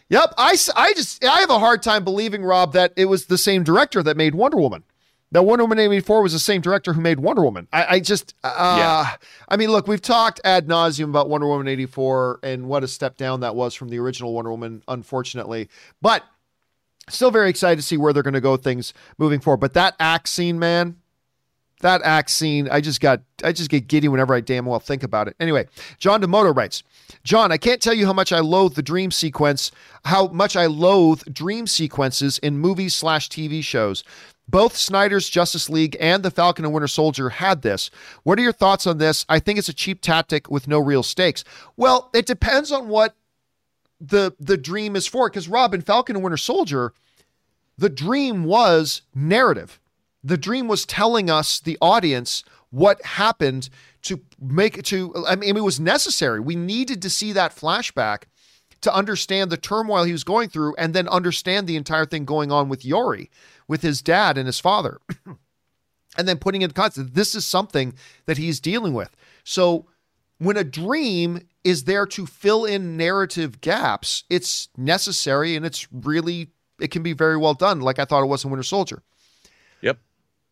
[0.09, 3.39] Yep, I, I just I have a hard time believing Rob that it was the
[3.39, 4.85] same director that made Wonder Woman.
[5.33, 7.67] That Wonder Woman 84 was the same director who made Wonder Woman.
[7.73, 9.17] I, I just, uh, yeah.
[9.49, 13.17] I mean, look, we've talked ad nauseum about Wonder Woman 84 and what a step
[13.17, 15.69] down that was from the original Wonder Woman, unfortunately.
[16.01, 16.23] But
[17.09, 19.59] still very excited to see where they're going to go things moving forward.
[19.59, 20.97] But that axe scene, man,
[21.81, 25.03] that axe scene, I just got, I just get giddy whenever I damn well think
[25.03, 25.37] about it.
[25.39, 25.67] Anyway,
[25.99, 26.83] John Demoto writes,
[27.23, 29.71] John, I can't tell you how much I loathe the dream sequence,
[30.05, 34.05] how much I loathe dream sequences in movies slash TV shows.
[34.49, 37.91] Both Snyder's Justice League and the Falcon and Winter Soldier had this.
[38.23, 39.27] What are your thoughts on this?
[39.29, 41.43] I think it's a cheap tactic with no real stakes.
[41.77, 43.17] Well, it depends on what
[44.01, 45.29] the the dream is for.
[45.29, 46.93] Because Rob in Falcon and Winter Soldier,
[47.77, 49.81] the dream was narrative.
[50.27, 53.71] The dream was telling us, the audience, what happened
[54.03, 55.25] to make it to.
[55.27, 56.41] I mean, it was necessary.
[56.41, 58.25] We needed to see that flashback
[58.81, 62.51] to understand the turmoil he was going through and then understand the entire thing going
[62.51, 63.31] on with Yori,
[63.69, 64.99] with his dad and his father.
[66.19, 67.95] and then putting in context, this is something
[68.27, 69.17] that he's dealing with.
[69.45, 69.87] So
[70.39, 76.49] when a dream is there to fill in narrative gaps, it's necessary and it's really,
[76.81, 79.05] it can be very well done, like I thought it was in Winter Soldier.
[79.83, 79.99] Yep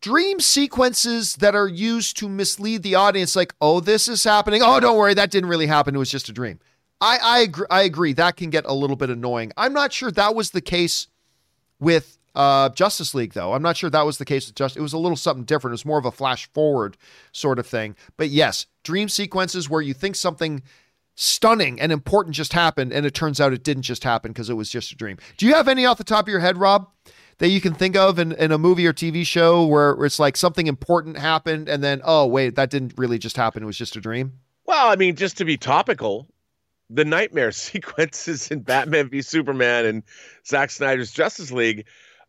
[0.05, 4.61] dream sequences that are used to mislead the audience like oh this is happening.
[4.63, 5.95] Oh don't worry that didn't really happen.
[5.95, 6.59] It was just a dream.
[7.01, 8.13] I i agree, I agree.
[8.13, 9.51] that can get a little bit annoying.
[9.57, 11.07] I'm not sure that was the case
[11.79, 13.53] with uh, justice league though.
[13.53, 15.71] I'm not sure that was the case with just it was a little something different.
[15.71, 16.97] It was more of a flash forward
[17.31, 17.95] sort of thing.
[18.15, 20.61] But yes dream sequences where you think something
[21.15, 24.53] stunning and important just happened, and it turns out it didn't just happen because it
[24.53, 25.17] was just a dream.
[25.37, 26.89] Do you have any off the top of your head, Rob,
[27.37, 30.37] that you can think of in, in a movie or TV show where it's like
[30.37, 33.63] something important happened and then, oh, wait, that didn't really just happen.
[33.63, 34.33] It was just a dream?
[34.65, 36.27] Well, I mean, just to be topical,
[36.89, 40.03] the nightmare sequences in Batman v Superman and
[40.45, 41.85] Zack Snyder's Justice League,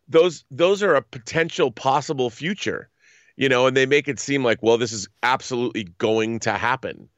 [0.07, 2.89] those those are a potential possible future,
[3.35, 7.09] you know, and they make it seem like, well, this is absolutely going to happen,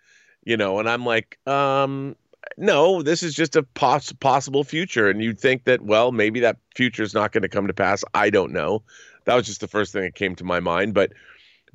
[0.43, 2.15] you know, and I'm like, um,
[2.57, 6.57] no, this is just a poss- possible future, and you'd think that, well, maybe that
[6.75, 8.03] future is not going to come to pass.
[8.13, 8.83] I don't know.
[9.25, 11.13] That was just the first thing that came to my mind, but,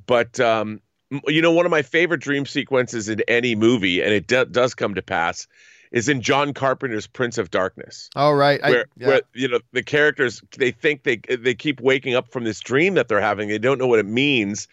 [0.06, 0.80] but um,
[1.26, 4.94] you know, one of my favorite dream sequences in any movie, and it does come
[4.94, 5.46] to pass,
[5.92, 8.10] is in John Carpenter's Prince of Darkness.
[8.16, 8.60] Oh, right.
[8.62, 9.06] Where, I, yeah.
[9.06, 12.94] where you know the characters they think they they keep waking up from this dream
[12.94, 13.48] that they're having.
[13.48, 14.66] They don't know what it means,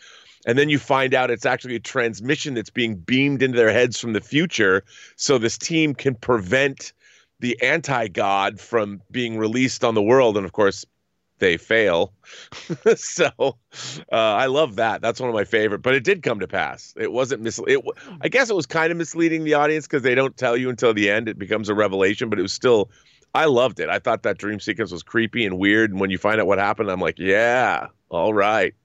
[0.46, 4.00] and then you find out it's actually a transmission that's being beamed into their heads
[4.00, 4.84] from the future,
[5.16, 6.94] so this team can prevent
[7.40, 10.38] the anti god from being released on the world.
[10.38, 10.86] And of course,
[11.42, 12.14] they fail.
[12.96, 15.02] so uh, I love that.
[15.02, 15.80] That's one of my favorite.
[15.80, 16.94] But it did come to pass.
[16.96, 17.60] It wasn't mis.
[17.68, 17.84] It,
[18.22, 20.94] I guess it was kind of misleading the audience because they don't tell you until
[20.94, 21.28] the end.
[21.28, 22.90] It becomes a revelation, but it was still.
[23.34, 23.90] I loved it.
[23.90, 25.92] I thought that dream sequence was creepy and weird.
[25.92, 28.76] And when you find out what happened, I'm like, yeah, all right.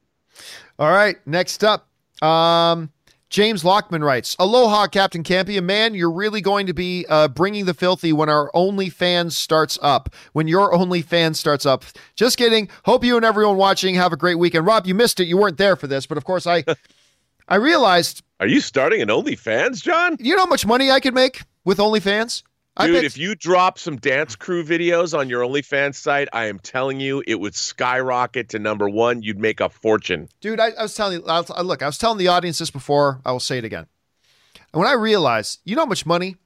[0.79, 1.17] All right.
[1.27, 1.89] Next up,
[2.23, 2.91] um,
[3.29, 5.63] James Lockman writes, Aloha, Captain Campy.
[5.63, 10.15] Man, you're really going to be uh, bringing the filthy when our OnlyFans starts up.
[10.33, 11.85] When your OnlyFans starts up.
[12.15, 12.69] Just kidding.
[12.85, 14.65] Hope you and everyone watching have a great weekend.
[14.65, 15.27] Rob, you missed it.
[15.27, 16.65] You weren't there for this, but of course, I,
[17.49, 18.23] I realized.
[18.39, 20.17] Are you starting an OnlyFans, John?
[20.21, 22.43] You know how much money I could make with OnlyFans?
[22.79, 27.01] Dude, if you drop some dance crew videos on your OnlyFans site, I am telling
[27.01, 29.23] you, it would skyrocket to number one.
[29.23, 30.29] You'd make a fortune.
[30.43, 33.21] Dude, I, I was telling you, I, look, I was telling the audience this before.
[33.25, 33.87] I will say it again.
[34.73, 36.37] And when I realized, you know how much money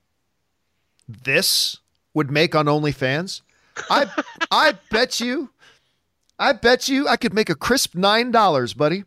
[1.09, 1.79] this
[2.15, 3.41] would make on OnlyFans?
[3.91, 4.07] I,
[4.53, 5.51] I bet you,
[6.39, 9.03] I bet you I could make a crisp $9, buddy.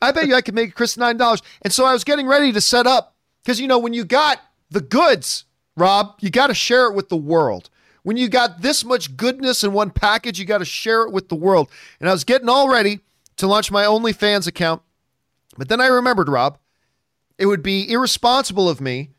[0.00, 1.42] I bet you I could make a crisp $9.
[1.60, 4.40] And so I was getting ready to set up because, you know, when you got
[4.70, 5.44] the goods,
[5.76, 7.70] Rob, you got to share it with the world.
[8.02, 11.28] When you got this much goodness in one package, you got to share it with
[11.28, 11.70] the world.
[12.00, 13.00] And I was getting all ready
[13.36, 14.82] to launch my OnlyFans account.
[15.56, 16.58] But then I remembered, Rob,
[17.38, 19.10] it would be irresponsible of me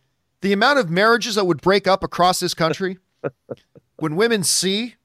[0.41, 2.97] the amount of marriages that would break up across this country
[3.97, 4.95] when women see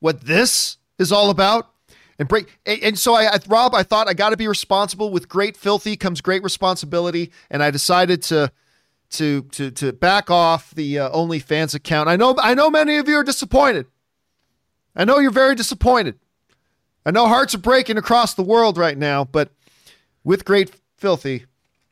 [0.00, 1.70] what this is all about
[2.18, 5.28] and break and, so I, I rob i thought i got to be responsible with
[5.28, 8.50] great filthy comes great responsibility and i decided to
[9.12, 12.08] to to to back off the uh, OnlyFans account.
[12.08, 13.86] I know I know many of you are disappointed.
[14.94, 16.18] I know you're very disappointed.
[17.04, 19.50] I know hearts are breaking across the world right now, but
[20.22, 21.46] with great filthy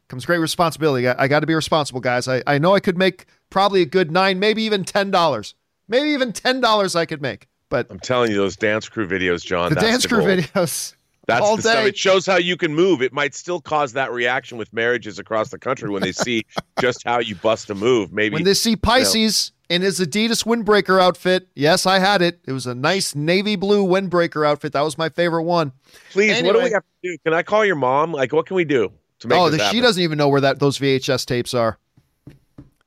[0.08, 1.08] comes great responsibility.
[1.08, 2.28] I, I got to be responsible, guys.
[2.28, 5.54] I, I know I could make probably a good nine, maybe even ten dollars,
[5.88, 7.48] maybe even ten dollars I could make.
[7.68, 9.72] But I'm telling you, those dance crew videos, John.
[9.72, 10.28] The dance the crew goal.
[10.28, 10.94] videos.
[11.30, 11.70] That's all the day.
[11.70, 11.86] stuff.
[11.86, 13.02] It shows how you can move.
[13.02, 16.44] It might still cause that reaction with marriages across the country when they see
[16.80, 18.12] just how you bust a move.
[18.12, 19.76] Maybe when they see Pisces you know.
[19.76, 21.48] in his Adidas windbreaker outfit.
[21.54, 22.40] Yes, I had it.
[22.46, 24.72] It was a nice navy blue windbreaker outfit.
[24.72, 25.72] That was my favorite one.
[26.12, 26.46] Please, anyway.
[26.46, 27.18] what do we have to do?
[27.24, 28.12] Can I call your mom?
[28.12, 29.38] Like, what can we do to make?
[29.38, 31.78] Oh, the, she doesn't even know where that those VHS tapes are.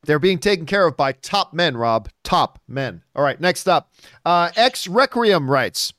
[0.06, 2.10] They're being taken care of by top men, Rob.
[2.24, 3.04] Top men.
[3.16, 3.94] All right, next up.
[4.26, 5.94] Uh, X Requiem writes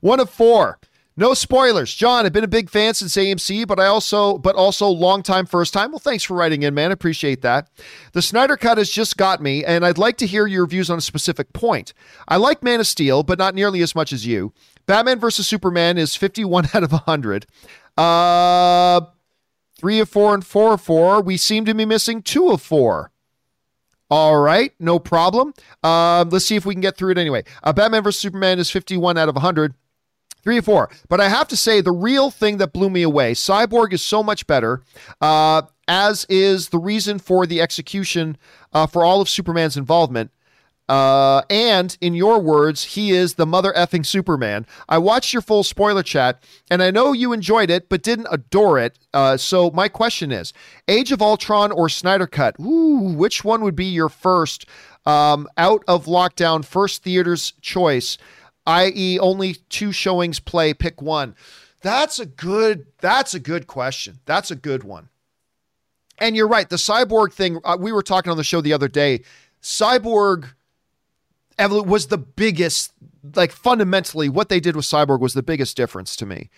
[0.00, 0.78] one of four.
[1.18, 1.94] No spoilers.
[1.94, 5.46] John, I've been a big fan since AMC, but I also but also long time
[5.46, 5.90] first time.
[5.90, 6.92] Well, thanks for writing in, man.
[6.92, 7.70] Appreciate that.
[8.12, 10.98] The Snyder Cut has just got me, and I'd like to hear your views on
[10.98, 11.94] a specific point.
[12.28, 14.52] I like Man of Steel, but not nearly as much as you.
[14.84, 17.46] Batman versus Superman is 51 out of 100.
[17.96, 19.00] Uh
[19.78, 21.20] three of four and four of four.
[21.20, 23.10] We seem to be missing two of four.
[24.08, 25.52] All right, no problem.
[25.82, 27.42] Uh, let's see if we can get through it anyway.
[27.62, 29.74] Uh, Batman vs Superman is 51 out of 100.
[30.46, 30.90] Three or four.
[31.08, 34.22] But I have to say, the real thing that blew me away Cyborg is so
[34.22, 34.80] much better,
[35.20, 38.36] uh, as is the reason for the execution
[38.72, 40.30] uh, for all of Superman's involvement.
[40.88, 44.66] Uh, and in your words, he is the mother effing Superman.
[44.88, 46.40] I watched your full spoiler chat,
[46.70, 49.00] and I know you enjoyed it, but didn't adore it.
[49.12, 50.52] Uh, so my question is:
[50.86, 52.54] Age of Ultron or Snyder Cut?
[52.60, 54.64] Ooh, which one would be your first
[55.06, 58.16] um, out of lockdown first theater's choice?
[58.66, 61.34] i.e., only two showings play, pick one?
[61.82, 62.86] That's a good.
[63.00, 64.18] That's a good question.
[64.24, 65.08] That's a good one.
[66.18, 66.68] And you're right.
[66.68, 67.60] The cyborg thing.
[67.64, 69.22] Uh, we were talking on the show the other day.
[69.62, 70.48] Cyborg
[71.58, 72.92] was the biggest.
[73.34, 76.48] Like fundamentally, what they did with Cyborg was the biggest difference to me.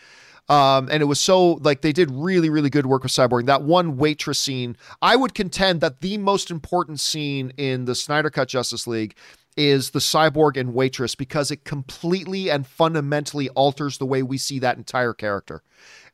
[0.49, 3.47] Um, and it was so like they did really, really good work with Cyborg.
[3.47, 8.31] That one waitress scene, I would contend that the most important scene in the Snyder
[8.31, 9.15] Cut Justice League
[9.59, 14.61] is the cyborg and waitress because it completely and fundamentally alters the way we see
[14.61, 15.63] that entire character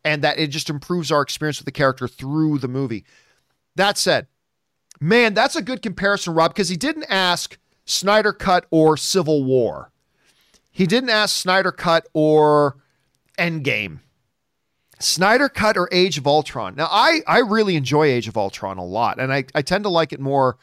[0.04, 3.04] and that it just improves our experience with the character through the movie.
[3.76, 4.26] That said,
[5.00, 9.92] man, that's a good comparison, Rob, because he didn't ask Snyder Cut or Civil War.
[10.70, 12.76] He didn't ask Snyder Cut or
[13.38, 14.00] Endgame.
[15.00, 16.76] Snyder Cut or Age of Ultron.
[16.76, 19.90] Now, I, I really enjoy Age of Ultron a lot, and I, I tend to
[19.90, 20.56] like it more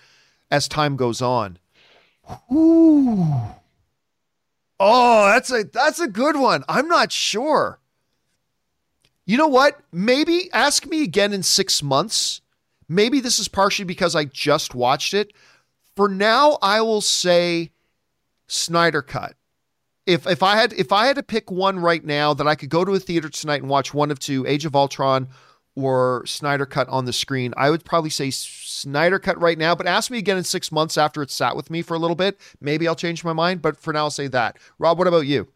[0.49, 1.57] as time goes on.
[2.51, 3.33] Ooh.
[4.79, 6.63] Oh, that's a that's a good one.
[6.67, 7.79] I'm not sure.
[9.25, 9.79] You know what?
[9.91, 12.41] Maybe ask me again in 6 months.
[12.89, 15.33] Maybe this is partially because I just watched it.
[15.95, 17.71] For now, I will say
[18.47, 19.35] Snyder Cut.
[20.05, 22.69] If if I had if I had to pick one right now that I could
[22.69, 25.29] go to a theater tonight and watch one of two, Age of Ultron
[25.75, 29.75] or Snyder Cut on the screen, I would probably say Snyder Cut right now.
[29.75, 32.15] But ask me again in six months after it's sat with me for a little
[32.15, 32.39] bit.
[32.59, 33.61] Maybe I'll change my mind.
[33.61, 34.57] But for now, I'll say that.
[34.79, 35.47] Rob, what about you?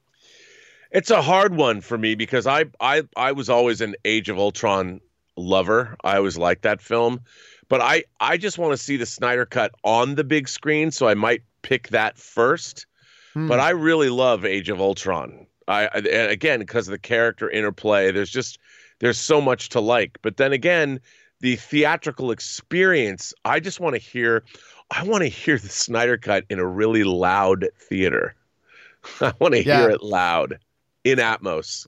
[0.91, 4.37] It's a hard one for me because I I I was always an Age of
[4.37, 5.01] Ultron
[5.35, 5.97] lover.
[6.03, 7.21] I always liked that film,
[7.67, 11.07] but I I just want to see the Snyder Cut on the big screen, so
[11.07, 12.85] I might pick that first.
[13.33, 13.49] Hmm.
[13.49, 15.47] But I really love Age of Ultron.
[15.67, 18.11] I, I again because of the character interplay.
[18.11, 18.59] There's just
[18.99, 20.17] there's so much to like.
[20.22, 20.99] But then again,
[21.41, 24.43] the theatrical experience, I just want to hear
[24.91, 28.35] I want to hear the Snyder cut in a really loud theater.
[29.22, 29.81] I want to yeah.
[29.81, 30.59] hear it loud
[31.03, 31.88] in Atmos.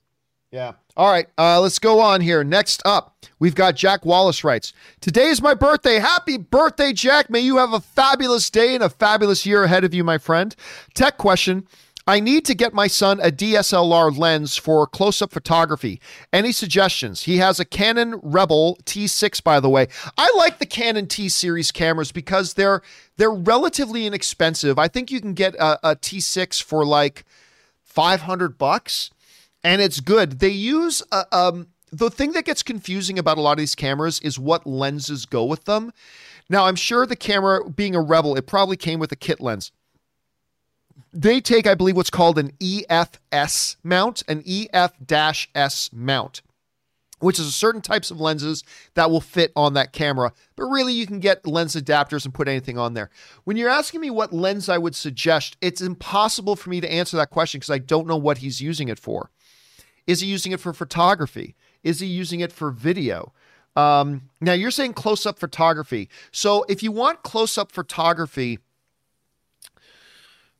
[0.51, 0.73] Yeah.
[0.95, 1.27] All right.
[1.37, 2.43] Uh, let's go on here.
[2.43, 5.99] Next up, we've got Jack Wallace writes Today is my birthday.
[5.99, 7.29] Happy birthday, Jack.
[7.29, 10.55] May you have a fabulous day and a fabulous year ahead of you, my friend.
[10.93, 11.67] Tech question
[12.09, 15.99] I need to get my son a DSLR lens for close up photography.
[16.31, 17.23] Any suggestions?
[17.23, 19.87] He has a Canon Rebel T6, by the way.
[20.17, 22.81] I like the Canon T series cameras because they're
[23.17, 24.79] they're relatively inexpensive.
[24.79, 27.25] I think you can get a a T6 for like
[27.83, 29.11] 500 bucks
[29.61, 30.39] and it's good.
[30.39, 34.19] They use uh, um the thing that gets confusing about a lot of these cameras
[34.21, 35.91] is what lenses go with them.
[36.49, 39.71] Now, I'm sure the camera being a Rebel, it probably came with a kit lens
[41.13, 46.41] they take, I believe, what's called an EFS mount, an EF-S mount,
[47.19, 48.63] which is a certain types of lenses
[48.93, 50.31] that will fit on that camera.
[50.55, 53.09] But really, you can get lens adapters and put anything on there.
[53.43, 57.17] When you're asking me what lens I would suggest, it's impossible for me to answer
[57.17, 59.31] that question because I don't know what he's using it for.
[60.05, 61.55] Is he using it for photography?
[61.83, 63.33] Is he using it for video?
[63.75, 66.09] Um, now, you're saying close up photography.
[66.31, 68.59] So, if you want close up photography,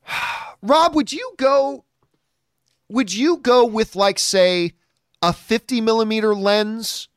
[0.61, 1.85] Rob, would you go?
[2.89, 4.73] Would you go with like say
[5.21, 7.09] a 50 millimeter lens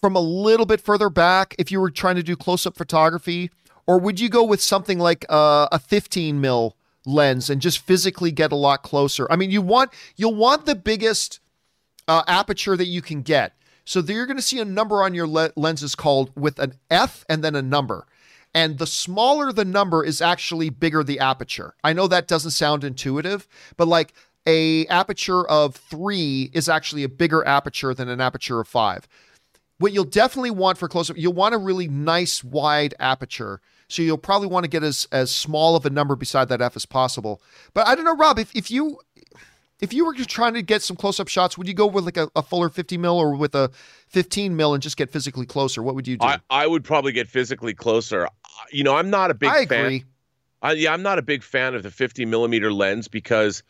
[0.00, 3.50] from a little bit further back if you were trying to do close up photography,
[3.86, 8.30] or would you go with something like uh, a 15 mil lens and just physically
[8.30, 9.26] get a lot closer?
[9.30, 11.40] I mean, you want you'll want the biggest
[12.08, 13.52] uh, aperture that you can get.
[13.84, 17.24] So you're going to see a number on your le- lenses called with an F
[17.28, 18.06] and then a number
[18.56, 21.74] and the smaller the number is actually bigger the aperture.
[21.84, 23.46] I know that doesn't sound intuitive,
[23.76, 24.14] but like
[24.46, 29.06] a aperture of 3 is actually a bigger aperture than an aperture of 5.
[29.76, 33.60] What you'll definitely want for close up, you'll want a really nice wide aperture.
[33.88, 36.76] So you'll probably want to get as as small of a number beside that F
[36.76, 37.42] as possible.
[37.74, 39.00] But I don't know, Rob, if, if you
[39.80, 42.04] if you were just trying to get some close up shots, would you go with
[42.04, 43.70] like a, a, fuller 50 mil or with a
[44.08, 45.82] 15 mil and just get physically closer?
[45.82, 46.26] What would you do?
[46.26, 48.28] I, I would probably get physically closer.
[48.70, 49.84] You know, I'm not a big I fan.
[49.84, 50.04] Agree.
[50.62, 53.62] I, yeah, I'm not a big fan of the 50 millimeter lens because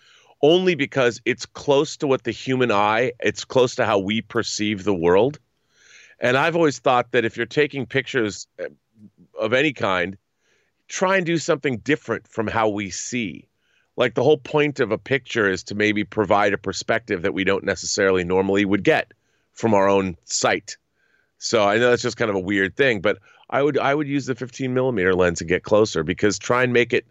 [0.43, 4.85] only because it's close to what the human eye, it's close to how we perceive
[4.85, 5.39] the world.
[6.21, 8.69] And I've always thought that if you're taking pictures eh,
[9.39, 10.17] of any kind,
[10.89, 13.49] try and do something different from how we see
[13.97, 17.45] like the whole point of a picture is to maybe provide a perspective that we
[17.45, 19.13] don't necessarily normally would get
[19.53, 20.77] from our own sight.
[21.39, 23.19] So I know that's just kind of a weird thing, but
[23.51, 26.73] I would I would use the 15 millimeter lens and get closer because try and
[26.73, 27.07] make it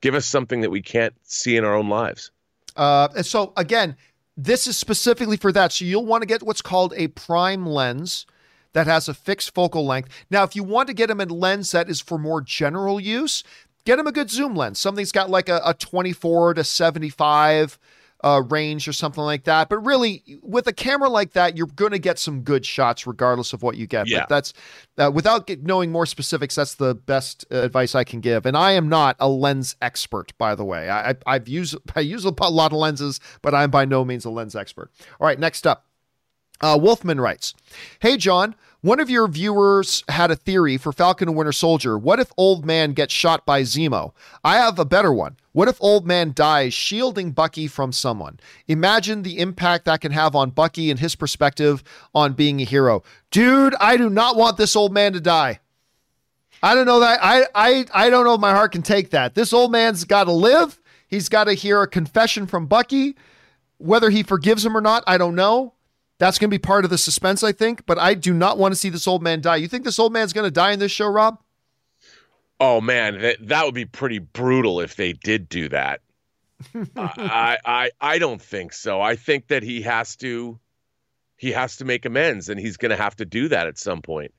[0.00, 2.30] give us something that we can't see in our own lives.
[2.76, 3.96] Uh, and so again,
[4.36, 5.72] this is specifically for that.
[5.72, 8.26] So you'll want to get what's called a prime lens
[8.72, 10.08] that has a fixed focal length.
[10.30, 13.44] Now, if you want to get them a lens that is for more general use,
[13.84, 14.78] get him a good zoom lens.
[14.78, 17.78] Something's got like a, a 24 to 75
[18.24, 19.68] uh, range or something like that.
[19.68, 23.52] But really, with a camera like that, you're going to get some good shots regardless
[23.52, 24.08] of what you get.
[24.08, 24.20] Yeah.
[24.20, 24.52] But that's
[24.98, 26.54] uh, without get, knowing more specifics.
[26.54, 28.46] That's the best uh, advice I can give.
[28.46, 30.88] And I am not a lens expert, by the way.
[30.88, 34.30] I, I've used I use a lot of lenses, but I'm by no means a
[34.30, 34.90] lens expert.
[35.20, 35.86] All right, next up.
[36.62, 37.54] Uh, Wolfman writes,
[38.00, 41.98] Hey, John, one of your viewers had a theory for Falcon and Winter Soldier.
[41.98, 44.12] What if Old Man gets shot by Zemo?
[44.42, 45.36] I have a better one.
[45.52, 48.40] What if Old Man dies shielding Bucky from someone?
[48.66, 51.84] Imagine the impact that can have on Bucky and his perspective
[52.14, 53.04] on being a hero.
[53.30, 55.60] Dude, I do not want this old man to die.
[56.60, 57.18] I don't know that.
[57.22, 59.34] I I I don't know if my heart can take that.
[59.34, 60.80] This old man's got to live.
[61.06, 63.16] He's got to hear a confession from Bucky.
[63.78, 65.74] Whether he forgives him or not, I don't know.
[66.22, 67.84] That's going to be part of the suspense, I think.
[67.84, 69.56] But I do not want to see this old man die.
[69.56, 71.40] You think this old man's going to die in this show, Rob?
[72.60, 76.00] Oh man, that that would be pretty brutal if they did do that.
[76.96, 79.00] I, I I don't think so.
[79.00, 80.60] I think that he has to
[81.38, 84.00] he has to make amends, and he's going to have to do that at some
[84.00, 84.32] point.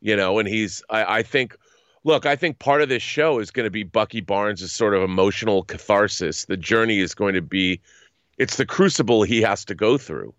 [0.00, 1.56] You know, and he's I, I think
[2.04, 5.02] look, I think part of this show is going to be Bucky Barnes' sort of
[5.02, 6.44] emotional catharsis.
[6.44, 7.80] The journey is going to be
[8.38, 10.34] it's the crucible he has to go through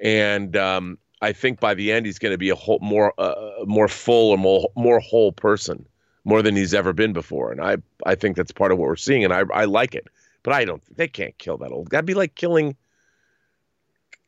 [0.00, 3.34] and um, I think by the end he's going to be a whole, more uh,
[3.64, 5.86] more full or more more whole person,
[6.24, 7.52] more than he's ever been before.
[7.52, 10.08] And I I think that's part of what we're seeing, and I I like it.
[10.42, 10.82] But I don't.
[10.96, 11.90] They can't kill that old.
[11.90, 12.76] That'd be like killing.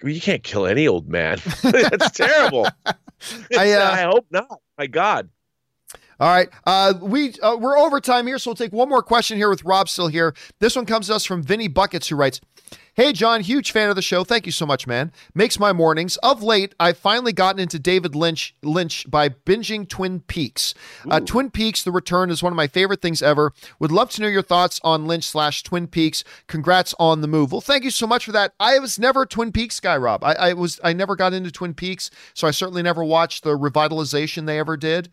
[0.03, 1.39] You can't kill any old man.
[1.62, 2.66] that's terrible.
[3.57, 4.61] I, uh, I hope not.
[4.78, 5.28] My God.
[6.20, 9.36] All right, uh, we uh, we're over time here, so we'll take one more question
[9.36, 10.35] here with Rob still here.
[10.61, 12.40] This one comes to us from Vinny Buckets, who writes,
[12.94, 14.23] Hey, John, huge fan of the show.
[14.23, 15.12] Thank you so much, man.
[15.35, 16.19] Makes my mornings.
[16.19, 20.74] Of late, I've finally gotten into David Lynch Lynch by binging Twin Peaks.
[21.10, 23.55] Uh, Twin Peaks: The Return is one of my favorite things ever.
[23.78, 26.23] Would love to know your thoughts on Lynch slash Twin Peaks.
[26.48, 27.51] Congrats on the move.
[27.51, 28.52] Well, thank you so much for that.
[28.60, 30.23] I was never a Twin Peaks guy, Rob.
[30.23, 33.56] I, I was I never got into Twin Peaks, so I certainly never watched the
[33.56, 35.10] revitalization they ever did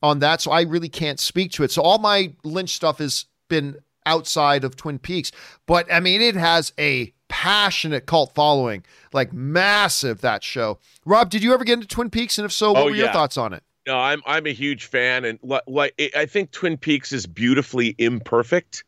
[0.00, 0.40] on that.
[0.40, 1.72] So I really can't speak to it.
[1.72, 3.76] So all my Lynch stuff has been
[4.08, 5.30] outside of Twin Peaks.
[5.66, 10.78] But I mean, it has a passionate cult following, like massive that show.
[11.04, 12.38] Rob, did you ever get into Twin Peaks?
[12.38, 13.04] And if so, what oh, were yeah.
[13.04, 13.62] your thoughts on it?
[13.86, 18.84] No, I'm I'm a huge fan, and like I think Twin Peaks is beautifully imperfect,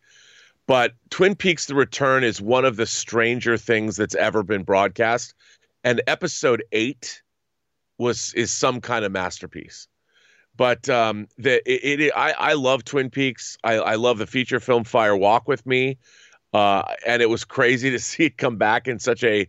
[0.67, 5.35] but Twin Peaks: The Return is one of the stranger things that's ever been broadcast,
[5.85, 7.23] and episode eight
[7.99, 9.89] was is some kind of masterpiece.
[10.57, 13.57] But um, the it, it I I love Twin Peaks.
[13.65, 15.99] I I love the feature film Fire Walk with Me,
[16.53, 19.49] uh, and it was crazy to see it come back in such a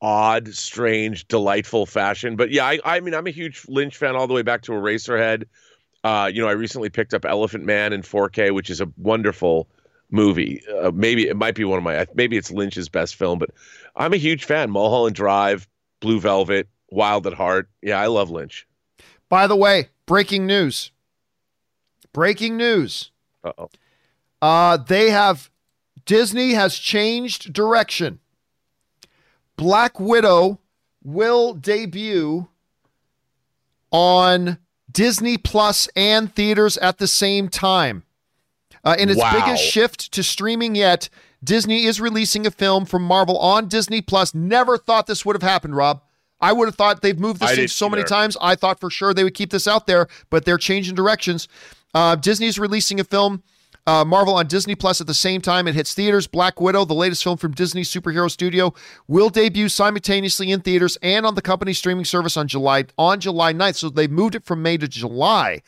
[0.00, 2.36] odd, strange, delightful fashion.
[2.36, 4.72] But yeah, I I mean I'm a huge Lynch fan all the way back to
[4.72, 5.44] Eraserhead.
[6.04, 9.68] Uh, you know, I recently picked up Elephant Man in 4K, which is a wonderful
[10.10, 10.62] movie.
[10.80, 13.50] Uh, maybe it might be one of my maybe it's Lynch's best film, but
[13.96, 14.70] I'm a huge fan.
[14.70, 15.68] Mulholland Drive,
[16.00, 17.68] Blue Velvet, Wild at Heart.
[17.82, 18.67] Yeah, I love Lynch.
[19.28, 20.90] By the way, breaking news.
[22.12, 23.10] Breaking news.
[23.44, 23.68] Uh-oh.
[24.40, 25.50] Uh, they have
[26.04, 28.20] Disney has changed direction.
[29.56, 30.60] Black Widow
[31.02, 32.48] will debut
[33.90, 34.58] on
[34.90, 38.04] Disney Plus and theaters at the same time.
[38.84, 39.32] Uh, in its wow.
[39.32, 41.08] biggest shift to streaming yet,
[41.42, 44.34] Disney is releasing a film from Marvel on Disney Plus.
[44.34, 46.02] Never thought this would have happened, Rob.
[46.40, 47.96] I would have thought they've moved this thing so either.
[47.96, 48.36] many times.
[48.40, 51.48] I thought for sure they would keep this out there, but they're changing directions.
[51.94, 53.42] Uh, Disney's releasing a film,
[53.86, 55.66] uh, Marvel on Disney Plus at the same time.
[55.66, 56.26] It hits theaters.
[56.26, 58.74] Black Widow, the latest film from Disney Superhero Studio,
[59.06, 63.52] will debut simultaneously in theaters and on the company's streaming service on July on July
[63.54, 63.76] 9th.
[63.76, 65.62] So they moved it from May to July.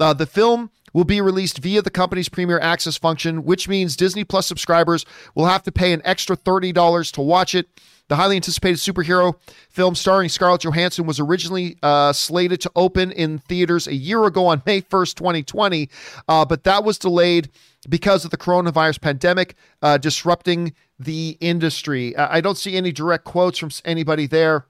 [0.00, 4.24] Uh, the film will be released via the company's Premier Access function, which means Disney
[4.24, 5.04] Plus subscribers
[5.34, 7.68] will have to pay an extra $30 to watch it.
[8.08, 9.34] The highly anticipated superhero
[9.68, 14.46] film starring Scarlett Johansson was originally uh, slated to open in theaters a year ago
[14.46, 15.90] on May 1st, 2020,
[16.28, 17.50] uh, but that was delayed
[17.88, 22.16] because of the coronavirus pandemic uh, disrupting the industry.
[22.16, 24.66] I don't see any direct quotes from anybody there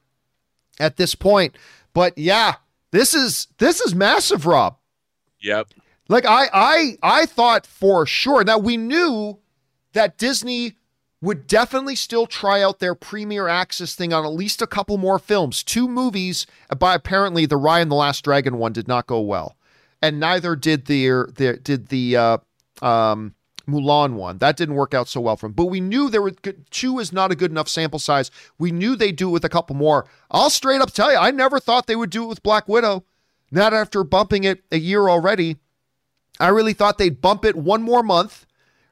[0.81, 1.57] at this point,
[1.93, 2.55] but yeah,
[2.91, 4.79] this is this is massive, Rob.
[5.41, 5.69] Yep.
[6.09, 8.45] Like I I I thought for sure.
[8.45, 9.39] Now we knew
[9.93, 10.77] that Disney
[11.21, 15.19] would definitely still try out their premier access thing on at least a couple more
[15.19, 15.63] films.
[15.63, 16.47] Two movies,
[16.79, 19.57] but apparently the Raya and the Last Dragon one did not go well,
[20.03, 22.39] and neither did the, the did the uh,
[22.83, 23.35] um,
[23.67, 24.39] Mulan one.
[24.39, 25.55] That didn't work out so well for them.
[25.55, 26.33] But we knew there were
[26.71, 28.31] two is not a good enough sample size.
[28.59, 30.07] We knew they'd do it with a couple more.
[30.31, 33.05] I'll straight up tell you, I never thought they would do it with Black Widow.
[33.51, 35.57] Not after bumping it a year already.
[36.39, 38.46] I really thought they'd bump it one more month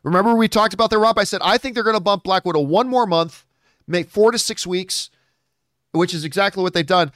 [0.05, 1.19] Remember we talked about the Rob?
[1.19, 3.45] I said I think they're going to bump Black Widow one more month,
[3.89, 5.11] make four to six weeks,
[5.93, 7.11] which is exactly what they've done,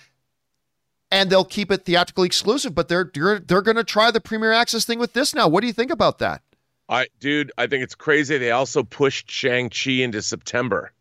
[1.10, 2.74] and they'll keep it theatrically exclusive.
[2.74, 5.47] But they're they're, they're going to try the Premier Access thing with this now.
[5.48, 6.43] What do you think about that?
[6.89, 8.39] I dude, I think it's crazy.
[8.39, 10.93] They also pushed Shang Chi into September.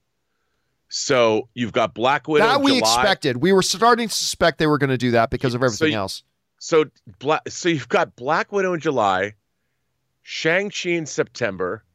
[0.89, 2.45] So you've got Black Widow.
[2.45, 2.93] That we July.
[3.01, 3.37] expected.
[3.37, 5.91] We were starting to suspect they were going to do that because of So everything
[5.93, 6.23] you- else.
[6.59, 6.85] So
[7.19, 7.41] black.
[7.49, 9.33] So you've got Black Widow in July,
[10.29, 11.85] Shang Chi in September,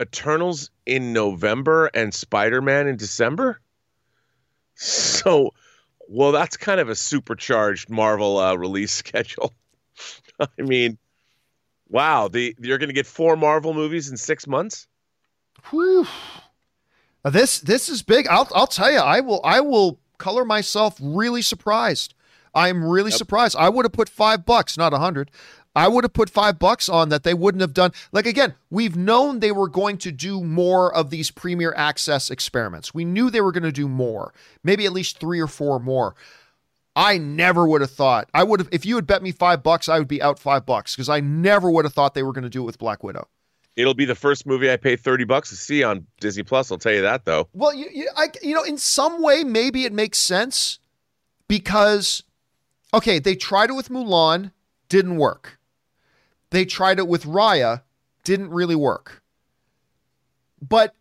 [0.00, 3.60] Eternals in November, and Spider Man in December.
[4.76, 5.50] So,
[6.08, 9.52] well, that's kind of a supercharged Marvel uh, release schedule.
[10.38, 10.96] I mean,
[11.88, 14.86] wow, the you're going to get four Marvel movies in six months.
[15.70, 16.06] Whew.
[17.24, 18.28] This this is big.
[18.28, 18.98] I'll I'll tell you.
[19.00, 22.14] I will I will color myself really surprised.
[22.54, 23.18] I'm really Yep.
[23.18, 23.56] surprised.
[23.58, 25.32] I would have put five bucks, not a hundred.
[25.76, 27.22] I would have put five bucks on that.
[27.22, 28.54] They wouldn't have done like again.
[28.70, 32.94] We've known they were going to do more of these premier access experiments.
[32.94, 34.32] We knew they were going to do more,
[34.64, 36.16] maybe at least three or four more.
[36.96, 38.30] I never would have thought.
[38.32, 40.64] I would have if you had bet me five bucks, I would be out five
[40.64, 43.04] bucks because I never would have thought they were going to do it with Black
[43.04, 43.28] Widow.
[43.76, 46.72] It'll be the first movie I pay thirty bucks to see on Disney Plus.
[46.72, 47.48] I'll tell you that though.
[47.52, 50.78] Well, you, you, I, you know, in some way, maybe it makes sense
[51.48, 52.22] because,
[52.94, 54.52] okay, they tried it with Mulan,
[54.88, 55.58] didn't work.
[56.50, 57.82] They tried it with Raya,
[58.24, 59.22] didn't really work.
[60.60, 60.94] But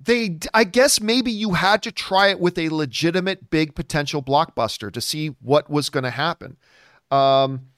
[0.00, 4.92] they, I guess maybe you had to try it with a legitimate big potential blockbuster
[4.92, 6.56] to see what was going to happen.
[7.10, 7.68] Um,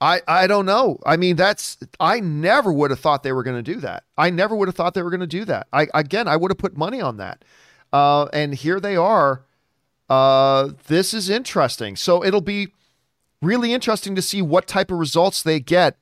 [0.00, 0.98] I, I don't know.
[1.06, 4.02] I mean, that's I never would have thought they were going to do that.
[4.18, 5.68] I never would have thought they were going to do that.
[5.72, 7.44] I again, I would have put money on that.
[7.92, 9.44] Uh, and here they are.
[10.08, 11.94] Uh, this is interesting.
[11.94, 12.72] So it'll be
[13.40, 15.96] really interesting to see what type of results they get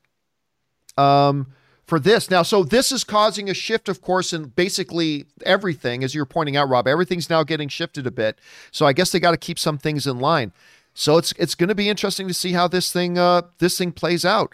[0.97, 1.47] um,
[1.85, 2.29] for this.
[2.29, 6.55] Now, so this is causing a shift, of course, in basically everything, as you're pointing
[6.55, 6.87] out, Rob.
[6.87, 8.39] Everything's now getting shifted a bit.
[8.71, 10.53] So I guess they got to keep some things in line.
[10.93, 13.91] So it's it's going to be interesting to see how this thing uh, this thing
[13.91, 14.53] plays out.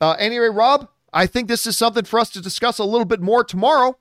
[0.00, 3.20] Uh, anyway, Rob, I think this is something for us to discuss a little bit
[3.20, 3.98] more tomorrow.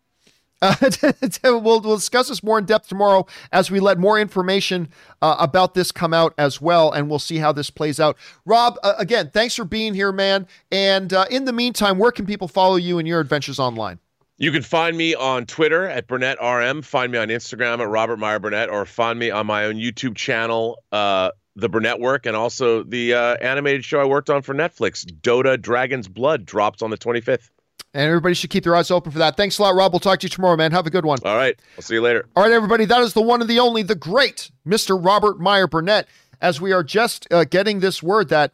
[0.61, 0.76] Uh,
[1.44, 4.90] we'll, we'll discuss this more in depth tomorrow as we let more information
[5.22, 8.18] uh, about this come out as well, and we'll see how this plays out.
[8.45, 10.48] Rob, uh, again, thanks for being here, man.
[10.72, 13.99] And uh, in the meantime, where can people follow you and your adventures online?
[14.38, 16.81] You can find me on Twitter at Burnett RM.
[16.81, 20.15] Find me on Instagram at Robert Meyer Burnett, or find me on my own YouTube
[20.15, 24.56] channel, uh, The Burnett Work, and also the uh, animated show I worked on for
[24.56, 27.49] Netflix, Dota Dragon's Blood, drops on the 25th.
[27.94, 29.36] And everybody should keep their eyes open for that.
[29.36, 29.91] Thanks a lot, Rob.
[29.91, 30.72] We'll talk to you tomorrow, man.
[30.72, 31.18] Have a good one.
[31.26, 32.28] All right, I'll see you later.
[32.36, 35.03] All right, everybody, that is the one and the only, the great Mr.
[35.03, 36.07] Robert Meyer Burnett.
[36.41, 38.53] As we are just uh, getting this word that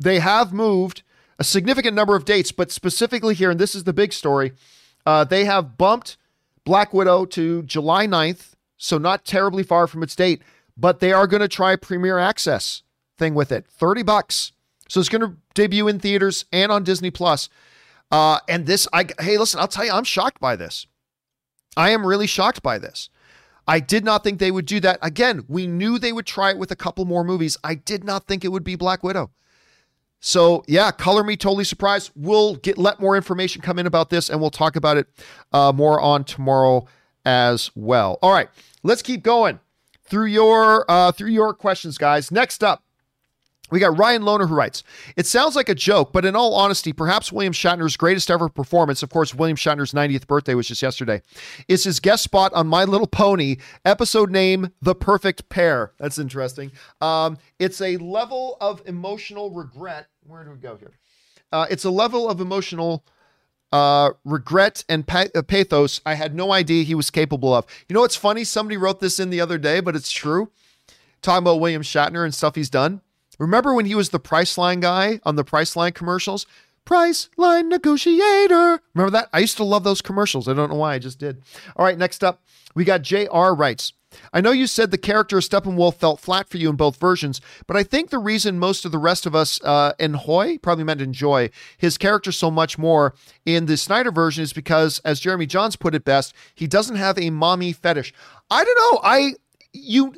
[0.00, 1.02] they have moved
[1.38, 4.52] a significant number of dates, but specifically here, and this is the big story,
[5.04, 6.16] uh, they have bumped
[6.64, 10.42] Black Widow to July 9th, so not terribly far from its date,
[10.76, 12.82] but they are going to try Premier Access
[13.18, 13.66] thing with it.
[13.66, 14.52] 30 bucks.
[14.88, 17.48] So it's going to debut in theaters and on Disney Plus.
[18.10, 20.86] Uh, and this, I hey, listen, I'll tell you, I'm shocked by this.
[21.76, 23.10] I am really shocked by this.
[23.68, 24.98] I did not think they would do that.
[25.02, 27.56] Again, we knew they would try it with a couple more movies.
[27.64, 29.30] I did not think it would be Black Widow.
[30.20, 32.12] So yeah, color me totally surprised.
[32.14, 35.08] We'll get let more information come in about this, and we'll talk about it
[35.52, 36.86] uh, more on tomorrow
[37.24, 38.18] as well.
[38.22, 38.48] All right,
[38.82, 39.60] let's keep going
[40.04, 42.30] through your uh, through your questions, guys.
[42.30, 42.82] Next up,
[43.70, 44.82] we got Ryan Loner who writes,
[45.16, 49.02] It sounds like a joke, but in all honesty, perhaps William Shatner's greatest ever performance,
[49.02, 51.22] of course, William Shatner's 90th birthday was just yesterday,
[51.68, 55.92] is his guest spot on My Little Pony, episode name The Perfect Pear.
[55.98, 56.72] That's interesting.
[57.00, 60.06] Um, it's a level of emotional regret.
[60.26, 60.92] Where do we go here?
[61.52, 63.04] Uh, it's a level of emotional
[63.72, 67.66] uh, regret and pa- uh, pathos I had no idea he was capable of.
[67.88, 68.44] You know what's funny?
[68.44, 70.50] Somebody wrote this in the other day, but it's true.
[71.22, 73.00] Talking about William Shatner and stuff he's done.
[73.38, 76.46] Remember when he was the Priceline guy on the Priceline commercials?
[76.86, 78.80] Priceline negotiator.
[78.94, 79.28] Remember that?
[79.32, 80.48] I used to love those commercials.
[80.48, 80.94] I don't know why.
[80.94, 81.42] I just did.
[81.74, 82.42] All right, next up,
[82.74, 83.92] we got JR writes.
[84.32, 87.40] I know you said the character of Steppenwolf felt flat for you in both versions,
[87.66, 91.00] but I think the reason most of the rest of us uh, enjoy, probably meant
[91.00, 93.14] enjoy, his character so much more
[93.44, 97.18] in the Snyder version is because, as Jeremy Jahns put it best, he doesn't have
[97.18, 98.14] a mommy fetish.
[98.50, 99.00] I don't know.
[99.02, 99.34] I
[99.72, 100.14] you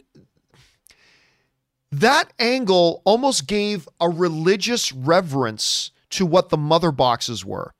[1.90, 7.74] that angle almost gave a religious reverence to what the mother boxes were.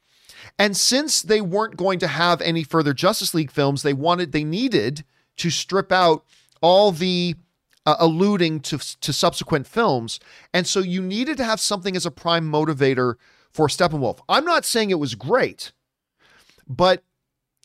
[0.59, 4.44] And since they weren't going to have any further Justice League films, they wanted they
[4.44, 5.05] needed
[5.36, 6.24] to strip out
[6.60, 7.36] all the
[7.86, 10.20] uh, alluding to to subsequent films,
[10.52, 13.14] and so you needed to have something as a prime motivator
[13.51, 14.20] for Steppenwolf.
[14.28, 15.72] I'm not saying it was great,
[16.68, 17.02] but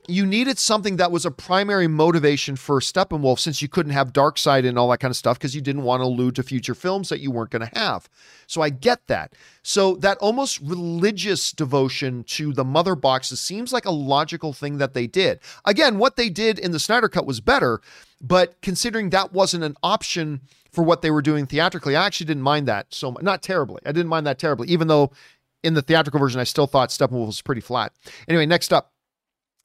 [0.08, 4.68] you needed something that was a primary motivation for Steppenwolf since you couldn't have Darkseid
[4.68, 7.10] and all that kind of stuff because you didn't want to allude to future films
[7.10, 8.10] that you weren't going to have.
[8.48, 9.34] So I get that.
[9.64, 14.94] So that almost religious devotion to the mother boxes seems like a logical thing that
[14.94, 15.40] they did.
[15.66, 17.82] Again, what they did in the Snyder Cut was better,
[18.22, 22.44] but considering that wasn't an option for what they were doing theatrically, I actually didn't
[22.44, 23.24] mind that so much.
[23.24, 23.82] Not terribly.
[23.86, 25.12] I didn't mind that terribly, even though
[25.64, 27.94] in the theatrical version, I still thought Steppenwolf was pretty flat.
[28.28, 28.92] Anyway, next up.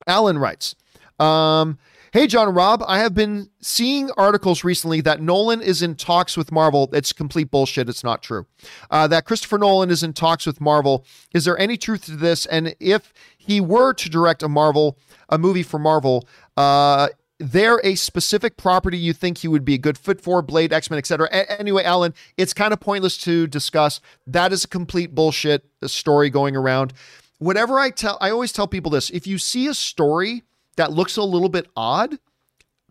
[0.08, 0.74] Alan writes,
[1.20, 1.78] um,
[2.10, 6.50] Hey, John Rob, I have been seeing articles recently that Nolan is in talks with
[6.50, 6.88] Marvel.
[6.94, 7.86] It's complete bullshit.
[7.86, 8.46] It's not true.
[8.90, 11.04] Uh, that Christopher Nolan is in talks with Marvel.
[11.34, 12.46] Is there any truth to this?
[12.46, 14.96] And if he were to direct a Marvel,
[15.28, 16.26] a movie for Marvel,
[16.56, 17.08] uh,
[17.38, 20.98] there a specific property you think he would be a good fit for blade x-men
[20.98, 25.64] etc a- anyway alan it's kind of pointless to discuss that is a complete bullshit
[25.84, 26.92] story going around
[27.38, 30.42] whatever I tell, I always tell people this if you see a story
[30.76, 32.18] that looks a little bit odd,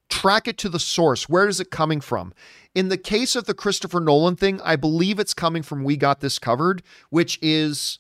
[0.09, 1.29] track it to the source.
[1.29, 2.33] Where is it coming from?
[2.75, 6.19] In the case of the Christopher Nolan thing, I believe it's coming from We Got
[6.19, 7.99] This Covered, which is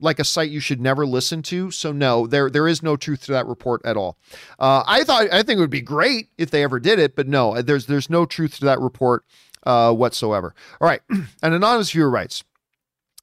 [0.00, 1.70] like a site you should never listen to.
[1.70, 4.18] So no, there there is no truth to that report at all.
[4.58, 7.28] Uh, I thought I think it would be great if they ever did it, but
[7.28, 9.24] no, there's there's no truth to that report
[9.64, 10.54] uh, whatsoever.
[10.80, 12.44] All right, an anonymous viewer writes.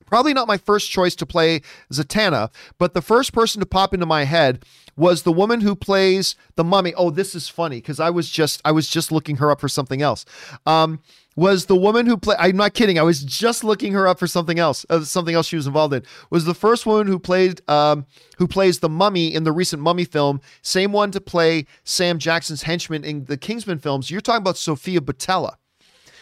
[0.08, 1.62] Probably not my first choice to play
[1.94, 4.64] Zatanna, but the first person to pop into my head
[4.96, 6.94] was the woman who plays the mummy.
[6.96, 9.70] Oh, this is funny because I was just I was just looking her up for
[9.70, 10.26] something else.
[10.66, 11.02] Um,
[11.36, 12.38] was the woman who played?
[12.40, 12.98] I'm not kidding.
[12.98, 14.88] I was just looking her up for something else.
[14.90, 18.08] Uh, something else she was involved in was the first woman who played um,
[18.40, 20.42] who plays the mummy in the recent Mummy film.
[20.64, 24.10] Same one to play Sam Jackson's henchman in the Kingsman films.
[24.10, 25.58] You're talking about Sofia Boutella.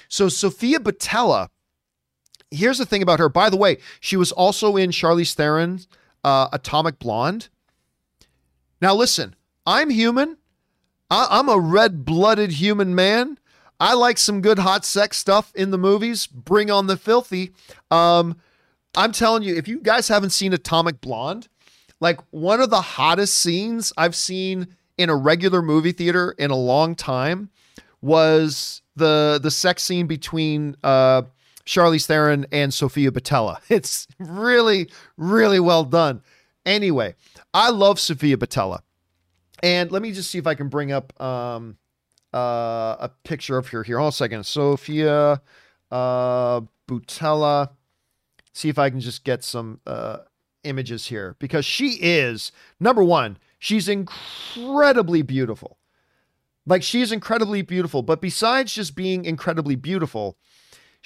[0.10, 1.48] So Sofia Boutella
[2.56, 3.30] here's the thing about her.
[3.30, 5.88] By the way, she was also in Charlize Theron's
[6.24, 7.50] uh, Atomic Blonde.
[8.82, 10.38] Now, listen, I'm human.
[11.10, 13.38] I- am a red blooded human man.
[13.80, 16.28] I like some good hot sex stuff in the movies.
[16.28, 17.52] Bring on the filthy.
[17.92, 18.38] Um,
[18.96, 21.48] I'm telling you, if you guys haven't seen Atomic Blonde,
[22.00, 24.68] like one of the hottest scenes I've seen
[24.98, 27.50] in a regular movie theater in a long time
[28.02, 31.24] was the the sex scene between uh,
[31.66, 33.60] Charlize Theron and Sofia Boutella.
[33.70, 36.22] It's really, really well done.
[36.66, 37.16] Anyway,
[37.54, 38.80] I love Sofia Boutella.
[39.64, 41.78] And let me just see if I can bring up um,
[42.34, 43.98] uh, a picture of her here.
[43.98, 44.46] Hold on a second.
[44.46, 45.42] Sofia
[45.92, 47.70] uh, Boutella.
[48.54, 50.18] See if I can just get some uh,
[50.64, 55.78] images here because she is, number one, she's incredibly beautiful.
[56.66, 58.02] Like, she's incredibly beautiful.
[58.02, 60.38] But besides just being incredibly beautiful,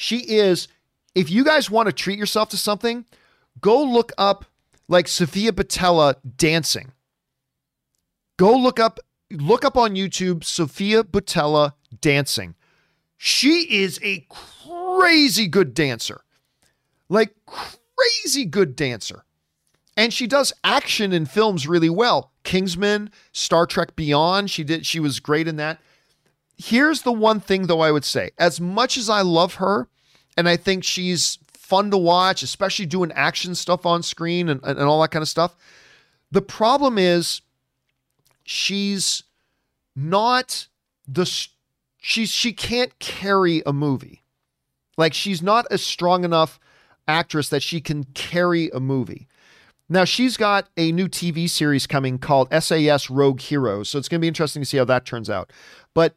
[0.01, 0.69] she is,
[1.13, 3.03] if you guys want to treat yourself to something,
[3.59, 4.45] go look up
[4.87, 6.93] like Sofia Boutella dancing.
[8.37, 12.55] Go look up, look up on YouTube Sofia Boutella dancing.
[13.17, 16.21] She is a crazy good dancer.
[17.09, 19.25] Like crazy good dancer.
[19.97, 22.31] And she does action in films really well.
[22.45, 25.81] Kingsman, Star Trek Beyond, she did she was great in that.
[26.61, 29.87] Here's the one thing, though, I would say as much as I love her,
[30.35, 34.79] and I think she's fun to watch, especially doing action stuff on screen and, and
[34.81, 35.55] all that kind of stuff.
[36.31, 37.41] The problem is
[38.43, 39.23] she's
[39.95, 40.67] not
[41.07, 41.25] the
[41.97, 44.23] she's she can't carry a movie.
[44.97, 46.59] Like she's not a strong enough
[47.07, 49.27] actress that she can carry a movie.
[49.87, 54.19] Now she's got a new TV series coming called SAS Rogue Heroes, so it's going
[54.19, 55.51] to be interesting to see how that turns out.
[55.93, 56.15] But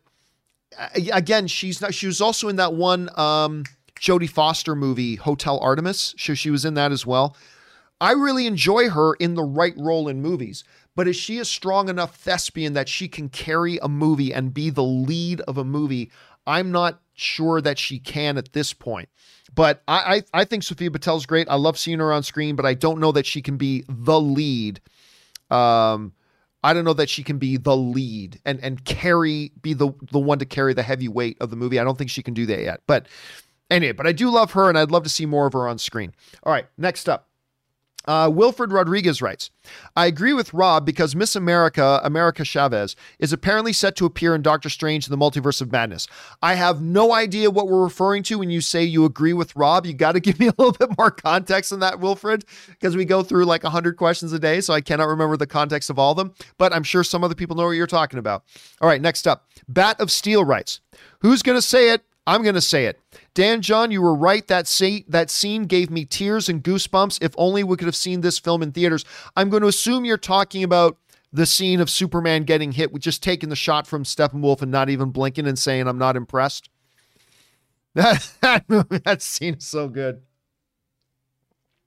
[0.94, 1.94] again, she's not.
[1.94, 3.64] She was also in that one um,
[3.98, 6.14] Jodie Foster movie, Hotel Artemis.
[6.18, 7.36] So she was in that as well.
[8.00, 10.64] I really enjoy her in the right role in movies.
[10.94, 14.70] But is she a strong enough thespian that she can carry a movie and be
[14.70, 16.10] the lead of a movie?
[16.46, 19.08] I'm not sure that she can at this point.
[19.54, 21.48] But I, I, I think Sofia Boutella's great.
[21.48, 24.20] I love seeing her on screen, but I don't know that she can be the
[24.20, 24.80] lead.
[25.50, 26.12] Um,
[26.62, 30.18] I don't know that she can be the lead and and carry be the the
[30.18, 31.78] one to carry the heavy weight of the movie.
[31.78, 32.80] I don't think she can do that yet.
[32.86, 33.06] But
[33.70, 35.78] anyway, but I do love her and I'd love to see more of her on
[35.78, 36.12] screen.
[36.44, 37.28] All right, next up.
[38.06, 39.50] Uh, Wilfred Rodriguez writes,
[39.96, 44.42] I agree with Rob because Miss America, America Chavez, is apparently set to appear in
[44.42, 46.08] Doctor Strange in the Multiverse of Madness.
[46.42, 49.86] I have no idea what we're referring to when you say you agree with Rob.
[49.86, 53.04] You got to give me a little bit more context on that, Wilfred, because we
[53.04, 56.12] go through like 100 questions a day, so I cannot remember the context of all
[56.12, 58.44] of them, but I'm sure some other people know what you're talking about.
[58.80, 59.48] All right, next up.
[59.68, 60.80] Bat of Steel writes,
[61.20, 62.02] Who's going to say it?
[62.26, 63.00] I'm going to say it.
[63.34, 64.46] Dan John, you were right.
[64.46, 67.18] That say, that scene gave me tears and goosebumps.
[67.20, 69.04] If only we could have seen this film in theaters.
[69.36, 70.98] I'm going to assume you're talking about
[71.32, 74.90] the scene of Superman getting hit with just taking the shot from Steppenwolf and not
[74.90, 76.68] even blinking and saying, I'm not impressed.
[77.94, 80.22] That, that, that scene is so good.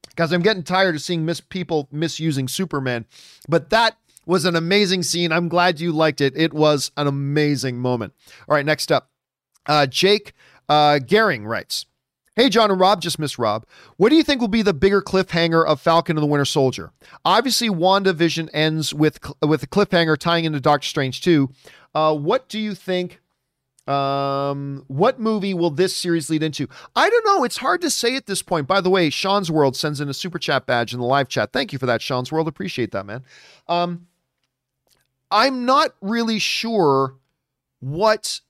[0.09, 3.05] Because I'm getting tired of seeing mis- people misusing Superman.
[3.47, 5.31] But that was an amazing scene.
[5.31, 6.35] I'm glad you liked it.
[6.35, 8.13] It was an amazing moment.
[8.47, 9.09] All right, next up.
[9.67, 10.33] Uh, Jake
[10.69, 11.85] uh, Gehring writes
[12.35, 13.65] Hey, John and Rob, just missed Rob.
[13.95, 16.91] What do you think will be the bigger cliffhanger of Falcon and the Winter Soldier?
[17.23, 21.49] Obviously, WandaVision ends with with a cliffhanger tying into Doctor Strange 2.
[21.93, 23.21] Uh, what do you think?
[23.87, 26.67] Um, what movie will this series lead into?
[26.95, 27.43] I don't know.
[27.43, 28.67] It's hard to say at this point.
[28.67, 31.53] By the way, Sean's World sends in a super chat badge in the live chat.
[31.53, 32.47] Thank you for that, Sean's World.
[32.47, 33.23] Appreciate that, man.
[33.67, 34.07] Um,
[35.31, 37.15] I'm not really sure
[37.79, 38.41] what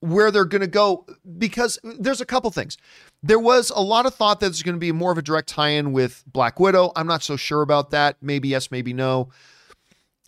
[0.00, 1.06] where they're going to go
[1.38, 2.76] because there's a couple things.
[3.22, 5.48] There was a lot of thought that there's going to be more of a direct
[5.48, 6.92] tie-in with Black Widow.
[6.94, 8.16] I'm not so sure about that.
[8.20, 9.30] Maybe yes, maybe no.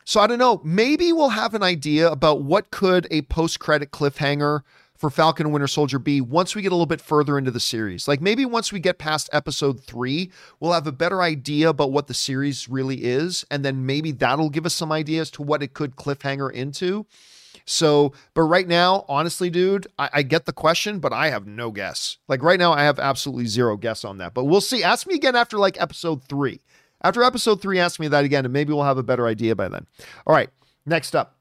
[0.05, 0.61] So I don't know.
[0.65, 4.63] Maybe we'll have an idea about what could a post-credit cliffhanger
[5.01, 7.59] for Falcon and Winter Soldier be once we get a little bit further into the
[7.59, 8.07] series.
[8.07, 10.31] Like maybe once we get past episode 3,
[10.61, 14.51] we'll have a better idea about what the series really is and then maybe that'll
[14.51, 17.07] give us some ideas to what it could cliffhanger into.
[17.71, 21.71] So, but right now, honestly, dude, I, I, get the question, but I have no
[21.71, 22.19] guess.
[22.27, 24.35] Like right now, I have absolutely zero guess on that.
[24.35, 24.83] But we'll see.
[24.83, 26.63] Ask me again after like episode three.
[27.01, 29.69] After episode three, ask me that again, and maybe we'll have a better idea by
[29.69, 29.87] then.
[30.27, 30.51] All right,
[30.85, 31.37] next up.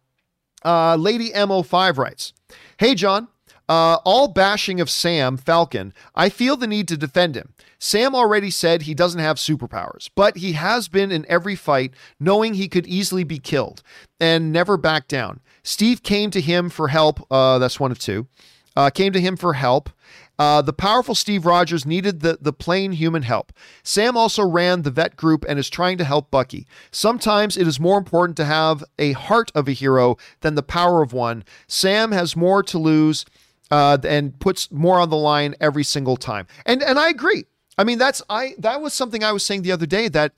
[0.63, 2.33] Uh, Lady MO5 writes
[2.77, 3.27] Hey, John.
[3.67, 7.53] Uh, all bashing of Sam Falcon, I feel the need to defend him.
[7.79, 12.53] Sam already said he doesn't have superpowers, but he has been in every fight knowing
[12.53, 13.81] he could easily be killed
[14.19, 15.39] and never back down.
[15.63, 17.25] Steve came to him for help.
[17.31, 18.27] Uh, that's one of two.
[18.75, 19.89] Uh, came to him for help.
[20.37, 23.51] Uh, the powerful Steve Rogers needed the, the plain human help.
[23.83, 26.65] Sam also ran the vet group and is trying to help Bucky.
[26.91, 31.01] Sometimes it is more important to have a heart of a hero than the power
[31.01, 31.43] of one.
[31.67, 33.25] Sam has more to lose
[33.69, 36.47] uh, and puts more on the line every single time.
[36.65, 37.45] And and I agree.
[37.79, 40.33] I mean, that's I that was something I was saying the other day that,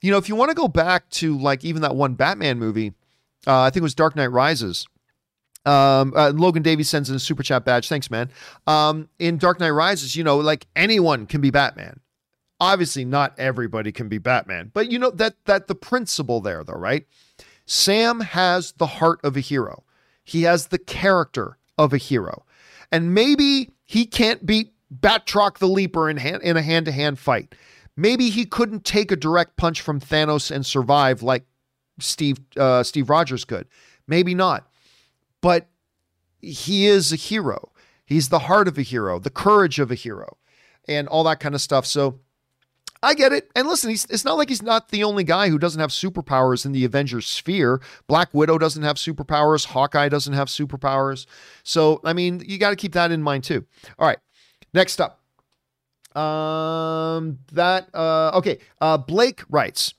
[0.00, 2.92] you know, if you want to go back to like even that one Batman movie,
[3.48, 4.86] uh, I think it was Dark Knight Rises.
[5.66, 7.88] Um, uh, Logan Davies sends in a super chat badge.
[7.88, 8.30] Thanks, man.
[8.68, 11.98] Um, in Dark Knight Rises, you know, like anyone can be Batman.
[12.60, 16.74] Obviously, not everybody can be Batman, but you know that that the principle there, though,
[16.74, 17.06] right?
[17.66, 19.82] Sam has the heart of a hero.
[20.22, 22.44] He has the character of a hero,
[22.92, 27.18] and maybe he can't beat Batroc the Leaper in hand, in a hand to hand
[27.18, 27.54] fight.
[27.96, 31.44] Maybe he couldn't take a direct punch from Thanos and survive like
[32.00, 33.66] Steve uh, Steve Rogers could.
[34.06, 34.68] Maybe not.
[35.40, 35.68] But
[36.40, 37.70] he is a hero.
[38.04, 40.36] He's the heart of a hero, the courage of a hero,
[40.86, 41.86] and all that kind of stuff.
[41.86, 42.20] So
[43.02, 43.50] I get it.
[43.54, 46.72] And listen, it's not like he's not the only guy who doesn't have superpowers in
[46.72, 47.80] the Avengers sphere.
[48.06, 49.66] Black Widow doesn't have superpowers.
[49.66, 51.26] Hawkeye doesn't have superpowers.
[51.62, 53.64] So, I mean, you got to keep that in mind too.
[53.98, 54.18] All right.
[54.74, 55.20] Next up.
[56.16, 58.58] Um, that, uh, okay.
[58.80, 59.94] Uh, Blake writes,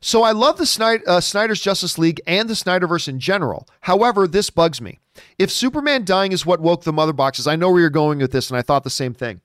[0.00, 3.66] so I love the Snyder, uh, Snyder's Justice League and the Snyderverse in general.
[3.80, 4.98] However, this bugs me.
[5.38, 8.32] If Superman dying is what woke the mother boxes, I know where you're going with
[8.32, 9.40] this, and I thought the same thing.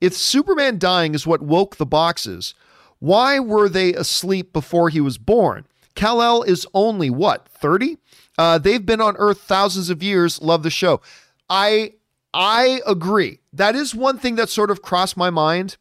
[0.00, 2.54] If Superman dying is what woke the boxes,
[2.98, 5.66] why were they asleep before he was born?
[5.94, 7.98] Kal-El is only what 30?
[8.36, 10.42] Uh, they've been on Earth thousands of years.
[10.42, 11.00] Love the show.
[11.48, 11.92] I
[12.34, 13.38] I agree.
[13.52, 15.76] That is one thing that sort of crossed my mind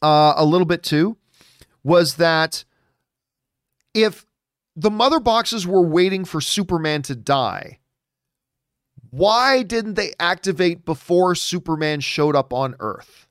[0.00, 1.18] uh, a little bit too.
[1.84, 2.64] Was that
[3.92, 4.24] if
[4.74, 7.80] the mother boxes were waiting for Superman to die,
[9.10, 13.28] why didn't they activate before Superman showed up on Earth?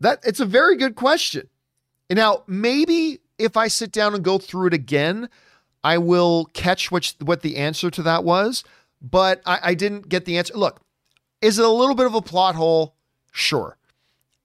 [0.00, 1.48] That it's a very good question.
[2.10, 5.30] And now maybe if I sit down and go through it again,
[5.82, 8.64] I will catch what what the answer to that was.
[9.00, 10.52] But I, I didn't get the answer.
[10.54, 10.82] Look,
[11.42, 12.94] is it a little bit of a plot hole?
[13.32, 13.76] Sure.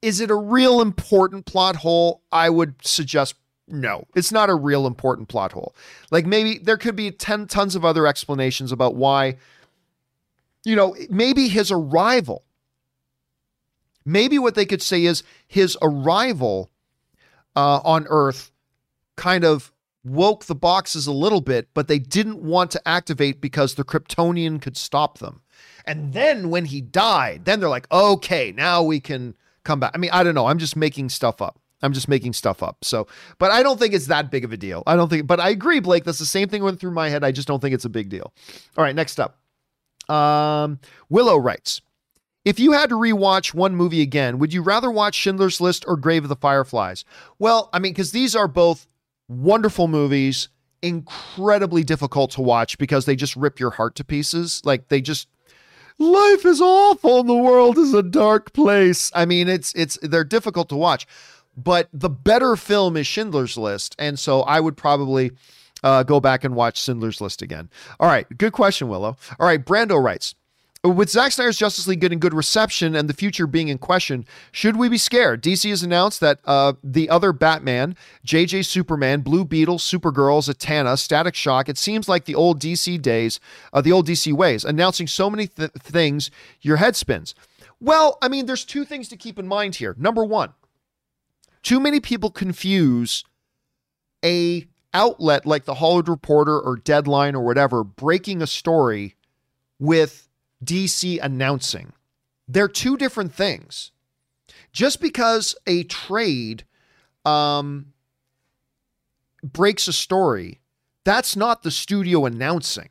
[0.01, 2.21] Is it a real important plot hole?
[2.31, 3.35] I would suggest
[3.67, 5.75] no, it's not a real important plot hole.
[6.11, 9.37] Like maybe there could be 10 tons of other explanations about why,
[10.63, 12.43] you know, maybe his arrival,
[14.05, 16.69] maybe what they could say is his arrival
[17.55, 18.51] uh, on Earth
[19.15, 19.71] kind of
[20.05, 24.61] woke the boxes a little bit, but they didn't want to activate because the Kryptonian
[24.61, 25.41] could stop them.
[25.85, 29.91] And then when he died, then they're like, okay, now we can come back.
[29.93, 30.47] I mean, I don't know.
[30.47, 31.59] I'm just making stuff up.
[31.81, 32.83] I'm just making stuff up.
[32.83, 33.07] So,
[33.37, 34.83] but I don't think it's that big of a deal.
[34.87, 36.03] I don't think, but I agree, Blake.
[36.03, 37.23] That's the same thing went through my head.
[37.23, 38.33] I just don't think it's a big deal.
[38.77, 39.39] All right, next up.
[40.09, 40.79] Um,
[41.09, 41.81] Willow writes
[42.43, 45.97] If you had to rewatch one movie again, would you rather watch Schindler's List or
[45.97, 47.05] Grave of the Fireflies?
[47.39, 48.87] Well, I mean, because these are both
[49.27, 50.49] wonderful movies
[50.81, 54.61] incredibly difficult to watch because they just rip your heart to pieces.
[54.65, 55.27] Like they just
[55.97, 59.11] life is awful and the world is a dark place.
[59.15, 61.07] I mean, it's it's they're difficult to watch.
[61.57, 65.31] But the better film is Schindler's List, and so I would probably
[65.83, 67.69] uh, go back and watch Schindler's List again.
[67.97, 69.15] All right, good question, Willow.
[69.39, 70.35] All right, Brando writes.
[70.85, 74.75] With Zack Snyder's Justice League getting good reception and the future being in question, should
[74.75, 75.41] we be scared?
[75.41, 77.95] DC has announced that uh, the other Batman,
[78.25, 83.39] JJ Superman, Blue Beetle, Supergirl, Zatanna, Static Shock, it seems like the old DC days,
[83.73, 86.29] uh, the old DC ways, announcing so many th- things,
[86.61, 87.33] your head spins.
[87.79, 89.95] Well, I mean, there's two things to keep in mind here.
[89.97, 90.53] Number one,
[91.63, 93.25] too many people confuse
[94.23, 99.15] a outlet like the Hollywood Reporter or Deadline or whatever breaking a story
[99.79, 100.29] with
[100.63, 101.93] DC announcing.
[102.47, 103.91] They're two different things.
[104.71, 106.65] Just because a trade
[107.23, 107.93] um,
[109.43, 110.59] breaks a story,
[111.03, 112.89] that's not the studio announcing,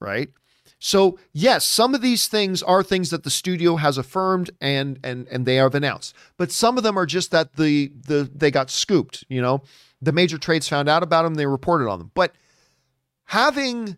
[0.00, 0.30] right?
[0.78, 5.26] So yes, some of these things are things that the studio has affirmed and and
[5.28, 8.70] and they have announced, but some of them are just that the the they got
[8.70, 9.24] scooped.
[9.28, 9.62] You know,
[10.02, 12.10] the major trades found out about them, they reported on them.
[12.12, 12.34] But
[13.24, 13.96] having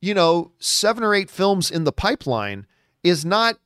[0.00, 2.66] you know, seven or eight films in the pipeline
[3.02, 3.58] is not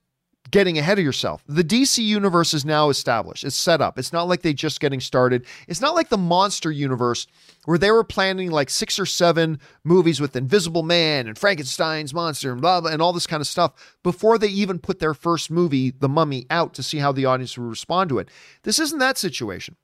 [0.51, 1.43] getting ahead of yourself.
[1.47, 3.45] The DC universe is now established.
[3.45, 3.99] It's set up.
[3.99, 5.47] It's not like they just getting started.
[5.69, 7.27] It's not like the monster universe
[7.65, 12.53] where they were planning like six or seven movies with Invisible Man and Frankenstein's monster
[12.53, 15.51] and blah blah and all this kind of stuff before they even put their first
[15.51, 18.29] movie, The Mummy, out to see how the audience would respond to it.
[18.63, 19.77] This isn't that situation.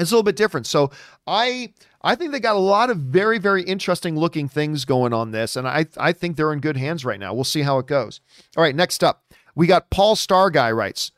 [0.00, 0.66] It's a little bit different.
[0.66, 0.90] So
[1.26, 1.72] I
[2.02, 5.56] I think they got a lot of very very interesting looking things going on this,
[5.56, 7.34] and I I think they're in good hands right now.
[7.34, 8.20] We'll see how it goes.
[8.56, 9.24] All right, next up
[9.54, 11.12] we got Paul Star guy writes.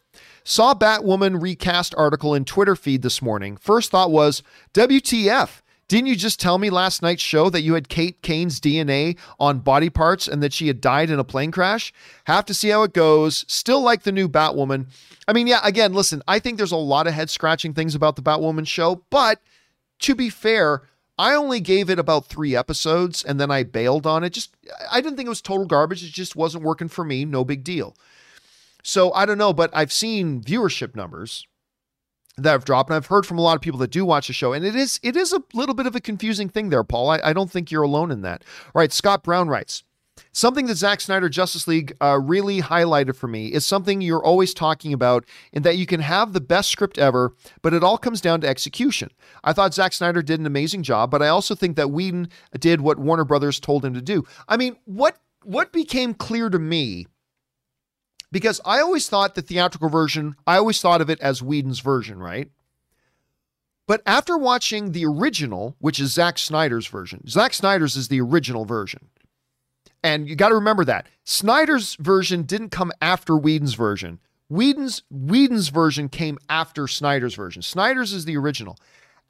[0.45, 3.57] Saw Batwoman recast article in Twitter feed this morning.
[3.57, 4.43] First thought was
[4.75, 5.63] WTF.
[5.93, 9.59] Didn't you just tell me last night's show that you had Kate Kane's DNA on
[9.59, 11.93] body parts and that she had died in a plane crash?
[12.25, 13.45] Have to see how it goes.
[13.47, 14.87] Still like the new Batwoman.
[15.29, 18.17] I mean, yeah, again, listen, I think there's a lot of head scratching things about
[18.17, 19.43] the Batwoman show, but
[19.99, 20.81] to be fair,
[21.19, 24.33] I only gave it about three episodes and then I bailed on it.
[24.33, 24.57] Just,
[24.91, 26.03] I didn't think it was total garbage.
[26.03, 27.27] It just wasn't working for me.
[27.27, 27.95] No big deal.
[28.83, 31.47] So I don't know, but I've seen viewership numbers
[32.39, 32.91] that have dropped.
[32.91, 34.75] And I've heard from a lot of people that do watch the show, and it
[34.75, 37.11] is it is a little bit of a confusing thing there, Paul.
[37.11, 38.45] I, I don't think you're alone in that.
[38.67, 39.85] All right, Scott Brown writes.
[40.31, 44.53] Something that Zack Snyder Justice League uh, really highlighted for me is something you're always
[44.53, 48.21] talking about, in that you can have the best script ever, but it all comes
[48.21, 49.11] down to execution.
[49.43, 52.29] I thought Zack Snyder did an amazing job, but I also think that Whedon
[52.59, 54.25] did what Warner Brothers told him to do.
[54.49, 57.07] I mean, what what became clear to me
[58.33, 62.19] because I always thought the theatrical version, I always thought of it as Whedon's version,
[62.19, 62.51] right?
[63.87, 68.65] But after watching the original, which is Zack Snyder's version, Zack Snyder's is the original
[68.65, 69.09] version.
[70.03, 71.07] And you got to remember that.
[71.25, 74.19] Snyder's version didn't come after Whedon's version.
[74.49, 77.63] Whedon's Whedon's version came after Snyder's version.
[77.63, 78.79] Snyder's is the original.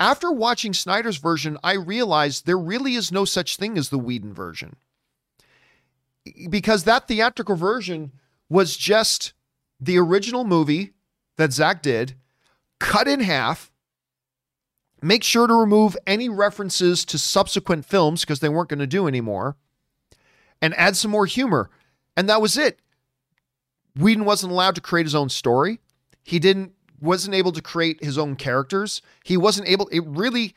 [0.01, 4.33] After watching Snyder's version, I realized there really is no such thing as the Whedon
[4.33, 4.77] version.
[6.49, 8.13] Because that theatrical version
[8.53, 9.33] was just
[9.81, 10.93] the original movie
[11.39, 12.15] that Zack did,
[12.79, 13.73] cut in half.
[15.01, 19.09] Make sure to remove any references to subsequent films because they weren't going to do
[19.09, 19.57] anymore,
[20.61, 21.71] and add some more humor.
[22.15, 22.79] And that was it.
[23.97, 25.81] Whedon wasn't allowed to create his own story.
[26.23, 29.01] He didn't wasn't able to create his own characters.
[29.25, 29.89] He wasn't able.
[29.89, 30.55] It really,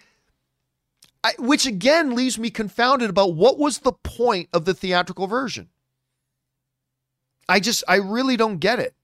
[1.23, 5.69] I, which again leaves me confounded about what was the point of the theatrical version.
[7.47, 8.95] I just, I really don't get it.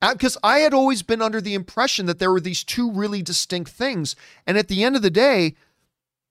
[0.00, 3.22] Because uh, I had always been under the impression that there were these two really
[3.22, 4.16] distinct things.
[4.46, 5.54] And at the end of the day,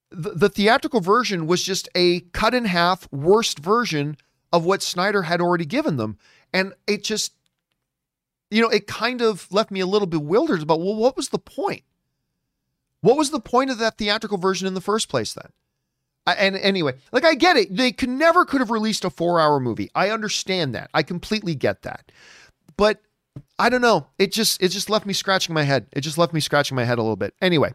[0.10, 4.18] the, the theatrical version was just a cut in half, worst version
[4.52, 6.18] of what Snyder had already given them.
[6.52, 7.34] And it just,
[8.50, 11.38] you know, it kind of left me a little bewildered about, well, what was the
[11.38, 11.84] point?
[13.02, 15.52] What was the point of that theatrical version in the first place then?
[16.34, 17.76] And anyway, like I get it.
[17.76, 19.90] They could never could have released a four hour movie.
[19.96, 20.90] I understand that.
[20.94, 22.12] I completely get that.
[22.78, 23.02] But
[23.58, 24.08] I don't know.
[24.18, 25.88] It just it just left me scratching my head.
[25.92, 27.34] It just left me scratching my head a little bit.
[27.42, 27.74] Anyway,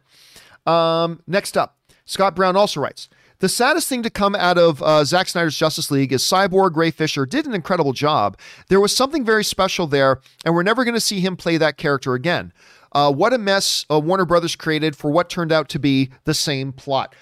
[0.66, 3.08] um, next up, Scott Brown also writes.
[3.40, 6.90] The saddest thing to come out of uh, Zack Snyder's Justice League is Cyborg Ray
[6.90, 8.38] Fisher did an incredible job.
[8.68, 11.76] There was something very special there, and we're never going to see him play that
[11.76, 12.52] character again.
[12.92, 16.32] Uh, what a mess uh, Warner Brothers created for what turned out to be the
[16.32, 17.14] same plot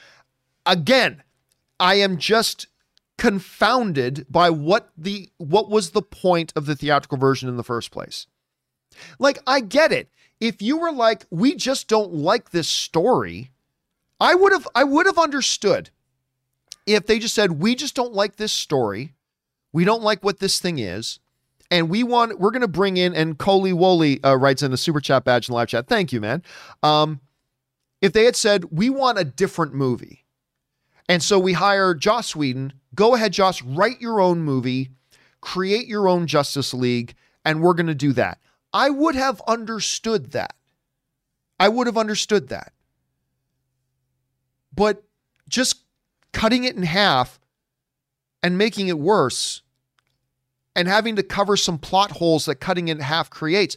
[0.67, 1.23] again,
[1.81, 2.67] I am just
[3.19, 7.91] confounded by what the what was the point of the theatrical version in the first
[7.91, 8.27] place.
[9.19, 10.09] Like I get it.
[10.41, 13.51] If you were like we just don't like this story,
[14.21, 15.91] I would have I would have understood.
[16.87, 19.15] if they just said, we just don't like this story,
[19.73, 21.21] we don't like what this thing is,
[21.71, 24.77] and we want we're going to bring in and Coley Wooly uh, writes in the
[24.77, 25.87] super chat badge in live chat.
[25.87, 26.43] Thank you, man.
[26.83, 27.21] Um,
[28.01, 30.22] if they had said we want a different movie,
[31.09, 34.91] and so we hire Joss Whedon, go ahead, Joss, write your own movie,
[35.41, 37.15] create your own Justice League,
[37.45, 38.39] and we're going to do that.
[38.73, 40.55] I would have understood that.
[41.61, 42.73] I would have understood that.
[44.75, 45.05] But
[45.49, 45.83] just
[46.33, 47.39] cutting it in half
[48.43, 49.63] and making it worse
[50.75, 53.77] and having to cover some plot holes that cutting it in half creates.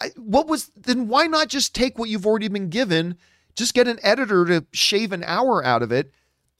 [0.00, 3.16] I, what was then why not just take what you've already been given,
[3.54, 6.12] just get an editor to shave an hour out of it?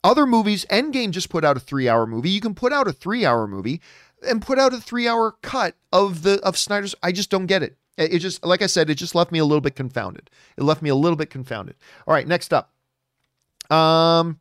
[0.06, 2.30] Other movies, Endgame just put out a 3-hour movie.
[2.30, 3.80] You can put out a 3-hour movie
[4.24, 7.76] and put out a 3-hour cut of the of Snyder's I just don't get it.
[7.98, 10.30] It just like I said, it just left me a little bit confounded.
[10.56, 11.74] It left me a little bit confounded.
[12.06, 12.72] All right, next up.
[13.68, 14.38] Um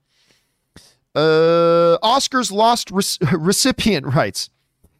[1.15, 4.51] uh Oscars lost re- recipient rights.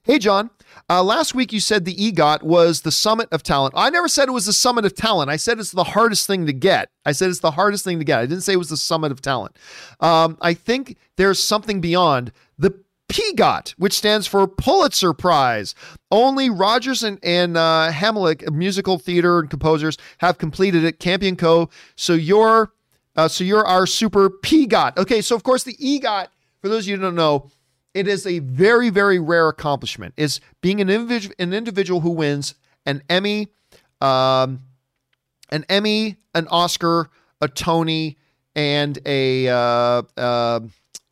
[0.01, 0.49] Hey, John.
[0.87, 3.73] Uh, last week you said the EGOT was the summit of talent.
[3.75, 5.31] I never said it was the summit of talent.
[5.31, 6.89] I said it's the hardest thing to get.
[7.05, 8.19] I said it's the hardest thing to get.
[8.19, 9.55] I didn't say it was the summit of talent.
[9.99, 12.71] Um, I think there's something beyond the
[13.09, 15.73] PGOT, which stands for Pulitzer Prize.
[16.11, 20.99] Only Rodgers and, and uh, Hamlisch, musical theater and composers, have completed it.
[20.99, 21.69] Campion Co.
[21.95, 22.73] So you're,
[23.15, 24.97] uh, so you're our super PGOT.
[24.97, 26.27] Okay, so of course the EGOT,
[26.61, 27.49] for those of you who don't know,
[27.95, 30.13] it is a very, very rare accomplishment.
[30.17, 32.53] Is being an individual, an individual who wins
[32.85, 33.47] an Emmy,
[34.01, 34.61] um,
[35.49, 37.09] an Emmy, an Oscar,
[37.41, 38.17] a Tony,
[38.53, 40.59] and a uh, uh,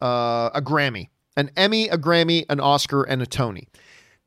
[0.02, 1.08] uh, a Grammy.
[1.36, 3.68] An Emmy, a Grammy, an Oscar, and a Tony.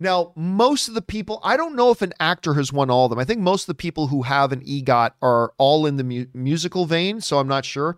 [0.01, 3.11] Now, most of the people, I don't know if an actor has won all of
[3.11, 3.19] them.
[3.19, 6.27] I think most of the people who have an EGOT are all in the mu-
[6.35, 7.97] musical vein, so I'm not sure.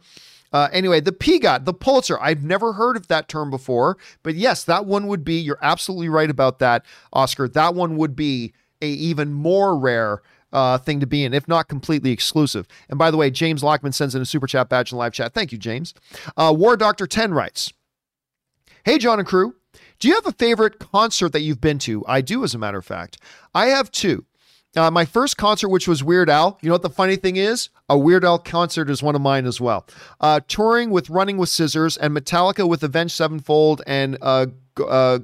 [0.52, 4.64] Uh, anyway, the PGOT, the Pulitzer, I've never heard of that term before, but yes,
[4.64, 7.48] that one would be, you're absolutely right about that, Oscar.
[7.48, 10.22] That one would be a even more rare
[10.52, 12.66] uh, thing to be in, if not completely exclusive.
[12.88, 15.34] And by the way, James Lockman sends in a super chat badge in live chat.
[15.34, 15.94] Thank you, James.
[16.36, 17.72] Uh, War Doctor 10 writes
[18.84, 19.54] Hey, John and crew,
[19.98, 22.04] do you have a favorite concert that you've been to?
[22.06, 23.18] I do, as a matter of fact.
[23.54, 24.24] I have two.
[24.76, 27.68] Uh, my first concert, which was Weird Al, you know what the funny thing is?
[27.88, 29.86] A Weird Al concert is one of mine as well.
[30.20, 34.46] Uh, touring with Running with Scissors and Metallica with Avenged Sevenfold and uh,
[34.78, 35.18] uh,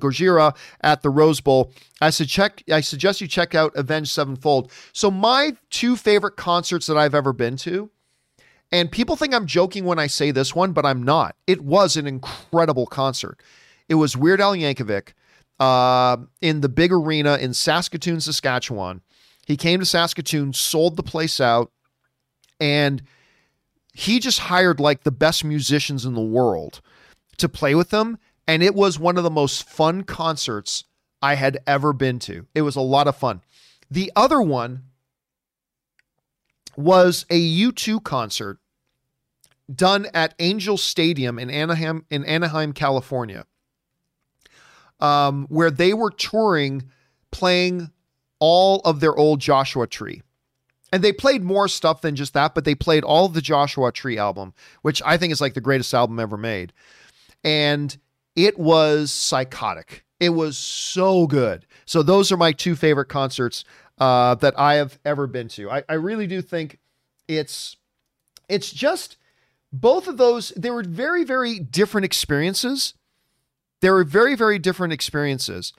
[0.81, 1.73] at the Rose Bowl.
[2.01, 4.73] I, check, I suggest you check out Avenged Sevenfold.
[4.93, 7.91] So, my two favorite concerts that I've ever been to,
[8.73, 11.37] and people think I'm joking when I say this one, but I'm not.
[11.47, 13.41] It was an incredible concert.
[13.89, 15.13] It was Weird Al Yankovic
[15.61, 19.03] uh, in the big arena in Saskatoon, Saskatchewan.
[19.47, 21.71] He came to Saskatoon, sold the place out,
[22.65, 23.03] and
[23.93, 26.81] he just hired like the best musicians in the world
[27.37, 28.17] to play with them.
[28.49, 30.85] And it was one of the most fun concerts
[31.21, 32.47] I had ever been to.
[32.55, 33.43] It was a lot of fun.
[33.91, 34.85] The other one
[36.75, 38.59] was a U2 concert
[39.73, 43.45] done at Angel Stadium in Anaheim, in Anaheim, California,
[45.01, 46.85] um, where they were touring,
[47.31, 47.91] playing
[48.39, 50.23] all of their old Joshua Tree.
[50.95, 54.17] And they played more stuff than just that, but they played all the Joshua Tree
[54.17, 56.73] album, which I think is like the greatest album ever made.
[57.43, 57.97] And
[58.37, 60.05] it was psychotic.
[60.21, 61.67] It was so good.
[61.85, 63.65] So those are my two favorite concerts
[63.99, 65.69] uh, that I have ever been to.
[65.69, 66.79] I, I really do think
[67.27, 67.77] it's
[68.49, 69.17] it's just
[69.73, 70.51] both of those.
[70.51, 72.95] They were very very different experiences.
[73.81, 75.73] They were very very different experiences,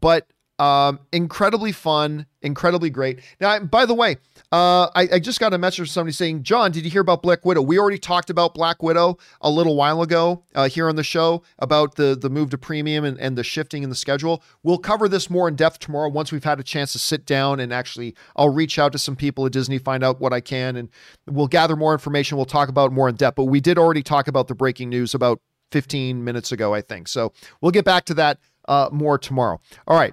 [0.00, 0.28] but
[0.60, 3.20] um, incredibly fun, incredibly great.
[3.40, 4.18] Now, by the way,
[4.52, 7.22] uh, I, I, just got a message from somebody saying, John, did you hear about
[7.22, 7.62] Black Widow?
[7.62, 11.42] We already talked about Black Widow a little while ago uh, here on the show
[11.60, 14.42] about the, the move to premium and, and the shifting in the schedule.
[14.62, 17.58] We'll cover this more in depth tomorrow once we've had a chance to sit down
[17.58, 20.76] and actually, I'll reach out to some people at Disney, find out what I can,
[20.76, 20.90] and
[21.26, 22.36] we'll gather more information.
[22.36, 23.36] We'll talk about more in depth.
[23.36, 27.08] But we did already talk about the breaking news about 15 minutes ago, I think.
[27.08, 27.32] So
[27.62, 29.58] we'll get back to that uh, more tomorrow.
[29.86, 30.12] All right.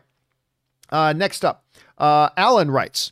[0.90, 1.66] Uh, next up,
[1.98, 3.12] uh, Alan writes.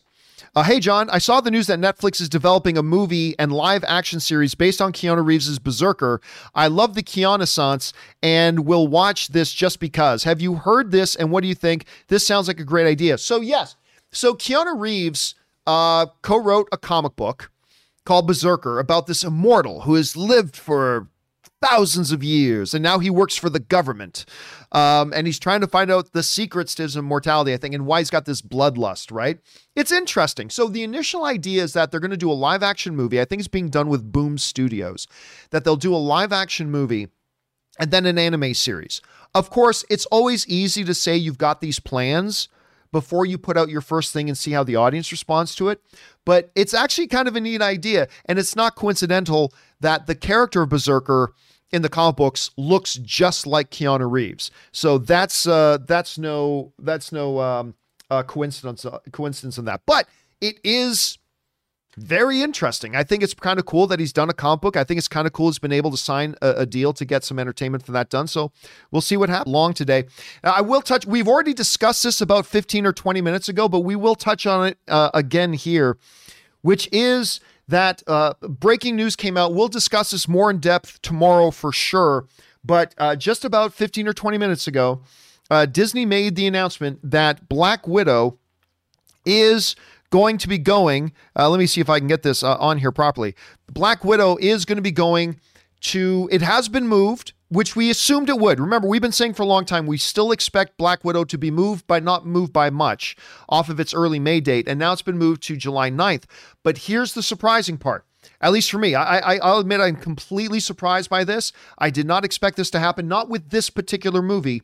[0.55, 3.83] Uh, hey, John, I saw the news that Netflix is developing a movie and live
[3.85, 6.21] action series based on Keanu Reeves' Berserker.
[6.53, 7.93] I love the Keanu
[8.23, 10.23] and will watch this just because.
[10.23, 11.85] Have you heard this and what do you think?
[12.07, 13.17] This sounds like a great idea.
[13.17, 13.75] So, yes.
[14.13, 15.35] So, Keanu Reeves
[15.67, 17.51] uh, co wrote a comic book
[18.05, 21.09] called Berserker about this immortal who has lived for
[21.65, 24.25] thousands of years, and now he works for the government.
[24.71, 27.85] Um, and he's trying to find out the secrets to his immortality, I think, and
[27.85, 29.39] why he's got this bloodlust, right?
[29.75, 30.49] It's interesting.
[30.49, 33.21] So the initial idea is that they're going to do a live action movie.
[33.21, 35.07] I think it's being done with Boom Studios,
[35.51, 37.07] that they'll do a live action movie
[37.79, 39.01] and then an anime series.
[39.33, 42.47] Of course, it's always easy to say you've got these plans
[42.91, 45.81] before you put out your first thing and see how the audience responds to it.
[46.23, 48.07] But it's actually kind of a neat idea.
[48.25, 51.33] And it's not coincidental that the character of Berserker
[51.75, 54.49] in the comic books looks just like Keanu Reeves.
[54.71, 57.75] So that's uh, that's no that's no um,
[58.09, 59.81] uh, coincidence uh, coincidence in that.
[59.85, 60.07] But
[60.39, 61.19] it is
[61.97, 62.95] very interesting.
[62.95, 64.77] I think it's kind of cool that he's done a comic book.
[64.77, 67.05] I think it's kind of cool he's been able to sign a, a, deal to
[67.05, 68.27] get some entertainment for that done.
[68.27, 68.51] So
[68.91, 69.53] we'll see what happens.
[69.53, 70.03] Long today.
[70.43, 71.05] Now, I will touch.
[71.05, 74.67] We've already discussed this about 15 or 20 minutes ago, but we will touch on
[74.67, 75.97] it uh, again here,
[76.61, 79.53] which is that uh, breaking news came out.
[79.53, 82.27] We'll discuss this more in depth tomorrow for sure.
[82.63, 85.01] But uh, just about 15 or 20 minutes ago,
[85.49, 88.39] uh, Disney made the announcement that Black Widow
[89.25, 89.75] is
[90.09, 91.11] going to be going.
[91.35, 93.35] Uh, let me see if I can get this uh, on here properly.
[93.71, 95.39] Black Widow is going to be going
[95.81, 98.59] to, it has been moved, which we assumed it would.
[98.59, 101.51] Remember, we've been saying for a long time we still expect Black Widow to be
[101.51, 103.15] moved, but not moved by much
[103.47, 104.67] off of its early May date.
[104.67, 106.23] And now it's been moved to July 9th.
[106.63, 108.05] But here's the surprising part.
[108.41, 111.51] At least for me, I, I, I'll admit I'm completely surprised by this.
[111.77, 114.63] I did not expect this to happen, not with this particular movie,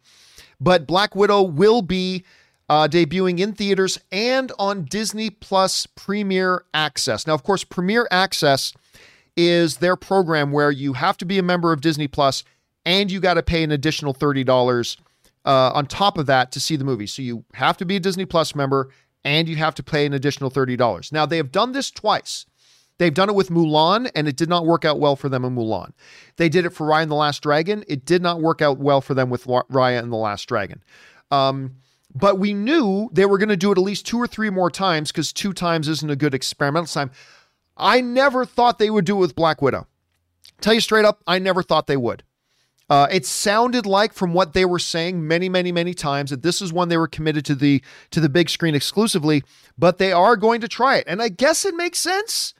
[0.59, 2.23] but Black Widow will be
[2.69, 7.27] uh, debuting in theaters and on Disney Plus Premier Access.
[7.27, 8.73] Now, of course, Premier Access
[9.37, 12.43] is their program where you have to be a member of Disney Plus
[12.85, 14.97] and you got to pay an additional $30
[15.45, 17.07] uh, on top of that to see the movie.
[17.07, 18.89] So you have to be a Disney Plus member
[19.23, 21.11] and you have to pay an additional $30.
[21.11, 22.45] Now, they have done this twice.
[22.97, 25.55] They've done it with Mulan, and it did not work out well for them in
[25.55, 25.91] Mulan.
[26.35, 27.83] They did it for Raya and the Last Dragon.
[27.87, 30.83] It did not work out well for them with Raya and the Last Dragon.
[31.31, 31.77] Um,
[32.13, 34.69] but we knew they were going to do it at least two or three more
[34.69, 37.09] times because two times isn't a good experimental time.
[37.77, 39.87] I never thought they would do it with Black Widow.
[40.59, 42.23] Tell you straight up, I never thought they would.
[42.91, 46.61] Uh, it sounded like, from what they were saying many, many, many times, that this
[46.61, 49.43] is one they were committed to the to the big screen exclusively.
[49.77, 52.53] But they are going to try it, and I guess it makes sense.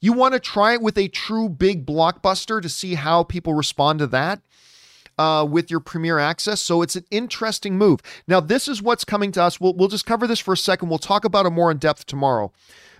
[0.00, 3.98] You want to try it with a true big blockbuster to see how people respond
[3.98, 4.40] to that
[5.18, 6.62] uh, with your Premier Access.
[6.62, 8.00] So it's an interesting move.
[8.26, 9.60] Now, this is what's coming to us.
[9.60, 10.88] We'll, we'll just cover this for a second.
[10.88, 12.50] We'll talk about it more in depth tomorrow,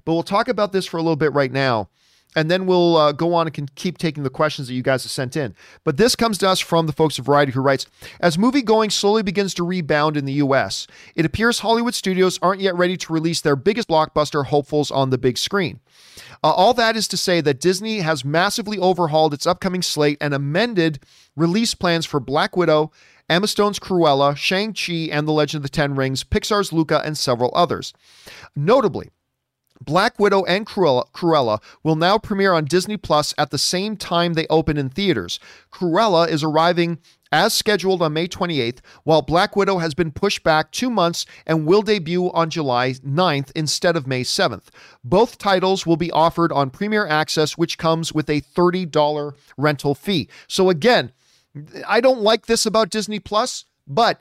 [0.04, 1.88] but we'll talk about this for a little bit right now.
[2.36, 5.02] And then we'll uh, go on and can keep taking the questions that you guys
[5.02, 5.54] have sent in.
[5.82, 7.86] But this comes to us from the folks of Variety who writes
[8.20, 10.86] As movie going slowly begins to rebound in the US,
[11.16, 15.18] it appears Hollywood studios aren't yet ready to release their biggest blockbuster hopefuls on the
[15.18, 15.80] big screen.
[16.44, 20.34] Uh, all that is to say that Disney has massively overhauled its upcoming slate and
[20.34, 21.00] amended
[21.34, 22.92] release plans for Black Widow,
[23.28, 27.50] Emma Stone's Cruella, Shang-Chi and The Legend of the Ten Rings, Pixar's Luca, and several
[27.54, 27.92] others.
[28.54, 29.10] Notably,
[29.80, 34.34] Black Widow and Cruella, Cruella, will now premiere on Disney Plus at the same time
[34.34, 35.38] they open in theaters.
[35.72, 36.98] Cruella is arriving
[37.32, 41.66] as scheduled on May 28th, while Black Widow has been pushed back two months and
[41.66, 44.68] will debut on July 9th instead of May 7th.
[45.02, 50.28] Both titles will be offered on Premier Access, which comes with a $30 rental fee.
[50.46, 51.12] So, again,
[51.86, 54.20] I don't like this about Disney Plus, but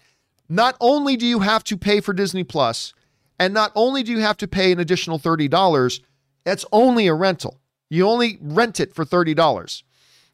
[0.50, 2.94] not only do you have to pay for Disney Plus,
[3.40, 6.02] and not only do you have to pay an additional $30,
[6.46, 7.60] it's only a rental.
[7.90, 9.84] You only rent it for $30.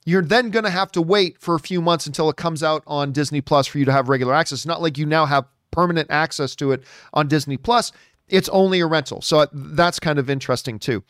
[0.05, 2.83] You're then going to have to wait for a few months until it comes out
[2.87, 4.59] on Disney Plus for you to have regular access.
[4.59, 6.83] It's not like you now have permanent access to it
[7.13, 7.91] on Disney Plus.
[8.27, 9.21] It's only a rental.
[9.21, 11.03] So that's kind of interesting too.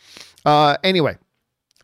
[0.46, 1.18] Uh, anyway,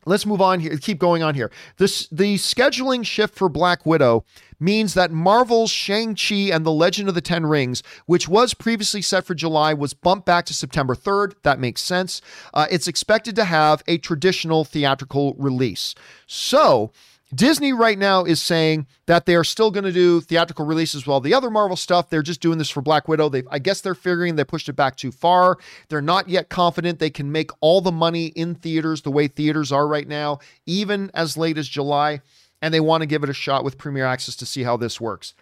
[0.07, 0.75] let's move on here.
[0.77, 1.51] Keep going on here.
[1.77, 4.25] This the scheduling shift for Black Widow
[4.59, 9.25] means that Marvel's Shang-Chi and the Legend of the Ten Rings, which was previously set
[9.25, 11.33] for July, was bumped back to September 3rd.
[11.43, 12.21] That makes sense.
[12.53, 15.93] Uh, it's expected to have a traditional theatrical release.
[16.25, 16.91] So
[17.35, 21.19] Disney right now is saying that they are still going to do theatrical releases all
[21.19, 22.09] the other Marvel stuff.
[22.09, 23.27] They're just doing this for Black Widow.
[23.27, 25.57] They, I guess they're figuring they pushed it back too far.
[25.89, 29.73] They're not yet confident they can make all the money in theaters the way theaters
[29.73, 32.21] are right now, even as late as July.
[32.61, 35.01] And they want to give it a shot with Premier Access to see how this
[35.01, 35.33] works.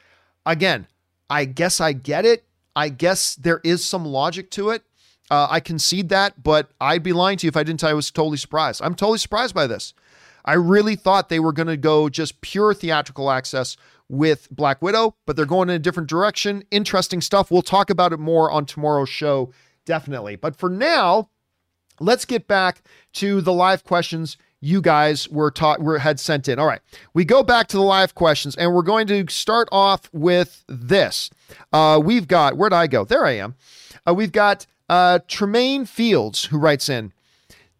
[0.45, 0.87] Again,
[1.29, 2.45] I guess I get it.
[2.75, 4.83] I guess there is some logic to it.
[5.29, 7.95] Uh, I concede that, but I'd be lying to you if I didn't tell you
[7.95, 8.81] I was totally surprised.
[8.83, 9.93] I'm totally surprised by this.
[10.45, 13.75] I really thought they were going to go just pure theatrical access
[14.07, 16.63] with Black Widow, but they're going in a different direction.
[16.71, 17.49] Interesting stuff.
[17.49, 19.51] We'll talk about it more on tomorrow's show,
[19.85, 20.35] definitely.
[20.35, 21.29] But for now,
[21.99, 26.59] let's get back to the live questions you guys were taught were had sent in.
[26.59, 26.81] All right,
[27.13, 31.29] we go back to the live questions, and we're going to start off with this.
[31.73, 33.05] Uh, we've got where'd I go?
[33.05, 33.55] There I am.
[34.07, 37.13] Uh, we've got uh, Tremaine Fields who writes in.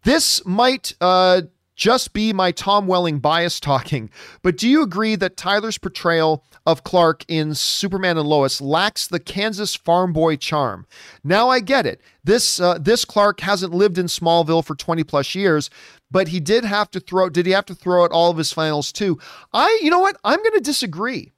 [0.04, 1.42] This might uh,
[1.76, 4.10] just be my Tom Welling bias talking,
[4.42, 9.20] but do you agree that Tyler's portrayal of Clark in Superman and Lois lacks the
[9.20, 10.86] Kansas farm boy charm?
[11.22, 12.00] Now I get it.
[12.24, 15.70] This uh, this Clark hasn't lived in Smallville for 20 plus years,
[16.10, 18.52] but he did have to throw did he have to throw out all of his
[18.52, 19.18] finals too?
[19.52, 20.16] I you know what?
[20.24, 21.32] I'm going to disagree.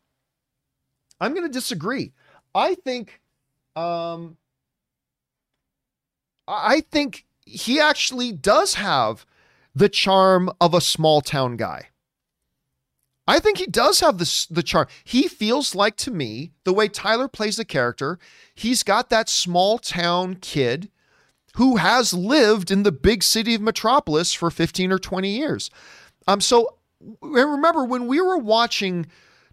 [1.20, 2.12] I'm going to disagree.
[2.54, 3.20] I think
[3.74, 4.36] um
[6.46, 9.26] I think he actually does have
[9.78, 11.88] the charm of a small town guy.
[13.28, 14.88] I think he does have this the charm.
[15.04, 18.18] He feels like to me the way Tyler plays the character,
[18.54, 20.90] he's got that small town kid
[21.54, 25.70] who has lived in the big city of Metropolis for 15 or 20 years.
[26.26, 26.74] Um so
[27.20, 29.06] remember when we were watching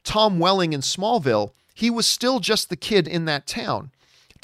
[0.03, 3.91] Tom Welling in Smallville, he was still just the kid in that town.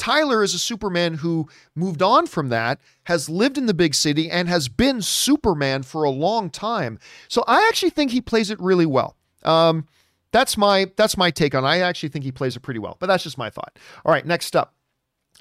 [0.02, 4.32] Tyler is a Superman who moved on from that, has lived in the big city,
[4.32, 6.98] and has been Superman for a long time.
[7.28, 9.16] So I actually think he plays it really well.
[9.44, 9.86] Um,
[10.32, 11.64] that's my that's my take on.
[11.64, 11.68] it.
[11.68, 13.78] I actually think he plays it pretty well, but that's just my thought.
[14.04, 14.74] All right, next up,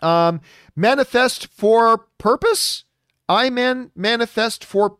[0.02, 0.42] um,
[0.76, 2.84] manifest for purpose.
[3.30, 4.98] I man manifest for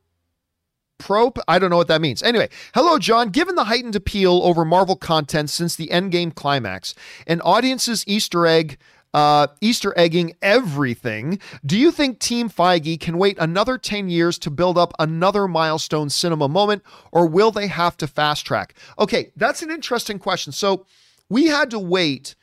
[0.97, 1.39] probe.
[1.47, 2.23] I don't know what that means.
[2.23, 3.29] Anyway, hello, John.
[3.29, 6.95] Given the heightened appeal over Marvel content since the Endgame climax,
[7.27, 8.79] and audience's Easter egg
[9.13, 11.39] uh, Easter egging everything.
[11.65, 16.11] Do you think Team Feige can wait another 10 years to build up another milestone
[16.11, 16.83] cinema moment,
[17.13, 18.75] or will they have to fast track?
[18.99, 20.53] Okay, that's an interesting question.
[20.53, 20.87] So
[21.29, 22.35] we had to wait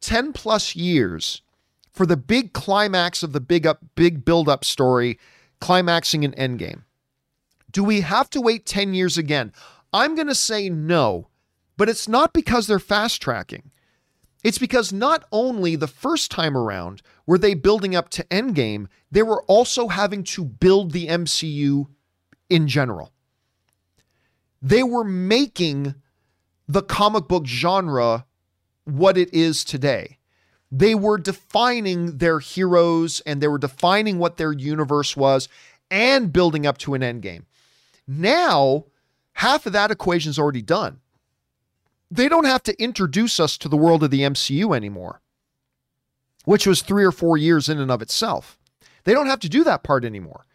[0.00, 1.42] 10 plus years
[1.92, 5.18] for the big climax of the big up, big build up story
[5.60, 6.82] climaxing in Endgame.
[7.70, 9.52] Do we have to wait 10 years again?
[9.92, 11.28] I'm going to say no,
[11.76, 13.70] but it's not because they're fast tracking.
[14.44, 19.22] It's because not only the first time around were they building up to Endgame, they
[19.22, 21.86] were also having to build the MCU
[22.48, 23.12] in general.
[24.62, 25.94] They were making
[26.66, 28.26] the comic book genre
[28.84, 30.18] what it is today.
[30.70, 35.48] They were defining their heroes and they were defining what their universe was
[35.90, 37.44] and building up to an endgame.
[38.06, 38.84] Now,
[39.32, 41.00] half of that equation is already done
[42.10, 45.20] they don't have to introduce us to the world of the MCU anymore,
[46.44, 48.58] which was three or four years in and of itself.
[49.04, 50.46] They don't have to do that part anymore.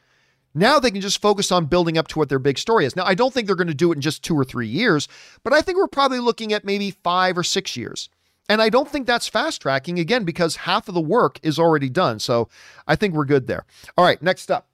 [0.56, 2.96] Now they can just focus on building up to what their big story is.
[2.96, 5.08] Now, I don't think they're going to do it in just two or three years,
[5.44, 8.10] but I think we're probably looking at maybe five or six years.
[8.50, 11.90] And I don't think that's fast tracking again because half of the work is already
[11.90, 12.20] done.
[12.20, 12.50] So
[12.88, 13.66] I think we're good there.
[13.98, 14.68] All right, next up.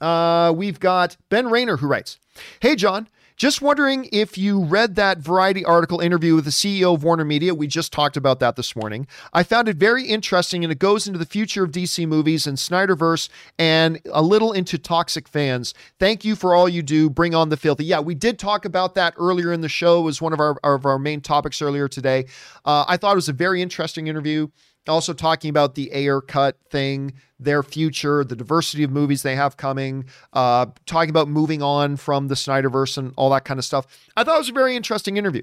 [0.00, 2.18] Uh, we've got Ben Rayner who writes
[2.60, 3.08] Hey, John,
[3.40, 7.54] just wondering if you read that Variety article interview with the CEO of Warner Media.
[7.54, 9.06] We just talked about that this morning.
[9.32, 12.58] I found it very interesting and it goes into the future of DC movies and
[12.58, 15.72] Snyderverse and a little into toxic fans.
[15.98, 17.08] Thank you for all you do.
[17.08, 17.86] Bring on the filthy.
[17.86, 20.00] Yeah, we did talk about that earlier in the show.
[20.00, 22.26] It was one of our, of our main topics earlier today.
[22.66, 24.48] Uh, I thought it was a very interesting interview
[24.88, 29.56] also talking about the Ayer cut thing, their future, the diversity of movies they have
[29.56, 33.86] coming, uh, talking about moving on from the Snyderverse and all that kind of stuff.
[34.16, 35.42] I thought it was a very interesting interview.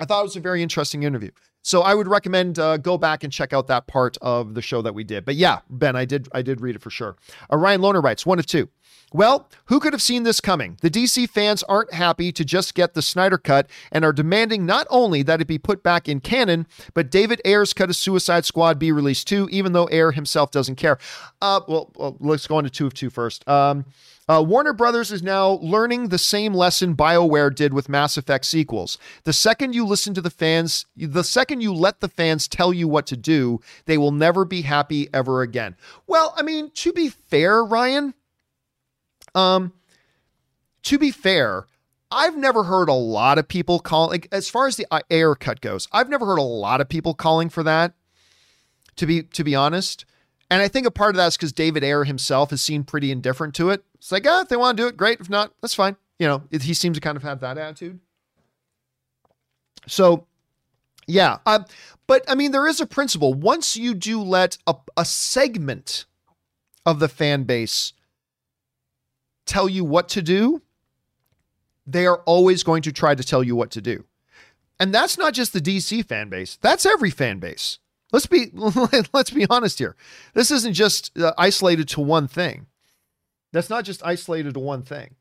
[0.00, 1.30] I thought it was a very interesting interview.
[1.62, 4.82] So I would recommend uh, go back and check out that part of the show
[4.82, 5.24] that we did.
[5.24, 7.16] But yeah, Ben, I did I did read it for sure.
[7.50, 8.68] Uh, Ryan Lohner writes one of two.
[9.14, 10.78] Well, who could have seen this coming?
[10.80, 14.86] The DC fans aren't happy to just get the Snyder cut and are demanding not
[14.88, 18.78] only that it be put back in canon, but David Ayer's cut of Suicide Squad
[18.78, 20.98] be released too, even though Ayer himself doesn't care.
[21.42, 23.46] Uh, well, well let's go on to two of two first.
[23.46, 23.84] Um,
[24.28, 28.96] uh, Warner Brothers is now learning the same lesson BioWare did with Mass Effect sequels.
[29.24, 32.86] The second you listen to the fans, the second you let the fans tell you
[32.86, 35.76] what to do, they will never be happy ever again.
[36.06, 38.14] Well, I mean, to be fair, Ryan,
[39.34, 39.72] um,
[40.84, 41.66] to be fair,
[42.10, 45.60] I've never heard a lot of people call like as far as the Ayer cut
[45.60, 45.88] goes.
[45.92, 47.94] I've never heard a lot of people calling for that.
[48.96, 50.04] To be to be honest,
[50.52, 53.10] and I think a part of that is because David Ayer himself has seemed pretty
[53.10, 53.82] indifferent to it.
[53.94, 55.18] It's like, ah, if they want to do it, great.
[55.18, 55.96] If not, that's fine.
[56.18, 58.00] You know, it, he seems to kind of have that attitude.
[59.88, 60.26] So,
[61.06, 61.38] yeah.
[61.46, 61.60] Uh,
[62.06, 63.32] but I mean, there is a principle.
[63.32, 66.04] Once you do let a, a segment
[66.84, 67.94] of the fan base
[69.46, 70.60] tell you what to do,
[71.86, 74.04] they are always going to try to tell you what to do.
[74.78, 76.58] And that's not just the DC fan base.
[76.60, 77.78] That's every fan base.
[78.12, 78.50] Let's be
[79.12, 79.96] let's be honest here.
[80.34, 82.66] This isn't just uh, isolated to one thing.
[83.52, 85.14] That's not just isolated to one thing.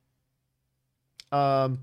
[1.31, 1.80] Um,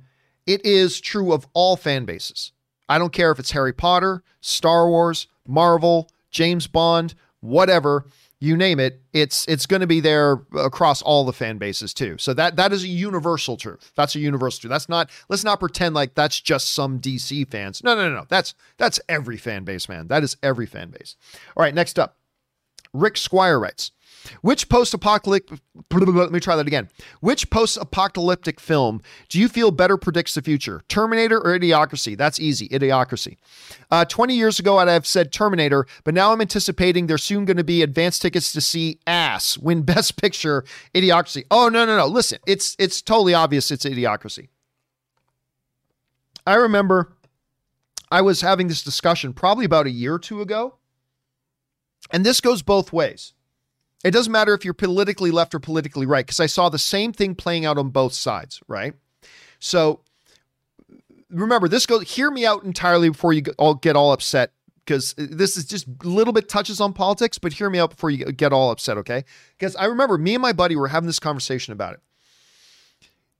[0.46, 2.52] it is true of all fan bases.
[2.88, 8.06] I don't care if it's Harry Potter, Star Wars, Marvel, James Bond, whatever.
[8.40, 12.16] You name it, it's it's going to be there across all the fan bases too.
[12.18, 13.92] So that that is a universal truth.
[13.96, 14.70] That's a universal truth.
[14.70, 17.82] That's not let's not pretend like that's just some DC fans.
[17.82, 18.26] No, no, no, no.
[18.28, 20.08] That's that's every fan base, man.
[20.08, 21.16] That is every fan base.
[21.56, 22.16] All right, next up.
[22.92, 23.90] Rick Squire writes,
[24.42, 25.58] which post-apocalyptic
[25.90, 26.88] let me try that again.
[27.20, 30.82] Which post-apocalyptic film do you feel better predicts the future?
[30.88, 32.16] Terminator or Idiocracy?
[32.16, 32.68] That's easy.
[32.68, 33.36] Idiocracy.
[33.90, 37.56] Uh, 20 years ago I'd have said Terminator, but now I'm anticipating there's soon going
[37.56, 40.64] to be advance tickets to see Ass win Best Picture
[40.94, 41.44] Idiocracy.
[41.50, 42.06] Oh no, no, no.
[42.06, 44.48] Listen, it's it's totally obvious it's Idiocracy.
[46.46, 47.12] I remember
[48.10, 50.76] I was having this discussion probably about a year or two ago.
[52.10, 53.34] And this goes both ways.
[54.04, 57.12] It doesn't matter if you're politically left or politically right, because I saw the same
[57.12, 58.94] thing playing out on both sides, right?
[59.58, 60.00] So
[61.30, 64.52] remember, this goes, hear me out entirely before you all get all upset,
[64.84, 68.10] because this is just a little bit touches on politics, but hear me out before
[68.10, 69.24] you get all upset, okay?
[69.58, 72.00] Because I remember me and my buddy were having this conversation about it.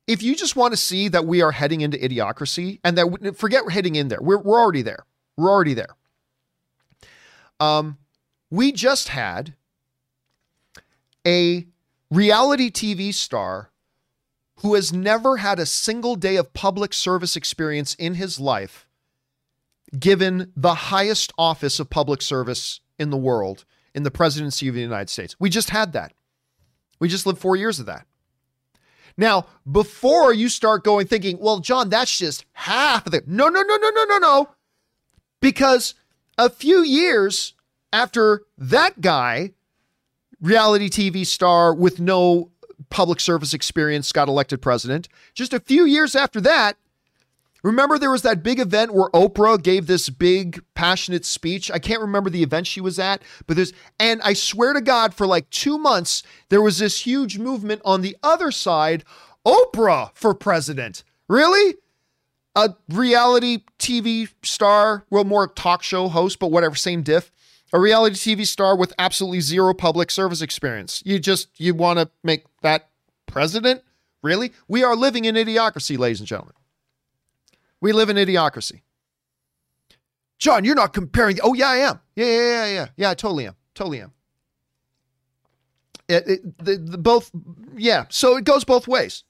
[0.09, 3.65] If you just want to see that we are heading into idiocracy and that forget
[3.65, 5.05] we're heading in there, we're, we're already there.
[5.37, 5.95] We're already there.
[7.61, 7.99] Um,
[8.51, 9.55] we just had
[11.29, 11.67] a
[12.11, 13.71] reality TV star
[14.61, 18.87] who has never had a single day of public service experience in his life
[19.99, 24.81] given the highest office of public service in the world in the presidency of the
[24.81, 25.37] United States.
[25.39, 26.15] We just had that.
[26.99, 28.07] We just lived 4 years of that.
[29.17, 33.29] Now, before you start going thinking, well, John, that's just half of it.
[33.29, 34.49] No, no, no, no, no, no, no.
[35.41, 35.95] Because
[36.39, 37.55] a few years
[37.93, 39.53] after that guy
[40.41, 42.51] reality TV star with no
[42.91, 45.09] public service experience got elected president.
[45.35, 46.77] Just a few years after that,
[47.63, 51.71] remember there was that big event where Oprah gave this big passionate speech.
[51.71, 55.13] I can't remember the event she was at, but there's and I swear to God
[55.13, 59.05] for like 2 months there was this huge movement on the other side,
[59.45, 61.03] Oprah for president.
[61.29, 61.75] Really?
[62.55, 67.31] A reality TV star, well more talk show host, but whatever, same diff
[67.73, 71.03] a reality TV star with absolutely zero public service experience.
[71.05, 72.89] You just you want to make that
[73.27, 73.83] president?
[74.23, 74.53] Really?
[74.67, 76.55] We are living in idiocracy, ladies and gentlemen.
[77.81, 78.83] We live in idiocracy.
[80.39, 81.39] John, you're not comparing.
[81.43, 82.01] Oh yeah, I am.
[82.17, 82.87] Yeah, yeah, yeah, yeah.
[82.97, 83.57] Yeah, I totally am.
[83.75, 84.13] Totally am.
[86.09, 87.31] It, it the, the both
[87.77, 89.25] yeah, so it goes both ways.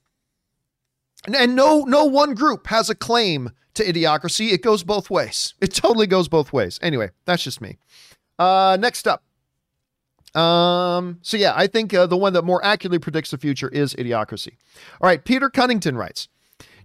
[1.27, 4.53] And, and no no one group has a claim to idiocracy.
[4.53, 5.55] It goes both ways.
[5.61, 6.79] It totally goes both ways.
[6.83, 7.79] Anyway, that's just me.
[8.39, 9.23] Uh, next up.
[10.35, 13.95] Um, so yeah, I think uh, the one that more accurately predicts the future is
[13.95, 14.53] Idiocracy.
[15.01, 16.29] All right, Peter Cunnington writes.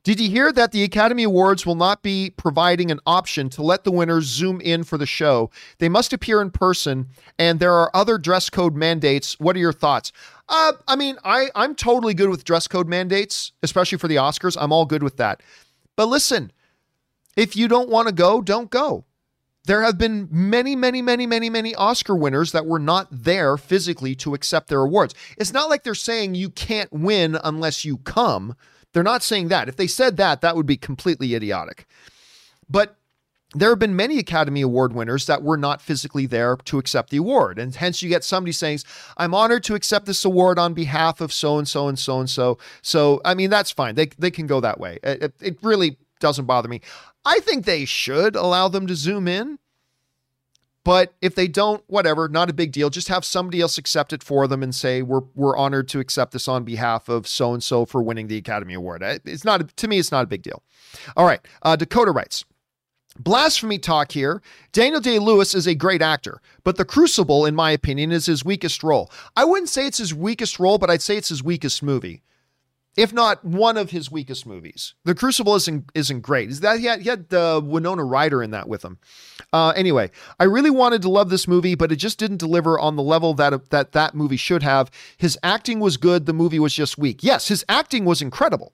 [0.03, 3.85] Did you hear that the Academy Awards will not be providing an option to let
[3.85, 5.49] the winners zoom in for the show?
[5.77, 7.07] They must appear in person,
[7.39, 9.39] and there are other dress code mandates.
[9.39, 10.11] What are your thoughts?
[10.49, 14.57] Uh, I mean, I, I'm totally good with dress code mandates, especially for the Oscars.
[14.59, 15.41] I'm all good with that.
[15.95, 16.51] But listen,
[17.37, 19.05] if you don't want to go, don't go
[19.65, 24.13] there have been many, many, many, many, many Oscar winners that were not there physically
[24.15, 25.15] to accept their awards.
[25.37, 28.55] It's not like they're saying you can't win unless you come.
[28.91, 29.69] They're not saying that.
[29.69, 31.87] If they said that, that would be completely idiotic.
[32.69, 32.97] But
[33.55, 37.17] there have been many Academy Award winners that were not physically there to accept the
[37.17, 37.57] award.
[37.59, 38.79] And hence you get somebody saying,
[39.15, 42.29] I'm honored to accept this award on behalf of so and so and so and
[42.29, 42.57] so.
[42.81, 43.95] So, I mean, that's fine.
[43.95, 44.99] They, they can go that way.
[45.03, 46.81] It, it really doesn't bother me.
[47.25, 49.59] I think they should allow them to zoom in.
[50.85, 52.89] But if they don't, whatever, not a big deal.
[52.89, 56.33] Just have somebody else accept it for them and say we're we're honored to accept
[56.33, 59.01] this on behalf of so and so for winning the Academy Award.
[59.03, 59.99] It's not to me.
[59.99, 60.61] It's not a big deal.
[61.15, 62.43] All right, uh, Dakota writes.
[63.19, 64.41] Blasphemy talk here.
[64.71, 68.43] Daniel Day Lewis is a great actor, but The Crucible, in my opinion, is his
[68.43, 69.11] weakest role.
[69.35, 72.23] I wouldn't say it's his weakest role, but I'd say it's his weakest movie
[72.95, 74.93] if not one of his weakest movies.
[75.03, 76.49] The Crucible isn't isn't great.
[76.49, 78.99] Is that he had, he had uh, Winona Ryder in that with him.
[79.51, 82.95] Uh, anyway, I really wanted to love this movie, but it just didn't deliver on
[82.95, 84.91] the level that that that movie should have.
[85.17, 86.25] His acting was good.
[86.25, 87.23] The movie was just weak.
[87.23, 88.73] Yes, his acting was incredible.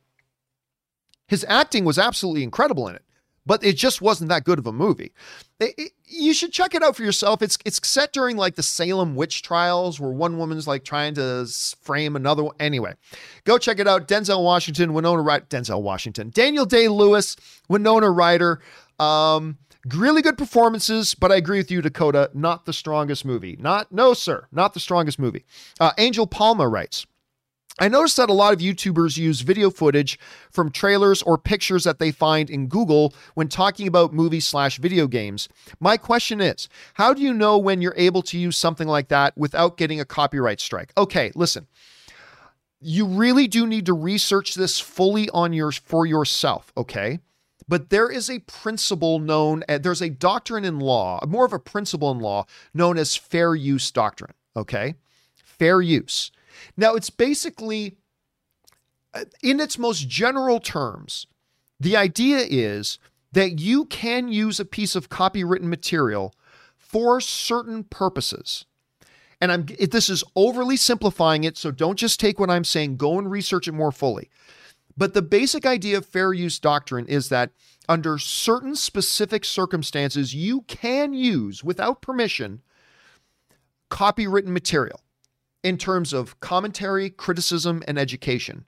[1.27, 3.03] His acting was absolutely incredible in it
[3.45, 5.13] but it just wasn't that good of a movie.
[5.59, 7.41] It, it, you should check it out for yourself.
[7.41, 11.47] It's it's set during like the Salem witch trials, where one woman's like trying to
[11.81, 12.55] frame another one.
[12.59, 12.93] Anyway,
[13.43, 14.07] go check it out.
[14.07, 17.35] Denzel Washington, Winona Ryder, Denzel Washington, Daniel Day Lewis,
[17.67, 18.61] Winona Ryder.
[18.99, 19.57] Um,
[19.93, 22.29] really good performances, but I agree with you, Dakota.
[22.33, 23.57] Not the strongest movie.
[23.59, 24.47] Not no, sir.
[24.51, 25.45] Not the strongest movie.
[25.79, 27.05] Uh, Angel Palma writes.
[27.79, 30.19] I noticed that a lot of YouTubers use video footage
[30.51, 35.07] from trailers or pictures that they find in Google when talking about movies slash video
[35.07, 35.47] games.
[35.79, 39.37] My question is, how do you know when you're able to use something like that
[39.37, 40.91] without getting a copyright strike?
[40.97, 41.67] Okay, listen.
[42.81, 47.19] You really do need to research this fully on your for yourself, okay?
[47.67, 51.59] But there is a principle known uh, there's a doctrine in law, more of a
[51.59, 54.95] principle in law known as fair use doctrine, okay?
[55.35, 56.31] Fair use.
[56.77, 57.97] Now, it's basically,
[59.13, 61.27] uh, in its most general terms,
[61.79, 62.99] the idea is
[63.31, 66.33] that you can use a piece of copywritten material
[66.77, 68.65] for certain purposes.
[69.41, 73.17] And I'm this is overly simplifying it, so don't just take what I'm saying, go
[73.17, 74.29] and research it more fully.
[74.97, 77.51] But the basic idea of fair use doctrine is that
[77.87, 82.61] under certain specific circumstances, you can use without permission
[83.89, 85.01] copywritten material
[85.63, 88.65] in terms of commentary, criticism, and education.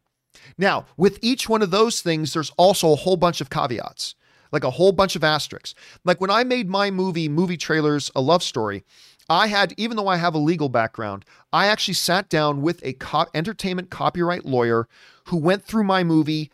[0.57, 4.15] Now, with each one of those things, there's also a whole bunch of caveats,
[4.51, 5.76] like a whole bunch of asterisks.
[6.03, 8.84] Like when I made my movie, Movie Trailers, A Love Story,
[9.30, 11.23] I had, even though I have a legal background,
[11.53, 14.88] I actually sat down with a co- entertainment copyright lawyer
[15.26, 16.51] who went through my movie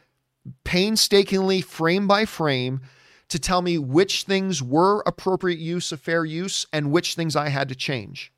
[0.64, 2.81] painstakingly, frame by frame,
[3.30, 7.49] to tell me which things were appropriate use of fair use and which things I
[7.49, 8.31] had to change.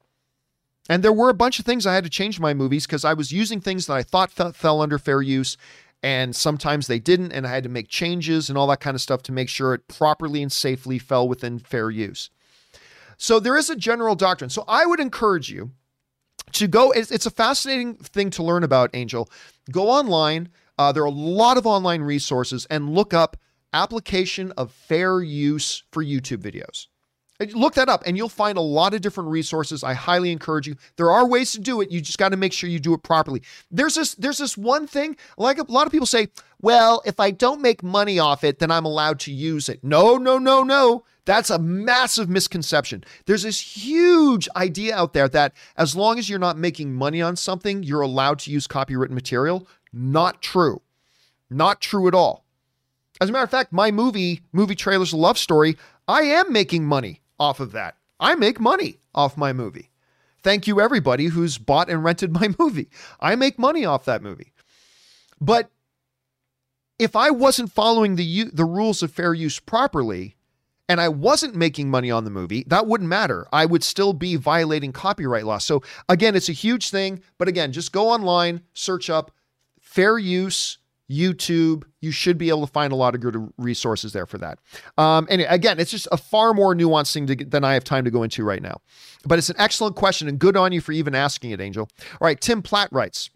[0.89, 3.13] And there were a bunch of things I had to change my movies because I
[3.13, 5.55] was using things that I thought fell, fell under fair use,
[6.01, 9.01] and sometimes they didn't, and I had to make changes and all that kind of
[9.01, 12.31] stuff to make sure it properly and safely fell within fair use.
[13.17, 14.49] So there is a general doctrine.
[14.49, 15.71] So I would encourage you
[16.53, 16.91] to go.
[16.91, 19.29] It's, it's a fascinating thing to learn about, Angel.
[19.71, 20.49] Go online.
[20.77, 23.37] Uh, there are a lot of online resources and look up
[23.73, 26.87] application of fair use for YouTube videos.
[27.41, 29.83] Uh, look that up and you'll find a lot of different resources.
[29.83, 30.75] I highly encourage you.
[30.97, 31.91] There are ways to do it.
[31.91, 33.41] You just got to make sure you do it properly.
[33.71, 36.29] There's this there's this one thing like a lot of people say,
[36.61, 40.17] "Well, if I don't make money off it, then I'm allowed to use it." No,
[40.17, 41.05] no, no, no.
[41.25, 43.03] That's a massive misconception.
[43.25, 47.35] There's this huge idea out there that as long as you're not making money on
[47.35, 49.67] something, you're allowed to use copywritten material.
[49.93, 50.81] Not true.
[51.49, 52.45] Not true at all.
[53.21, 57.21] As a matter of fact, my movie, Movie Trailers Love Story, I am making money
[57.39, 57.95] off of that.
[58.19, 59.89] I make money off my movie.
[60.41, 62.89] Thank you, everybody who's bought and rented my movie.
[63.19, 64.53] I make money off that movie.
[65.39, 65.69] But
[66.97, 70.35] if I wasn't following the the rules of fair use properly,
[70.89, 73.47] and I wasn't making money on the movie, that wouldn't matter.
[73.53, 75.59] I would still be violating copyright law.
[75.59, 77.21] So again, it's a huge thing.
[77.37, 79.31] But again, just go online, search up
[79.79, 80.78] fair use
[81.09, 81.83] YouTube.
[82.01, 84.59] You should be able to find a lot of good resources there for that.
[84.97, 88.05] Um, and again, it's just a far more nuanced thing to, than I have time
[88.05, 88.81] to go into right now.
[89.25, 91.89] But it's an excellent question and good on you for even asking it, Angel.
[91.99, 93.29] All right, Tim Platt writes.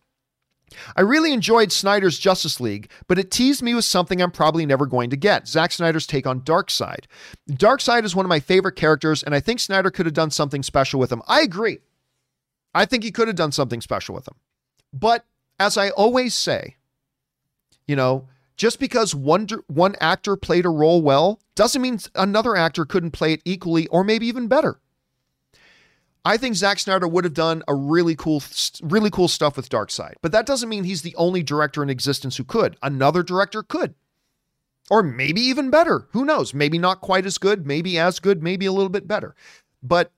[0.96, 4.88] I really enjoyed Snyder's Justice League, but it teased me with something I'm probably never
[4.88, 7.06] going to get Zack Snyder's take on Darkseid.
[7.52, 10.64] Darkseid is one of my favorite characters, and I think Snyder could have done something
[10.64, 11.22] special with him.
[11.28, 11.80] I agree.
[12.74, 14.36] I think he could have done something special with him.
[14.92, 15.26] But
[15.60, 16.76] as I always say,
[17.88, 22.86] you know, just because one one actor played a role well doesn't mean another actor
[22.86, 24.80] couldn't play it equally or maybe even better.
[26.26, 28.42] I think Zack Snyder would have done a really cool,
[28.82, 32.38] really cool stuff with Darkseid, but that doesn't mean he's the only director in existence
[32.38, 32.78] who could.
[32.82, 33.96] Another director could,
[34.90, 36.08] or maybe even better.
[36.12, 36.54] Who knows?
[36.54, 39.36] Maybe not quite as good, maybe as good, maybe a little bit better.
[39.82, 40.14] But,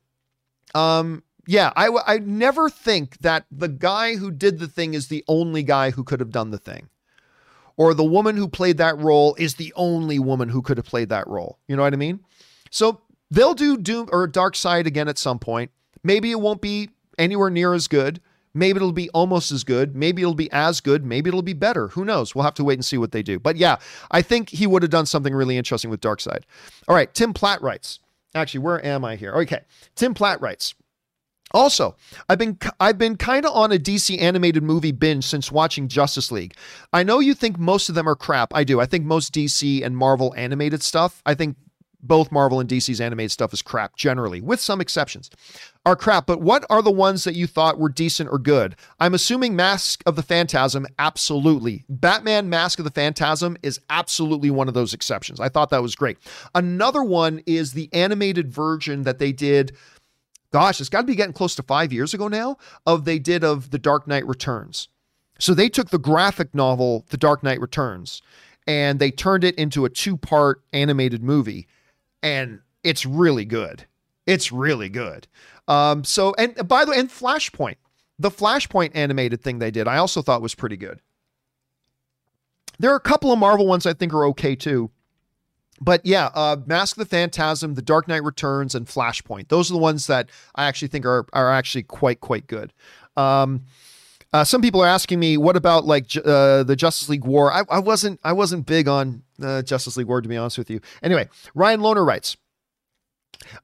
[0.76, 5.24] um, yeah, I I never think that the guy who did the thing is the
[5.28, 6.90] only guy who could have done the thing
[7.78, 11.10] or the woman who played that role is the only woman who could have played
[11.10, 11.60] that role.
[11.68, 12.20] You know what I mean?
[12.72, 15.72] So they'll do Doom or Darkseid again at some point.
[16.04, 18.22] Maybe it won't be anywhere near as good.
[18.54, 19.98] Maybe it'll be almost as good.
[19.98, 21.06] Maybe it'll be as good.
[21.06, 21.90] Maybe it'll be better.
[21.90, 22.34] Who knows?
[22.34, 23.38] We'll have to wait and see what they do.
[23.38, 23.78] But yeah,
[24.12, 26.44] I think he would have done something really interesting with Darkseid.
[26.88, 28.00] All right, Tim Platt writes.
[28.34, 29.34] Actually, where am I here?
[29.34, 29.62] Okay.
[29.96, 30.74] Tim Platt writes.
[31.52, 31.96] Also,
[32.28, 36.32] I've been I've been kind of on a DC animated movie binge since watching Justice
[36.32, 36.56] League.
[36.92, 38.54] I know you think most of them are crap.
[38.54, 38.82] I do.
[38.82, 41.56] I think most DC and Marvel animated stuff, I think
[42.08, 45.30] both Marvel and DC's animated stuff is crap generally, with some exceptions.
[45.86, 48.76] Are crap, but what are the ones that you thought were decent or good?
[49.00, 51.86] I'm assuming Mask of the Phantasm, absolutely.
[51.90, 55.40] Batman Mask of the Phantasm is absolutely one of those exceptions.
[55.40, 56.18] I thought that was great.
[56.54, 59.76] Another one is the animated version that they did
[60.56, 63.44] gosh, it's got to be getting close to five years ago now, of they did
[63.44, 64.88] of The Dark Knight Returns.
[65.38, 68.22] So they took the graphic novel, The Dark Knight Returns,
[68.66, 71.68] and they turned it into a two part animated movie.
[72.24, 73.84] And it's really good.
[74.26, 75.28] It's really good.
[75.68, 77.76] Um, so, and by the way, and Flashpoint.
[78.18, 81.02] The Flashpoint animated thing they did, I also thought was pretty good.
[82.80, 84.90] There are a couple of Marvel ones I think are okay too.
[85.82, 89.50] But yeah, uh, Mask the Phantasm, The Dark Knight Returns, and Flashpoint.
[89.50, 92.72] Those are the ones that I actually think are are actually quite quite good.
[93.18, 93.66] Um,
[94.34, 97.54] uh, some people are asking me, what about like uh, the Justice League War?
[97.54, 100.70] I, I wasn't I wasn't big on uh, Justice League War to be honest with
[100.70, 100.82] you.
[101.02, 102.38] Anyway, Ryan Lohner writes.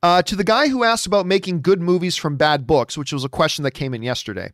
[0.03, 3.23] Uh, to the guy who asked about making good movies from bad books, which was
[3.23, 4.51] a question that came in yesterday.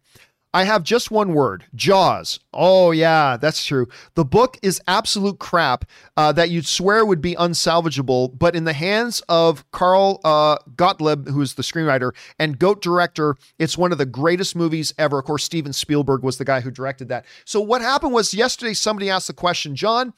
[0.58, 2.40] I have just one word Jaws.
[2.52, 3.88] Oh, yeah, that's true.
[4.16, 5.86] The book is absolute crap
[6.18, 11.27] uh, that you'd swear would be unsalvageable, but in the hands of Carl uh, Gottlieb,
[11.27, 15.19] who is the screenwriter and GOAT director, it's one of the greatest movies ever.
[15.19, 17.26] Of course, Steven Spielberg was the guy who directed that.
[17.45, 20.11] So, what happened was yesterday somebody asked the question John,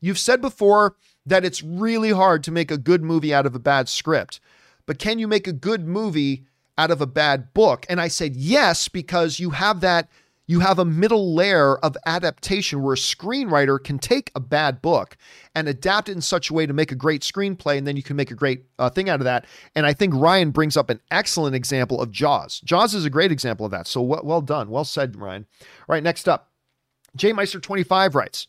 [0.00, 0.94] you've said before
[1.26, 4.38] that it's really hard to make a good movie out of a bad script,
[4.86, 6.44] but can you make a good movie?
[6.80, 7.84] Out of a bad book?
[7.88, 10.08] And I said, yes, because you have that,
[10.46, 15.16] you have a middle layer of adaptation where a screenwriter can take a bad book
[15.54, 18.02] and adapt it in such a way to make a great screenplay, and then you
[18.02, 19.44] can make a great uh, thing out of that.
[19.74, 22.60] And I think Ryan brings up an excellent example of Jaws.
[22.60, 23.86] Jaws is a great example of that.
[23.86, 24.70] So well, well done.
[24.70, 25.46] Well said, Ryan.
[25.60, 26.50] All right, next up.
[27.14, 28.48] J Meister 25 writes,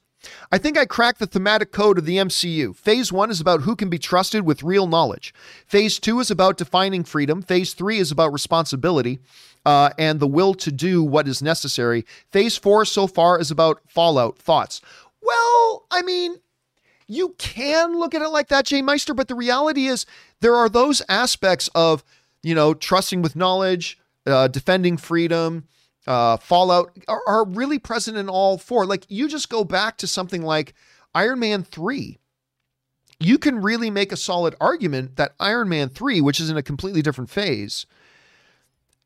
[0.52, 2.76] I think I cracked the thematic code of the MCU.
[2.76, 5.34] Phase one is about who can be trusted with real knowledge.
[5.68, 7.42] Phase two is about defining freedom.
[7.42, 9.20] Phase three is about responsibility
[9.66, 12.06] uh, and the will to do what is necessary.
[12.32, 14.82] Phase four so far is about fallout, thoughts.
[15.22, 16.36] Well, I mean,
[17.08, 20.06] you can look at it like that, Jay Meister, but the reality is
[20.40, 22.04] there are those aspects of,
[22.42, 25.68] you know, trusting with knowledge, uh, defending freedom,
[26.08, 28.86] uh, Fallout are, are really present in all four.
[28.86, 30.74] Like you just go back to something like
[31.14, 32.18] Iron Man 3.
[33.20, 36.64] You can really make a solid argument that Iron Man 3, which is in a
[36.64, 37.86] completely different phase,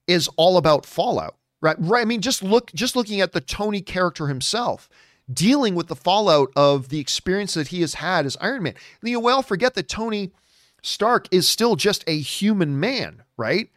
[0.07, 1.35] is all about Fallout.
[1.61, 1.75] Right?
[1.79, 2.01] Right.
[2.01, 4.87] I mean, just look just looking at the Tony character himself,
[5.31, 8.75] dealing with the fallout of the experience that he has had as Iron Man.
[9.01, 10.31] You well forget that Tony
[10.83, 13.69] Stark is still just a human man, right?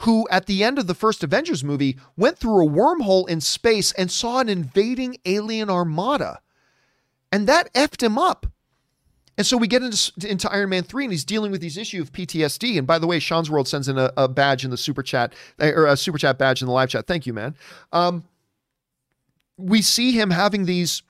[0.00, 3.92] Who at the end of the first Avengers movie went through a wormhole in space
[3.92, 6.40] and saw an invading alien armada.
[7.30, 8.46] And that effed him up.
[9.36, 12.02] And so we get into, into Iron Man 3 and he's dealing with these issues
[12.02, 12.78] of PTSD.
[12.78, 15.34] And by the way, Sean's World sends in a, a badge in the super chat,
[15.58, 17.06] or a super chat badge in the live chat.
[17.06, 17.54] Thank you, man.
[17.92, 18.24] Um,
[19.58, 21.02] we see him having these,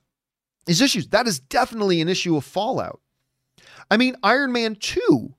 [0.67, 1.09] these issues.
[1.09, 3.01] That is definitely an issue of fallout.
[3.91, 5.35] I mean, Iron Man 2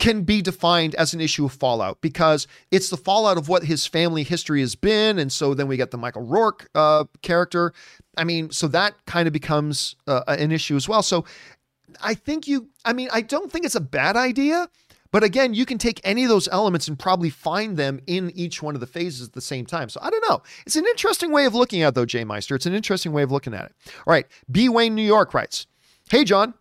[0.00, 3.86] can be defined as an issue of fallout because it's the fallout of what his
[3.86, 5.18] family history has been.
[5.18, 7.72] And so then we get the Michael Rourke uh, character.
[8.16, 11.02] I mean, so that kind of becomes uh, an issue as well.
[11.02, 11.26] So
[12.02, 14.68] I think you, I mean, I don't think it's a bad idea.
[15.12, 18.62] But again, you can take any of those elements and probably find them in each
[18.62, 19.88] one of the phases at the same time.
[19.88, 20.40] So I don't know.
[20.64, 22.54] It's an interesting way of looking at it, though, Jay Meister.
[22.54, 23.72] It's an interesting way of looking at it.
[24.06, 24.26] All right.
[24.50, 24.68] B.
[24.68, 25.66] Wayne, New York writes
[26.08, 26.54] Hey, John.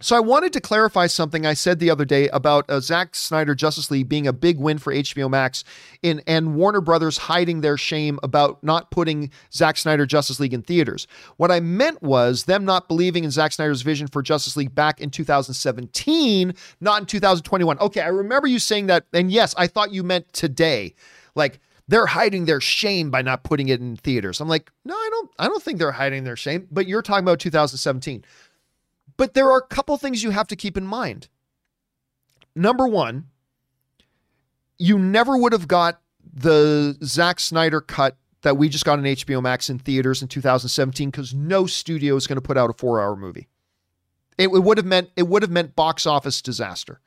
[0.00, 3.56] So I wanted to clarify something I said the other day about uh, Zack Snyder
[3.56, 5.64] Justice League being a big win for HBO Max
[6.02, 10.62] in and Warner Brothers hiding their shame about not putting Zack Snyder Justice League in
[10.62, 11.08] theaters.
[11.36, 15.00] What I meant was them not believing in Zack Snyder's vision for Justice League back
[15.00, 17.78] in 2017, not in 2021.
[17.80, 20.94] Okay, I remember you saying that and yes, I thought you meant today.
[21.34, 24.40] Like they're hiding their shame by not putting it in theaters.
[24.40, 27.24] I'm like, no, I don't I don't think they're hiding their shame, but you're talking
[27.24, 28.24] about 2017.
[29.18, 31.28] But there are a couple things you have to keep in mind.
[32.56, 33.26] Number one,
[34.78, 36.00] you never would have got
[36.32, 41.10] the Zack Snyder cut that we just got on HBO Max in theaters in 2017
[41.10, 43.48] because no studio is going to put out a four-hour movie.
[44.38, 47.00] It, would have meant it would have meant box office disaster.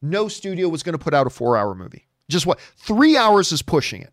[0.00, 2.06] No studio was going to put out a four-hour movie.
[2.28, 4.12] Just what three hours is pushing it.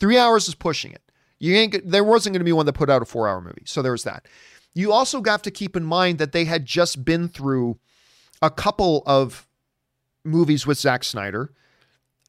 [0.00, 1.02] Three hours is pushing it.
[1.38, 1.90] You ain't.
[1.90, 3.64] There wasn't going to be one that put out a four-hour movie.
[3.66, 4.26] So there was that.
[4.74, 7.78] You also have to keep in mind that they had just been through
[8.42, 9.46] a couple of
[10.24, 11.52] movies with Zack Snyder,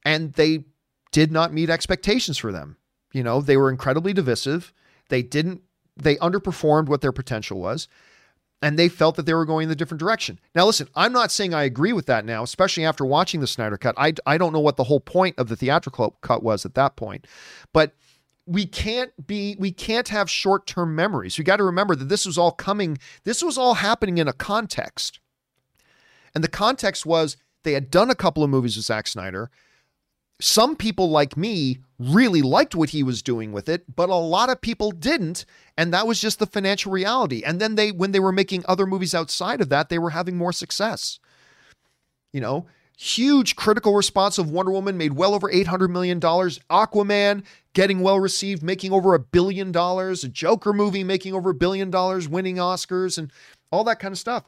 [0.03, 0.65] and they
[1.11, 2.77] did not meet expectations for them.
[3.13, 4.73] You know, they were incredibly divisive.
[5.09, 5.61] They didn't,
[5.97, 7.87] they underperformed what their potential was,
[8.61, 10.39] and they felt that they were going in a different direction.
[10.53, 13.77] Now, listen, I'm not saying I agree with that now, especially after watching the Snyder
[13.77, 13.95] cut.
[13.97, 16.95] I, I don't know what the whole point of the theatrical cut was at that
[16.95, 17.25] point,
[17.73, 17.93] but
[18.45, 21.37] we can't be we can't have short-term memories.
[21.37, 24.33] We got to remember that this was all coming this was all happening in a
[24.33, 25.19] context.
[26.33, 29.49] And the context was they had done a couple of movies with Zack Snyder.
[30.39, 34.49] Some people like me really liked what he was doing with it, but a lot
[34.49, 35.45] of people didn't,
[35.77, 37.41] and that was just the financial reality.
[37.45, 40.37] And then they when they were making other movies outside of that, they were having
[40.37, 41.19] more success.
[42.33, 42.65] You know,
[42.97, 46.19] huge critical response of Wonder Woman made well over $800 million.
[46.19, 47.43] Aquaman
[47.73, 50.23] getting well received, making over a billion dollars.
[50.23, 53.31] A Joker movie making over a billion dollars, winning Oscars and
[53.71, 54.45] all that kind of stuff.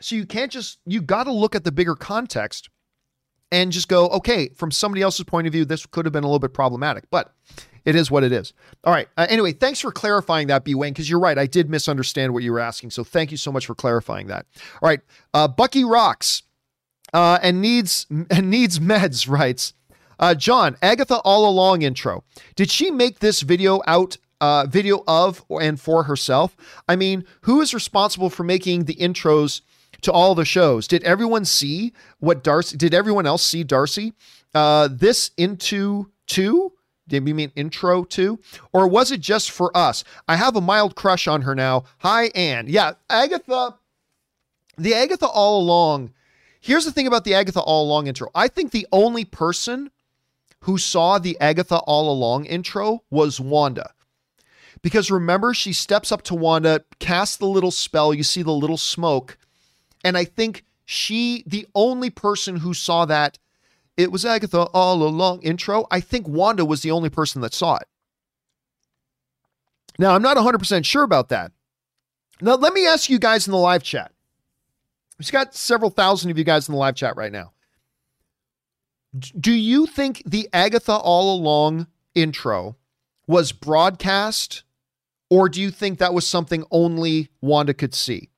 [0.00, 2.70] So you can't just, you got to look at the bigger context
[3.52, 6.26] and just go, okay, from somebody else's point of view, this could have been a
[6.26, 7.34] little bit problematic, but
[7.84, 8.52] it is what it is.
[8.84, 9.08] All right.
[9.16, 11.36] Uh, anyway, thanks for clarifying that, B Wayne, because you're right.
[11.36, 12.90] I did misunderstand what you were asking.
[12.90, 14.46] So thank you so much for clarifying that.
[14.80, 15.00] All right.
[15.34, 16.42] Uh, Bucky rocks
[17.12, 19.28] uh, and needs and needs meds.
[19.28, 19.74] Writes
[20.18, 22.24] uh, John Agatha all along intro.
[22.56, 24.16] Did she make this video out?
[24.42, 26.56] Uh, video of and for herself.
[26.88, 29.60] I mean, who is responsible for making the intros
[30.00, 30.88] to all the shows?
[30.88, 32.78] Did everyone see what Darcy?
[32.78, 34.14] Did everyone else see Darcy?
[34.54, 36.72] Uh, this into two?
[37.06, 38.38] Did we mean intro to?
[38.72, 40.04] Or was it just for us?
[40.28, 41.84] I have a mild crush on her now.
[41.98, 42.66] Hi, Anne.
[42.68, 43.76] Yeah, Agatha.
[44.78, 46.14] The Agatha all along.
[46.60, 48.28] Here's the thing about the Agatha all along intro.
[48.34, 49.90] I think the only person
[50.60, 53.92] who saw the Agatha all along intro was Wanda.
[54.82, 58.76] Because remember, she steps up to Wanda, casts the little spell, you see the little
[58.76, 59.38] smoke.
[60.04, 63.38] And I think she, the only person who saw that
[63.96, 65.86] it was Agatha all along intro.
[65.90, 67.88] I think Wanda was the only person that saw it.
[69.98, 71.52] Now, I'm not 100% sure about that.
[72.40, 74.12] Now, let me ask you guys in the live chat.
[75.20, 77.52] We've got several thousand of you guys in the live chat right now.
[79.38, 82.76] Do you think the Agatha all along intro
[83.28, 84.64] was broadcast,
[85.28, 88.30] or do you think that was something only Wanda could see?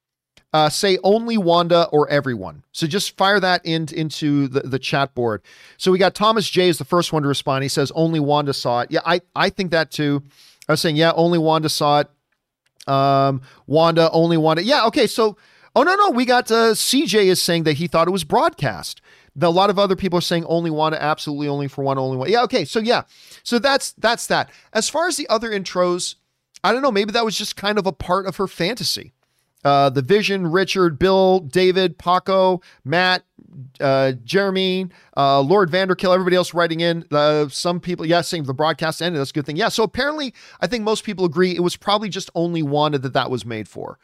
[0.52, 2.62] uh, say only Wanda or everyone.
[2.72, 5.42] So just fire that in, into the, the chat board.
[5.78, 7.62] So we got Thomas J is the first one to respond.
[7.62, 8.90] He says only Wanda saw it.
[8.90, 10.22] Yeah, I, I think that too.
[10.68, 12.10] I was saying, yeah, only Wanda saw it.
[12.86, 14.62] Um, Wanda, only Wanda.
[14.62, 15.06] Yeah, okay.
[15.06, 15.36] So,
[15.74, 16.10] oh, no, no.
[16.10, 19.00] We got uh, CJ is saying that he thought it was broadcast.
[19.40, 22.30] A lot of other people are saying only one, absolutely only for one, only one.
[22.30, 22.64] Yeah, okay.
[22.64, 23.02] So, yeah.
[23.42, 24.50] So that's that's that.
[24.72, 26.16] As far as the other intros,
[26.62, 26.92] I don't know.
[26.92, 29.12] Maybe that was just kind of a part of her fantasy
[29.64, 33.22] uh, the Vision, Richard, Bill, David, Paco, Matt,
[33.80, 37.04] uh, Jeremy, uh, Lord Vanderkill, everybody else writing in.
[37.10, 39.20] Uh, some people, yeah, saying the broadcast ended.
[39.20, 39.56] That's a good thing.
[39.56, 39.68] Yeah.
[39.68, 43.30] So apparently, I think most people agree it was probably just only Wanda that that
[43.30, 43.98] was made for.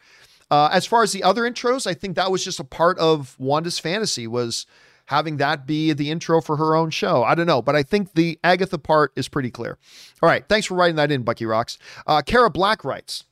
[0.51, 3.35] Uh, as far as the other intros, I think that was just a part of
[3.39, 4.65] Wanda's fantasy was
[5.05, 7.23] having that be the intro for her own show.
[7.23, 9.77] I don't know, but I think the Agatha part is pretty clear.
[10.21, 10.47] All right.
[10.47, 11.77] Thanks for writing that in, Bucky Rocks.
[12.05, 13.23] Uh, Kara Black writes,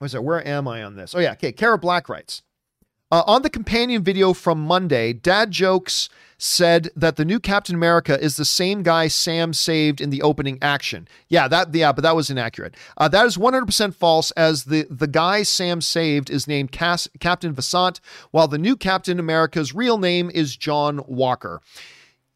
[0.00, 0.24] was it?
[0.24, 1.14] Where am I on this?
[1.14, 1.32] Oh, yeah.
[1.32, 1.52] Okay.
[1.52, 2.42] Kara Black writes
[3.14, 8.20] uh, On the companion video from Monday, Dad Jokes said that the new Captain America
[8.20, 11.06] is the same guy Sam saved in the opening action.
[11.28, 12.74] Yeah, that yeah, but that was inaccurate.
[12.96, 17.54] Uh, that is 100% false as the the guy Sam saved is named Cass, Captain
[17.54, 18.00] Vassant,
[18.32, 21.60] while the new Captain America's real name is John Walker.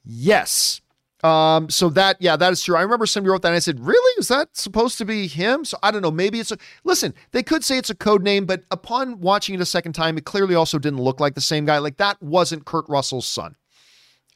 [0.05, 0.81] Yes.
[1.25, 2.77] Um, so that, yeah, that is true.
[2.77, 4.21] I remember somebody wrote that and I said, really?
[4.21, 5.65] Is that supposed to be him?
[5.65, 6.13] So I don't know.
[6.13, 9.61] Maybe it's a, listen, they could say it's a code name, but upon watching it
[9.61, 11.79] a second time, it clearly also didn't look like the same guy.
[11.79, 13.57] Like that wasn't Kurt Russell's son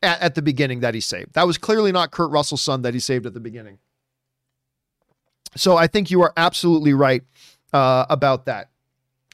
[0.02, 1.34] at, at the beginning that he saved.
[1.34, 3.78] That was clearly not Kurt Russell's son that he saved at the beginning.
[5.54, 7.22] So I think you are absolutely right
[7.72, 8.70] uh, about that.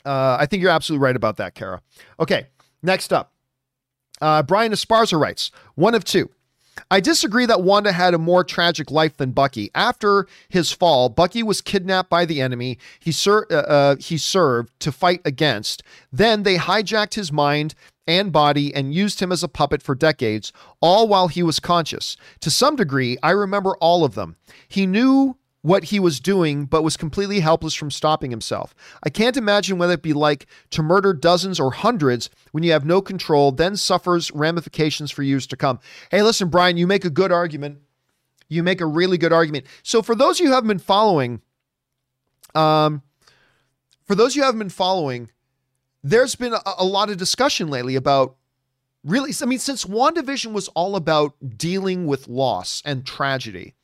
[0.05, 1.81] Uh, I think you're absolutely right about that, Kara.
[2.21, 2.49] Okay,
[2.83, 3.33] next up.
[4.21, 6.29] Uh, Brian Esparza writes, one of two.
[6.91, 9.71] I disagree that Wanda had a more tragic life than Bucky.
[9.75, 14.79] After his fall, Bucky was kidnapped by the enemy he, ser- uh, uh, he served
[14.81, 15.83] to fight against.
[16.13, 17.75] Then they hijacked his mind
[18.07, 22.17] and body and used him as a puppet for decades, all while he was conscious.
[22.41, 24.37] To some degree, I remember all of them.
[24.67, 28.75] He knew what he was doing, but was completely helpless from stopping himself.
[29.03, 32.85] I can't imagine what it'd be like to murder dozens or hundreds when you have
[32.85, 35.81] no control, then suffers ramifications for years to come.
[36.11, 37.79] Hey, listen, Brian, you make a good argument.
[38.49, 39.67] You make a really good argument.
[39.83, 41.43] So, for those of you who haven't been following,
[42.55, 43.03] um,
[44.07, 45.31] for those of you who haven't been following,
[46.03, 48.37] there's been a, a lot of discussion lately about
[49.05, 53.75] really, I mean, since WandaVision was all about dealing with loss and tragedy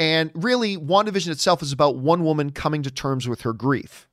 [0.00, 4.08] and really, WandaVision itself is about one woman coming to terms with her grief.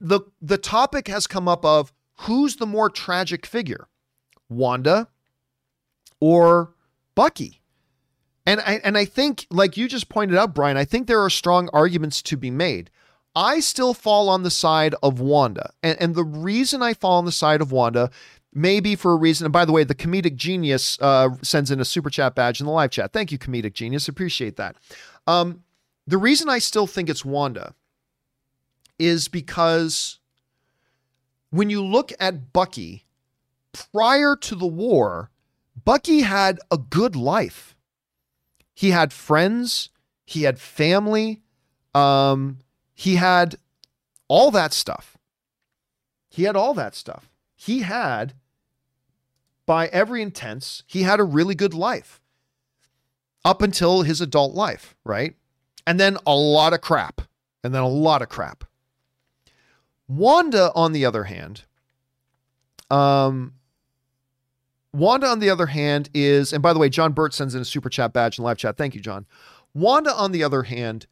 [0.00, 3.88] The, the topic has come up of who's the more tragic figure,
[4.48, 5.08] Wanda
[6.20, 6.72] or
[7.16, 7.62] Bucky?
[8.46, 11.30] And I, and I think, like you just pointed out, Brian, I think there are
[11.30, 12.90] strong arguments to be made.
[13.34, 15.72] I still fall on the side of Wanda.
[15.82, 18.10] And, and the reason I fall on the side of Wanda
[18.54, 19.46] maybe for a reason.
[19.46, 22.66] And by the way, the comedic genius uh, sends in a super chat badge in
[22.66, 23.12] the live chat.
[23.12, 24.08] Thank you, comedic genius.
[24.08, 24.76] Appreciate that.
[25.26, 25.64] Um,
[26.06, 27.74] the reason I still think it's Wanda
[28.98, 30.18] is because
[31.50, 33.04] when you look at Bucky,
[33.72, 35.30] prior to the war,
[35.84, 37.76] Bucky had a good life.
[38.74, 39.90] He had friends,
[40.24, 41.42] he had family,
[41.94, 42.58] um,
[42.94, 43.56] he had
[44.28, 45.18] all that stuff.
[46.30, 47.30] He had all that stuff.
[47.54, 48.34] He had,
[49.72, 52.20] by every intents, he had a really good life
[53.42, 55.34] up until his adult life, right?
[55.86, 57.22] And then a lot of crap.
[57.64, 58.64] And then a lot of crap.
[60.06, 61.62] Wanda, on the other hand,
[62.90, 63.54] um,
[64.92, 67.64] Wanda, on the other hand, is, and by the way, John Burt sends in a
[67.64, 68.76] super chat badge in live chat.
[68.76, 69.24] Thank you, John.
[69.72, 71.06] Wanda, on the other hand,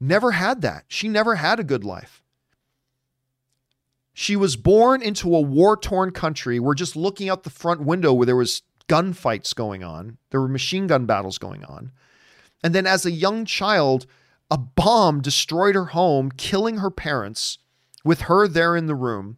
[0.00, 0.86] never had that.
[0.88, 2.24] She never had a good life.
[4.18, 6.58] She was born into a war torn country.
[6.58, 10.16] We're just looking out the front window where there was gunfights going on.
[10.30, 11.92] There were machine gun battles going on.
[12.64, 14.06] And then as a young child,
[14.50, 17.58] a bomb destroyed her home, killing her parents
[18.04, 19.36] with her there in the room.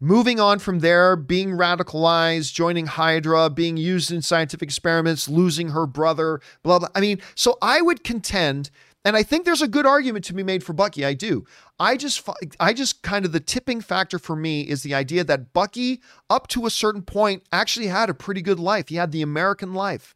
[0.00, 5.86] Moving on from there, being radicalized, joining Hydra, being used in scientific experiments, losing her
[5.86, 6.88] brother, blah, blah.
[6.96, 8.70] I mean, so I would contend,
[9.04, 11.04] and I think there's a good argument to be made for Bucky.
[11.04, 11.46] I do.
[11.78, 15.54] I just, I just kind of the tipping factor for me is the idea that
[15.54, 18.88] Bucky, up to a certain point, actually had a pretty good life.
[18.88, 20.14] He had the American life.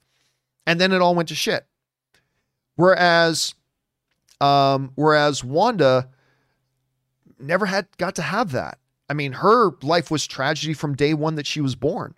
[0.66, 1.66] And then it all went to shit.
[2.76, 3.54] Whereas,
[4.40, 6.10] um, whereas Wanda
[7.38, 8.78] never had got to have that.
[9.08, 12.14] I mean, her life was tragedy from day one that she was born.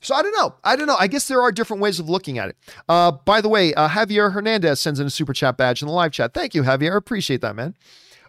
[0.00, 0.54] So I don't know.
[0.62, 0.96] I don't know.
[0.98, 2.56] I guess there are different ways of looking at it.
[2.88, 5.94] Uh, by the way, uh, Javier Hernandez sends in a super chat badge in the
[5.94, 6.34] live chat.
[6.34, 6.92] Thank you, Javier.
[6.92, 7.74] I appreciate that, man.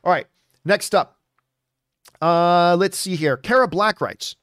[0.04, 0.28] All right.
[0.66, 1.18] Next up.
[2.22, 3.38] Uh, let's see here.
[3.38, 4.36] Kara Black writes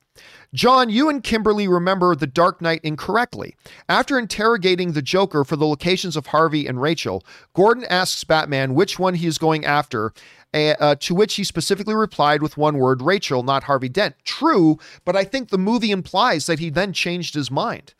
[0.54, 3.56] John, you and Kimberly remember The Dark Knight incorrectly.
[3.88, 8.98] After interrogating the Joker for the locations of Harvey and Rachel, Gordon asks Batman which
[8.98, 10.12] one he is going after,
[10.54, 14.14] uh, to which he specifically replied with one word Rachel, not Harvey Dent.
[14.24, 17.94] True, but I think the movie implies that he then changed his mind.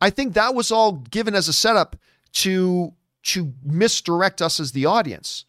[0.00, 1.96] I think that was all given as a setup
[2.32, 2.92] to,
[3.24, 5.44] to misdirect us as the audience.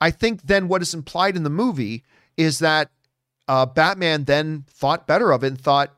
[0.00, 2.04] I think then what is implied in the movie
[2.36, 2.90] is that
[3.46, 5.94] uh, Batman then thought better of it and thought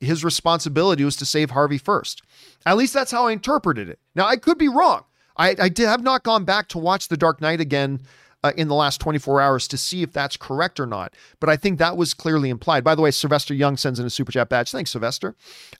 [0.00, 2.22] his responsibility was to save Harvey first.
[2.64, 3.98] At least that's how I interpreted it.
[4.14, 5.04] Now, I could be wrong.
[5.36, 8.00] I, I did, have not gone back to watch The Dark Knight again
[8.46, 11.14] uh, in the last 24 hours to see if that's correct or not.
[11.40, 12.84] But I think that was clearly implied.
[12.84, 14.70] By the way, Sylvester Young sends in a super chat badge.
[14.70, 15.34] Thanks, Sylvester.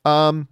[0.04, 0.48] Um,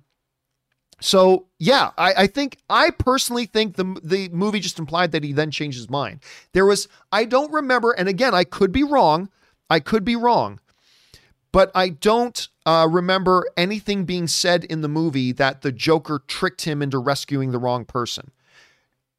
[1.00, 5.32] so yeah, I, I, think I personally think the the movie just implied that he
[5.32, 6.20] then changed his mind.
[6.52, 9.28] There was I don't remember, and again I could be wrong.
[9.68, 10.60] I could be wrong,
[11.52, 16.62] but I don't uh, remember anything being said in the movie that the Joker tricked
[16.62, 18.30] him into rescuing the wrong person.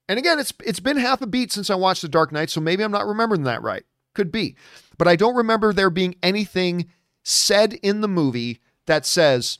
[0.07, 2.61] And again, it's it's been half a beat since I watched The Dark Knight, so
[2.61, 3.83] maybe I'm not remembering that right.
[4.13, 4.55] Could be,
[4.97, 6.87] but I don't remember there being anything
[7.23, 9.59] said in the movie that says.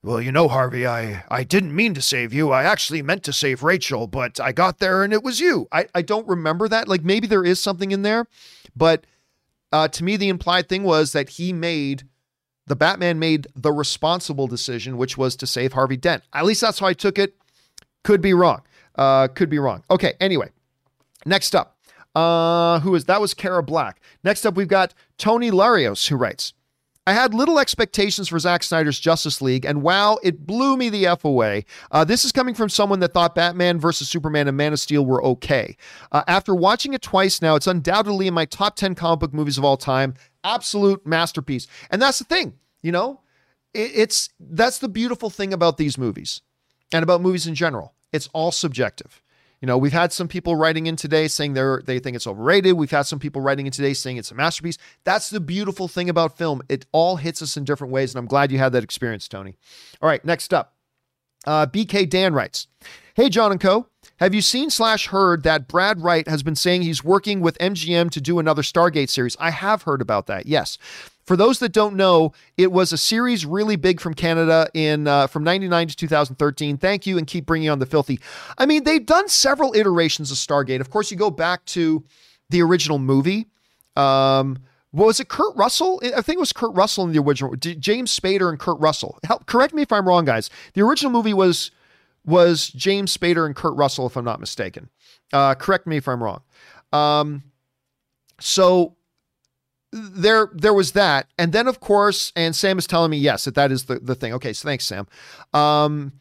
[0.00, 2.52] Well, you know, Harvey, I, I didn't mean to save you.
[2.52, 5.66] I actually meant to save Rachel, but I got there and it was you.
[5.72, 6.86] I, I don't remember that.
[6.86, 8.26] Like maybe there is something in there,
[8.76, 9.06] but
[9.72, 12.04] uh, to me, the implied thing was that he made
[12.68, 16.22] the Batman made the responsible decision, which was to save Harvey Dent.
[16.32, 17.34] At least that's how I took it.
[18.04, 18.62] Could be wrong.
[18.98, 19.84] Uh, could be wrong.
[19.90, 20.14] Okay.
[20.20, 20.50] Anyway,
[21.24, 21.78] next up,
[22.14, 23.20] uh, who is that?
[23.20, 24.00] Was Kara Black.
[24.24, 26.52] Next up, we've got Tony Larios, who writes.
[27.06, 31.06] I had little expectations for Zack Snyder's Justice League, and wow, it blew me the
[31.06, 31.64] F away.
[31.90, 35.06] Uh, this is coming from someone that thought Batman versus Superman and Man of Steel
[35.06, 35.78] were okay.
[36.12, 39.56] Uh, after watching it twice now, it's undoubtedly in my top 10 comic book movies
[39.56, 40.12] of all time.
[40.44, 41.66] Absolute masterpiece.
[41.90, 43.22] And that's the thing, you know,
[43.72, 46.42] it, it's that's the beautiful thing about these movies
[46.92, 47.94] and about movies in general.
[48.12, 49.22] It's all subjective.
[49.60, 52.74] You know, we've had some people writing in today saying they're they think it's overrated.
[52.74, 54.78] We've had some people writing in today saying it's a masterpiece.
[55.04, 56.62] That's the beautiful thing about film.
[56.68, 59.56] It all hits us in different ways, and I'm glad you had that experience, Tony.
[60.00, 60.74] All right, next up.
[61.46, 62.68] Uh, BK Dan writes,
[63.14, 63.86] Hey, John and Co.
[64.18, 68.10] Have you seen slash heard that Brad Wright has been saying he's working with MGM
[68.10, 69.36] to do another Stargate series?
[69.38, 70.46] I have heard about that.
[70.46, 70.76] Yes.
[71.28, 75.26] For those that don't know, it was a series really big from Canada in uh,
[75.26, 76.78] from 99 to 2013.
[76.78, 78.18] Thank you and keep bringing on the filthy.
[78.56, 80.80] I mean, they've done several iterations of Stargate.
[80.80, 82.02] Of course, you go back to
[82.48, 83.46] the original movie.
[83.94, 86.00] Um, was it Kurt Russell?
[86.02, 87.54] I think it was Kurt Russell in the original.
[87.56, 89.18] James Spader and Kurt Russell.
[89.24, 90.48] Help, correct me if I'm wrong, guys.
[90.72, 91.70] The original movie was
[92.24, 94.88] was James Spader and Kurt Russell, if I'm not mistaken.
[95.30, 96.40] Uh, correct me if I'm wrong.
[96.90, 97.42] Um,
[98.40, 98.96] so
[99.92, 103.54] there there was that and then of course and sam is telling me yes that
[103.54, 105.06] that is the, the thing okay so thanks sam
[105.54, 106.12] um,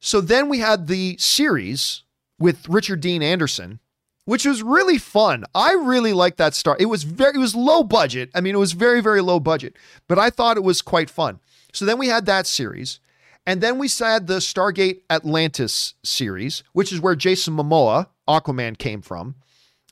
[0.00, 2.02] so then we had the series
[2.38, 3.78] with richard dean anderson
[4.24, 5.44] which was really fun.
[5.54, 6.76] I really liked that Star.
[6.78, 8.30] It was very, it was low budget.
[8.34, 9.74] I mean, it was very, very low budget,
[10.08, 11.40] but I thought it was quite fun.
[11.72, 13.00] So then we had that series.
[13.44, 19.02] And then we had the Stargate Atlantis series, which is where Jason Momoa, Aquaman, came
[19.02, 19.34] from.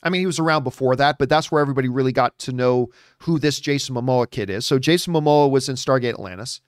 [0.03, 2.91] I mean, he was around before that, but that's where everybody really got to know
[3.21, 4.65] who this Jason Momoa kid is.
[4.65, 6.61] So Jason Momoa was in Stargate Atlantis.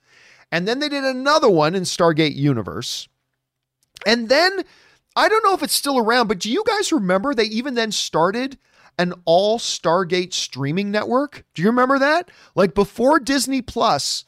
[0.51, 3.07] And then they did another one in Stargate Universe.
[4.05, 4.63] And then
[5.15, 7.91] I don't know if it's still around, but do you guys remember they even then
[7.91, 8.57] started
[8.97, 11.43] an all Stargate streaming network?
[11.53, 12.29] Do you remember that?
[12.55, 14.25] Like before Disney Plus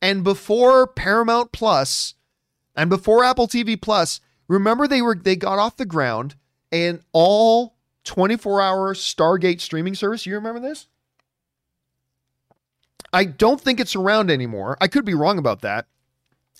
[0.00, 2.14] and before Paramount Plus
[2.74, 6.34] and before Apple TV Plus, remember they were they got off the ground
[6.70, 7.71] and all
[8.04, 10.26] 24-hour Stargate streaming service.
[10.26, 10.86] You remember this?
[13.12, 14.76] I don't think it's around anymore.
[14.80, 15.86] I could be wrong about that.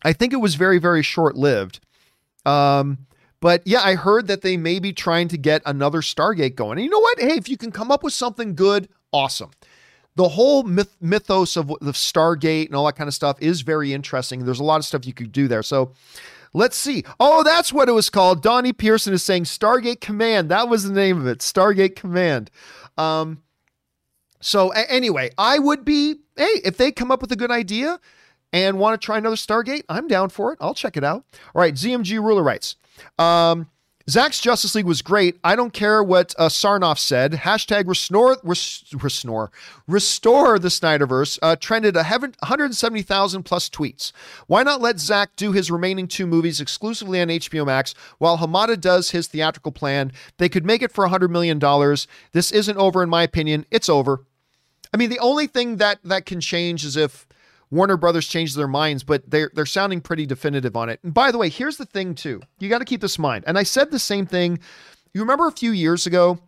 [0.04, 1.80] I think it was very very short-lived.
[2.44, 3.06] Um
[3.40, 6.78] but yeah, I heard that they may be trying to get another Stargate going.
[6.78, 7.18] And you know what?
[7.18, 9.50] Hey, if you can come up with something good, awesome.
[10.14, 13.92] The whole myth- mythos of the Stargate and all that kind of stuff is very
[13.92, 14.44] interesting.
[14.44, 15.64] There's a lot of stuff you could do there.
[15.64, 15.92] So
[16.52, 17.04] let's see.
[17.18, 18.42] Oh, that's what it was called.
[18.42, 20.48] Donnie Pearson is saying Stargate Command.
[20.50, 21.38] That was the name of it.
[21.38, 22.50] Stargate Command.
[22.98, 23.42] Um,
[24.40, 28.00] so a- anyway, I would be, hey, if they come up with a good idea
[28.52, 30.58] and want to try another Stargate, I'm down for it.
[30.60, 31.24] I'll check it out.
[31.54, 32.76] All right, ZMG Ruler writes.
[33.18, 33.68] Um,
[34.08, 35.38] Zack's Justice League was great.
[35.44, 37.32] I don't care what uh, Sarnoff said.
[37.32, 39.50] Hashtag restore, restore,
[39.86, 44.12] restore the Snyderverse uh, trended 170,000 plus tweets.
[44.46, 48.80] Why not let Zack do his remaining two movies exclusively on HBO Max while Hamada
[48.80, 50.12] does his theatrical plan?
[50.38, 51.58] They could make it for $100 million.
[52.32, 53.66] This isn't over, in my opinion.
[53.70, 54.24] It's over.
[54.92, 57.26] I mean, the only thing that that can change is if
[57.72, 61.00] Warner Brothers changed their minds, but they're they're sounding pretty definitive on it.
[61.02, 62.42] And by the way, here's the thing too.
[62.60, 63.44] You got to keep this in mind.
[63.46, 64.58] And I said the same thing.
[65.14, 66.38] You remember a few years ago,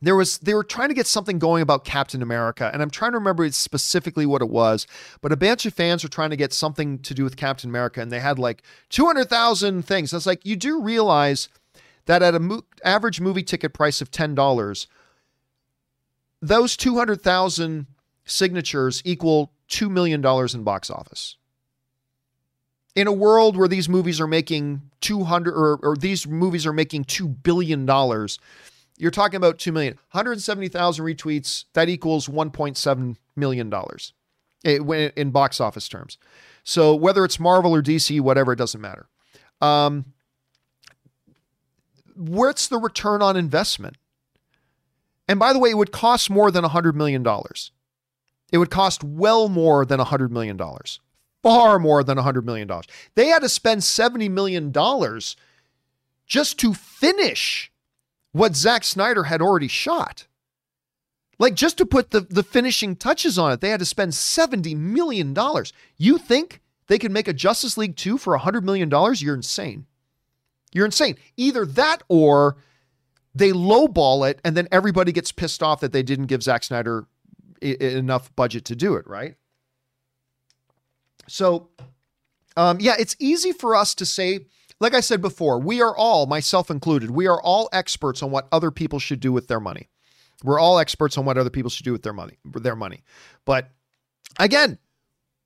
[0.00, 3.10] there was they were trying to get something going about Captain America, and I'm trying
[3.10, 4.86] to remember specifically what it was.
[5.20, 8.00] But a bunch of fans were trying to get something to do with Captain America,
[8.00, 10.12] and they had like 200,000 things.
[10.12, 11.48] It's like you do realize
[12.04, 14.86] that at a mo- average movie ticket price of ten dollars,
[16.40, 17.86] those 200,000
[18.24, 21.36] signatures equal $2 million in box office.
[22.94, 27.04] In a world where these movies are making 200 or, or these movies are making
[27.04, 27.86] $2 billion,
[28.98, 29.94] you're talking about 2 million.
[30.12, 33.72] 170,000 retweets, that equals $1.7 million
[34.64, 36.16] eh, in box office terms.
[36.64, 39.08] So whether it's Marvel or DC, whatever, it doesn't matter.
[39.60, 40.06] Um,
[42.14, 43.96] what's the return on investment?
[45.28, 47.24] And by the way, it would cost more than $100 million.
[48.52, 50.58] It would cost well more than $100 million,
[51.42, 52.70] far more than $100 million.
[53.14, 54.72] They had to spend $70 million
[56.26, 57.72] just to finish
[58.32, 60.26] what Zack Snyder had already shot.
[61.38, 64.76] Like just to put the, the finishing touches on it, they had to spend $70
[64.76, 65.36] million.
[65.96, 68.90] You think they could make a Justice League 2 for $100 million?
[68.90, 69.86] You're insane.
[70.72, 71.16] You're insane.
[71.36, 72.56] Either that or
[73.34, 77.06] they lowball it and then everybody gets pissed off that they didn't give Zack Snyder
[77.62, 79.36] enough budget to do it, right?
[81.28, 81.70] So,
[82.56, 84.46] um, yeah, it's easy for us to say,
[84.80, 88.48] like I said before, we are all, myself included, we are all experts on what
[88.52, 89.88] other people should do with their money.
[90.44, 93.02] We're all experts on what other people should do with their money, their money.
[93.44, 93.70] But
[94.38, 94.78] again,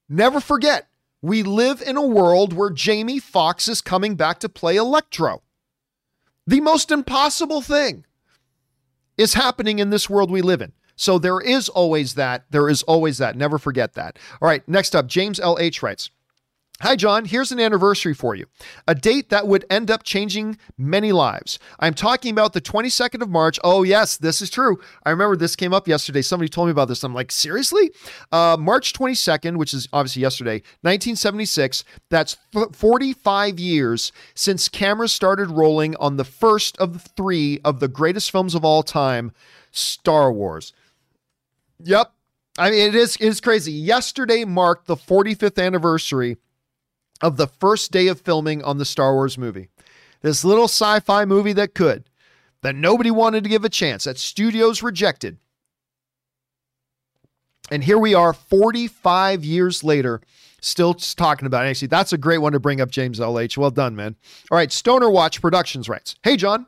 [0.09, 0.89] never forget,
[1.23, 5.43] we live in a world where Jamie Foxx is coming back to play Electro.
[6.47, 8.05] The most impossible thing
[9.17, 10.73] is happening in this world we live in.
[11.01, 12.45] So there is always that.
[12.51, 13.35] There is always that.
[13.35, 14.19] Never forget that.
[14.43, 15.83] All right, next up, James L.H.
[15.83, 16.11] writes.
[16.83, 17.25] Hi, John.
[17.25, 18.45] Here's an anniversary for you.
[18.87, 21.59] A date that would end up changing many lives.
[21.79, 23.59] I'm talking about the 22nd of March.
[23.65, 24.79] Oh, yes, this is true.
[25.03, 26.21] I remember this came up yesterday.
[26.21, 27.03] Somebody told me about this.
[27.03, 27.93] I'm like, seriously?
[28.31, 31.83] Uh, March 22nd, which is obviously yesterday, 1976.
[32.11, 32.37] That's
[32.73, 38.55] 45 years since cameras started rolling on the first of three of the greatest films
[38.55, 39.33] of all time,
[39.71, 40.75] Star Wars.
[41.85, 42.13] Yep.
[42.59, 43.73] I mean, it is it is crazy.
[43.73, 46.37] Yesterday marked the 45th anniversary
[47.23, 49.69] of the first day of filming on the Star Wars movie.
[50.23, 52.05] This little sci-fi movie that could,
[52.63, 55.39] that nobody wanted to give a chance, that studios rejected.
[57.71, 60.21] And here we are 45 years later,
[60.61, 61.71] still talking about it.
[61.71, 63.57] Actually, that's a great one to bring up, James LH.
[63.57, 64.17] Well done, man.
[64.51, 66.67] All right, Stoner Watch Productions writes Hey, John.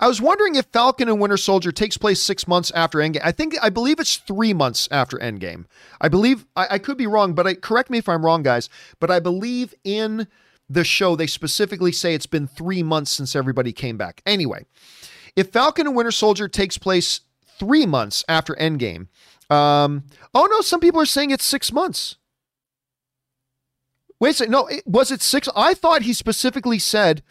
[0.00, 3.20] I was wondering if Falcon and Winter Soldier takes place six months after Endgame.
[3.24, 5.64] I think I believe it's three months after Endgame.
[6.00, 8.68] I believe I, I could be wrong, but I, correct me if I'm wrong, guys.
[9.00, 10.28] But I believe in
[10.68, 14.20] the show they specifically say it's been three months since everybody came back.
[14.26, 14.66] Anyway,
[15.36, 17.20] If Falcon and Winter Soldier takes place
[17.58, 19.08] three months after Endgame,
[19.50, 22.16] um, oh no, some people are saying it's six months.
[24.18, 24.52] Wait a second.
[24.52, 25.46] No, it, was it six?
[25.54, 27.22] I thought he specifically said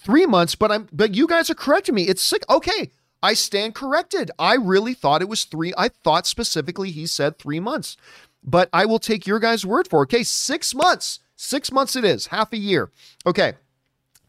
[0.00, 2.04] three months, but I'm but you guys are correcting me.
[2.04, 2.44] It's six.
[2.48, 2.90] Okay.
[3.22, 4.30] I stand corrected.
[4.38, 5.74] I really thought it was three.
[5.76, 7.98] I thought specifically he said three months,
[8.42, 10.04] but I will take your guys' word for it.
[10.04, 11.20] Okay, six months.
[11.36, 12.90] Six months it is, half a year.
[13.26, 13.54] Okay.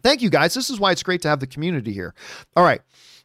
[0.03, 0.53] Thank you guys.
[0.53, 2.14] This is why it's great to have the community here.
[2.56, 2.82] All right.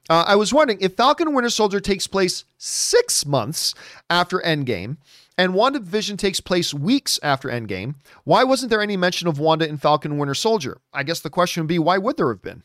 [0.08, 3.74] Uh, I was wondering if Falcon Winter Soldier takes place six months
[4.10, 4.98] after Endgame
[5.38, 9.76] and WandaVision takes place weeks after Endgame, why wasn't there any mention of Wanda in
[9.76, 10.80] Falcon Winter Soldier?
[10.92, 12.62] I guess the question would be why would there have been?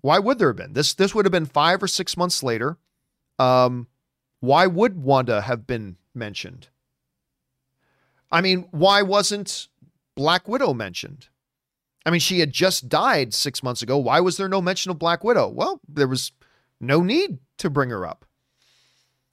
[0.00, 0.72] Why would there have been?
[0.72, 2.76] This this would have been five or six months later.
[3.38, 3.86] Um,
[4.40, 6.68] why would Wanda have been mentioned?
[8.30, 9.68] I mean, why wasn't
[10.16, 11.28] Black Widow mentioned?
[12.04, 13.96] I mean, she had just died six months ago.
[13.96, 15.48] Why was there no mention of Black Widow?
[15.48, 16.32] Well, there was
[16.80, 18.24] no need to bring her up.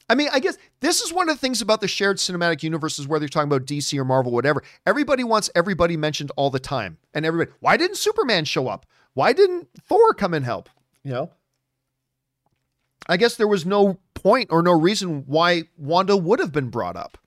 [0.09, 3.07] I mean, I guess this is one of the things about the shared cinematic universes,
[3.07, 4.63] whether you're talking about DC or Marvel, whatever.
[4.85, 6.97] Everybody wants everybody mentioned all the time.
[7.13, 8.87] And everybody, why didn't Superman show up?
[9.13, 10.69] Why didn't Thor come and help?
[11.03, 11.31] You know?
[13.07, 16.95] I guess there was no point or no reason why Wanda would have been brought
[16.95, 17.17] up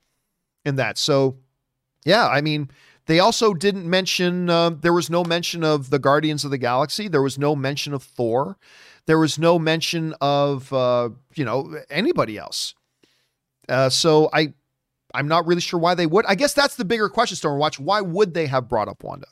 [0.65, 0.97] in that.
[0.97, 1.37] So,
[2.05, 2.69] yeah, I mean,
[3.05, 7.07] they also didn't mention, uh, there was no mention of the Guardians of the Galaxy.
[7.07, 8.57] There was no mention of Thor.
[9.05, 12.73] There was no mention of, uh, you know, anybody else.
[13.67, 14.53] Uh, so I,
[15.13, 16.25] I'm not really sure why they would.
[16.25, 17.79] I guess that's the bigger question, Stormwatch.
[17.79, 19.27] Why would they have brought up Wanda?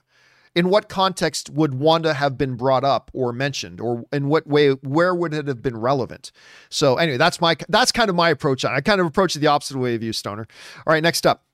[0.54, 4.72] In what context would Wanda have been brought up or mentioned, or in what way?
[4.72, 6.34] Where would it have been relevant?
[6.70, 8.66] So anyway, that's my that's kind of my approach.
[8.66, 10.46] I kind of approach it the opposite way of you, Stoner.
[10.86, 11.46] All right, next up,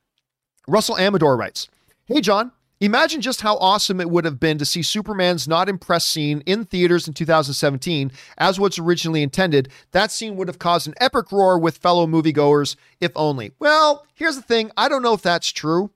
[0.67, 1.67] Russell Amador writes,
[2.05, 6.09] "Hey John, Imagine just how awesome it would have been to see Superman's not impressed
[6.09, 9.69] scene in theaters in 2017 as what's originally intended.
[9.91, 13.51] That scene would have caused an epic roar with fellow moviegoers, if only.
[13.57, 15.89] Well, here's the thing I don't know if that's true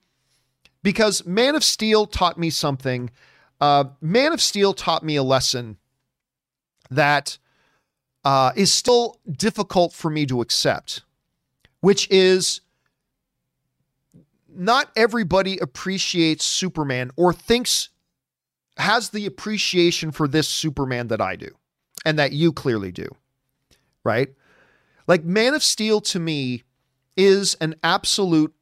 [0.81, 3.11] because Man of Steel taught me something.
[3.59, 5.77] Uh, Man of Steel taught me a lesson
[6.89, 7.37] that
[8.23, 11.03] uh, is still difficult for me to accept,
[11.79, 12.61] which is
[14.55, 17.89] not everybody appreciates Superman or thinks
[18.77, 21.49] has the appreciation for this Superman that I do
[22.05, 23.07] and that you clearly do.
[24.03, 24.29] Right?
[25.07, 26.63] Like Man of Steel to me
[27.17, 28.53] is an absolute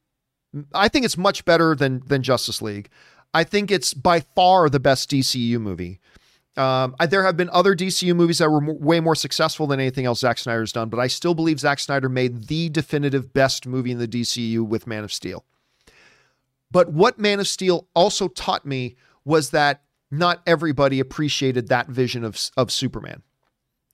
[0.74, 2.90] I think it's much better than than Justice League.
[3.34, 6.00] I think it's by far the best DCU movie.
[6.58, 10.06] Um, I, there have been other DCU movies that were way more successful than anything
[10.06, 13.92] else Zack Snyder's done, but I still believe Zack Snyder made the definitive best movie
[13.92, 15.46] in the DCU with Man of Steel.
[16.72, 22.24] But what Man of Steel also taught me was that not everybody appreciated that vision
[22.24, 23.24] of, of Superman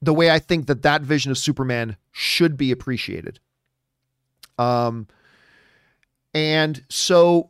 [0.01, 3.39] the way I think that that vision of Superman should be appreciated.
[4.57, 5.07] Um,
[6.33, 7.49] and so,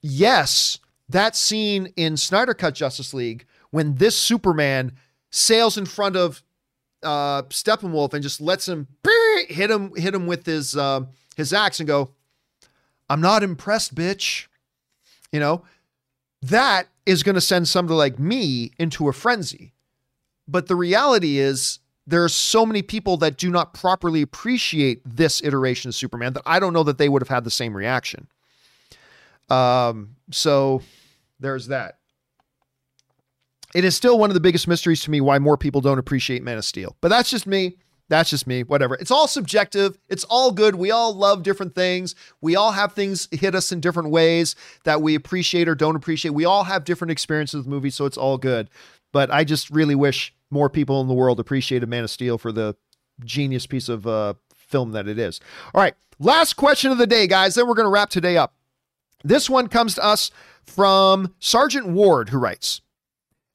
[0.00, 0.78] yes,
[1.08, 4.92] that scene in Snyder Cut Justice League when this Superman
[5.30, 6.42] sails in front of
[7.02, 8.88] uh, Steppenwolf and just lets him
[9.48, 11.02] hit him hit him with his uh,
[11.36, 12.10] his axe and go,
[13.08, 14.46] "I'm not impressed, bitch."
[15.32, 15.64] You know,
[16.42, 19.72] that is going to send somebody like me into a frenzy.
[20.46, 25.42] But the reality is, there are so many people that do not properly appreciate this
[25.42, 28.26] iteration of Superman that I don't know that they would have had the same reaction.
[29.48, 30.82] Um, so
[31.38, 31.98] there's that.
[33.74, 36.42] It is still one of the biggest mysteries to me why more people don't appreciate
[36.42, 36.96] Man of Steel.
[37.00, 37.76] But that's just me.
[38.12, 38.94] That's just me, whatever.
[38.96, 39.96] It's all subjective.
[40.10, 40.74] It's all good.
[40.74, 42.14] We all love different things.
[42.42, 46.32] We all have things hit us in different ways that we appreciate or don't appreciate.
[46.32, 48.68] We all have different experiences with movies, so it's all good.
[49.14, 52.52] But I just really wish more people in the world appreciated Man of Steel for
[52.52, 52.76] the
[53.24, 55.40] genius piece of uh, film that it is.
[55.74, 57.54] All right, last question of the day, guys.
[57.54, 58.52] Then we're going to wrap today up.
[59.24, 60.30] This one comes to us
[60.66, 62.82] from Sergeant Ward, who writes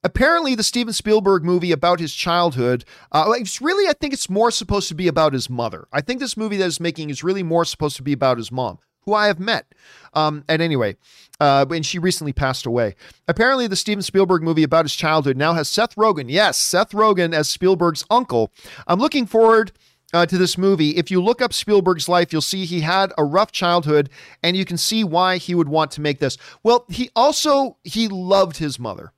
[0.04, 4.52] apparently the Steven Spielberg movie about his childhood, uh, it's really, I think it's more
[4.52, 5.88] supposed to be about his mother.
[5.92, 8.52] I think this movie that is making is really more supposed to be about his
[8.52, 9.74] mom, who I have met.
[10.14, 10.96] Um, and anyway,
[11.40, 12.96] uh, and she recently passed away.
[13.28, 16.26] Apparently, the Steven Spielberg movie about his childhood now has Seth Rogen.
[16.30, 18.52] Yes, Seth Rogen as Spielberg's uncle.
[18.88, 19.72] I'm looking forward.
[20.14, 20.92] Uh, to this movie.
[20.92, 24.10] If you look up Spielberg's life, you'll see he had a rough childhood,
[24.42, 26.38] and you can see why he would want to make this.
[26.64, 29.12] Well, he also he loved his mother.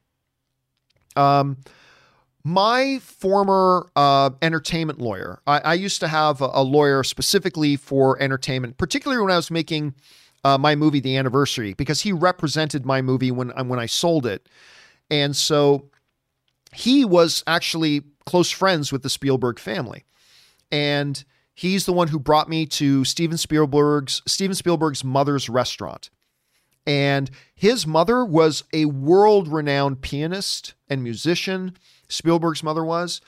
[1.15, 1.57] Um,
[2.43, 8.21] my former uh, entertainment lawyer, I, I, used to have a, a, lawyer specifically for
[8.21, 9.95] entertainment, particularly when I was making
[10.43, 14.47] uh, my movie, The Anniversary, because he represented my movie when when I sold it,
[15.11, 15.89] and so
[16.73, 20.05] he was actually close friends with the Spielberg family.
[20.71, 21.23] And
[21.53, 26.09] he's the one who brought me to Steven Spielberg's Steven Spielberg's mother's restaurant.
[26.89, 31.77] And his mother was a world-renowned pianist and musician.
[32.07, 33.21] Spielberg's mother was.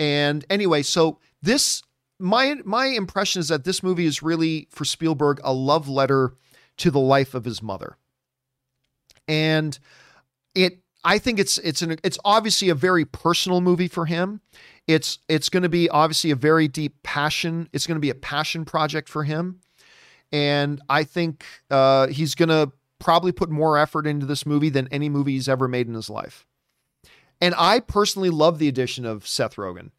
[0.00, 1.84] And anyway, so this
[2.18, 6.34] my my impression is that this movie is really for Spielberg a love letter
[6.78, 7.98] to the life of his mother.
[9.28, 9.78] And
[10.56, 14.40] it I think it's it's an it's obviously a very personal movie for him.
[14.88, 17.68] It's it's going to be obviously a very deep passion.
[17.72, 19.60] It's going to be a passion project for him,
[20.32, 22.72] and I think uh, he's going to
[23.04, 26.08] probably put more effort into this movie than any movie he's ever made in his
[26.08, 26.46] life.
[27.40, 29.90] And I personally love the addition of Seth Rogen.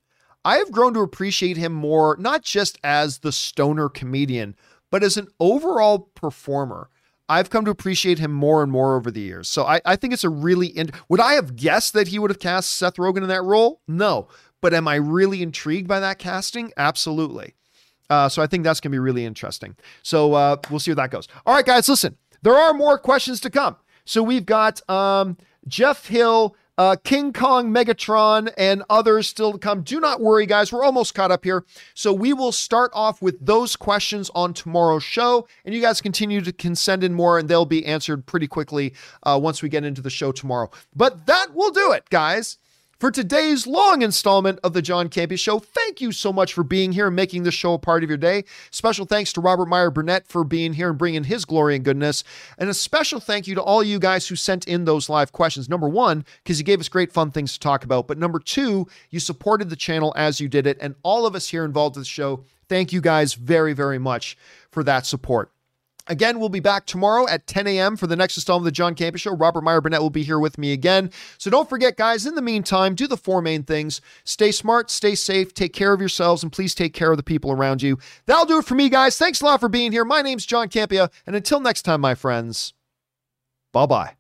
[0.44, 4.56] I have grown to appreciate him more, not just as the stoner comedian,
[4.90, 6.90] but as an overall performer.
[7.30, 9.48] I've come to appreciate him more and more over the years.
[9.50, 10.68] So I, I think it's a really.
[10.68, 13.82] In- would I have guessed that he would have cast Seth Rogen in that role?
[13.88, 14.28] No.
[14.62, 16.72] But am I really intrigued by that casting?
[16.78, 17.54] Absolutely.
[18.10, 19.76] Uh, so I think that's going to be really interesting.
[20.04, 21.28] So uh, we'll see where that goes.
[21.46, 22.18] All right, guys, listen.
[22.46, 23.76] There are more questions to come.
[24.06, 25.36] So we've got um,
[25.68, 29.82] Jeff Hill uh, King Kong, Megatron, and others still to come.
[29.82, 30.72] Do not worry, guys.
[30.72, 31.66] We're almost caught up here.
[31.96, 36.40] So we will start off with those questions on tomorrow's show, and you guys continue
[36.42, 38.94] to can send in more, and they'll be answered pretty quickly
[39.24, 40.70] uh, once we get into the show tomorrow.
[40.96, 42.60] But that will do it, guys
[43.00, 45.60] for today's long installment of the John Campea Show.
[45.60, 48.18] Thank you so much for being here and making this show a part of your
[48.18, 48.46] day.
[48.72, 52.24] Special thanks to Robert Meyer Burnett for being here and bringing his glory and goodness.
[52.58, 55.68] And a special thank you to all you guys who sent in those live questions.
[55.68, 58.08] Number one, because you gave us great fun things to talk about.
[58.08, 60.78] But number two, you supported the channel as you did it.
[60.80, 64.38] And all of us here involved in the show, thank you guys very, very much
[64.72, 65.52] for that support.
[66.08, 67.98] Again, we'll be back tomorrow at 10 a.m.
[67.98, 69.36] for the next installment of the John Campea Show.
[69.36, 71.10] Robert Meyer Burnett will be here with me again.
[71.38, 75.16] So don't forget, guys, in the meantime, do the four main things stay smart, stay
[75.16, 77.98] safe, take care of yourselves, and please take care of the people around you.
[78.26, 79.18] That'll do it for me, guys.
[79.18, 80.06] Thanks a lot for being here.
[80.06, 81.12] My name's John Campea.
[81.26, 82.74] And until next time, my friends,
[83.72, 84.16] bye bye.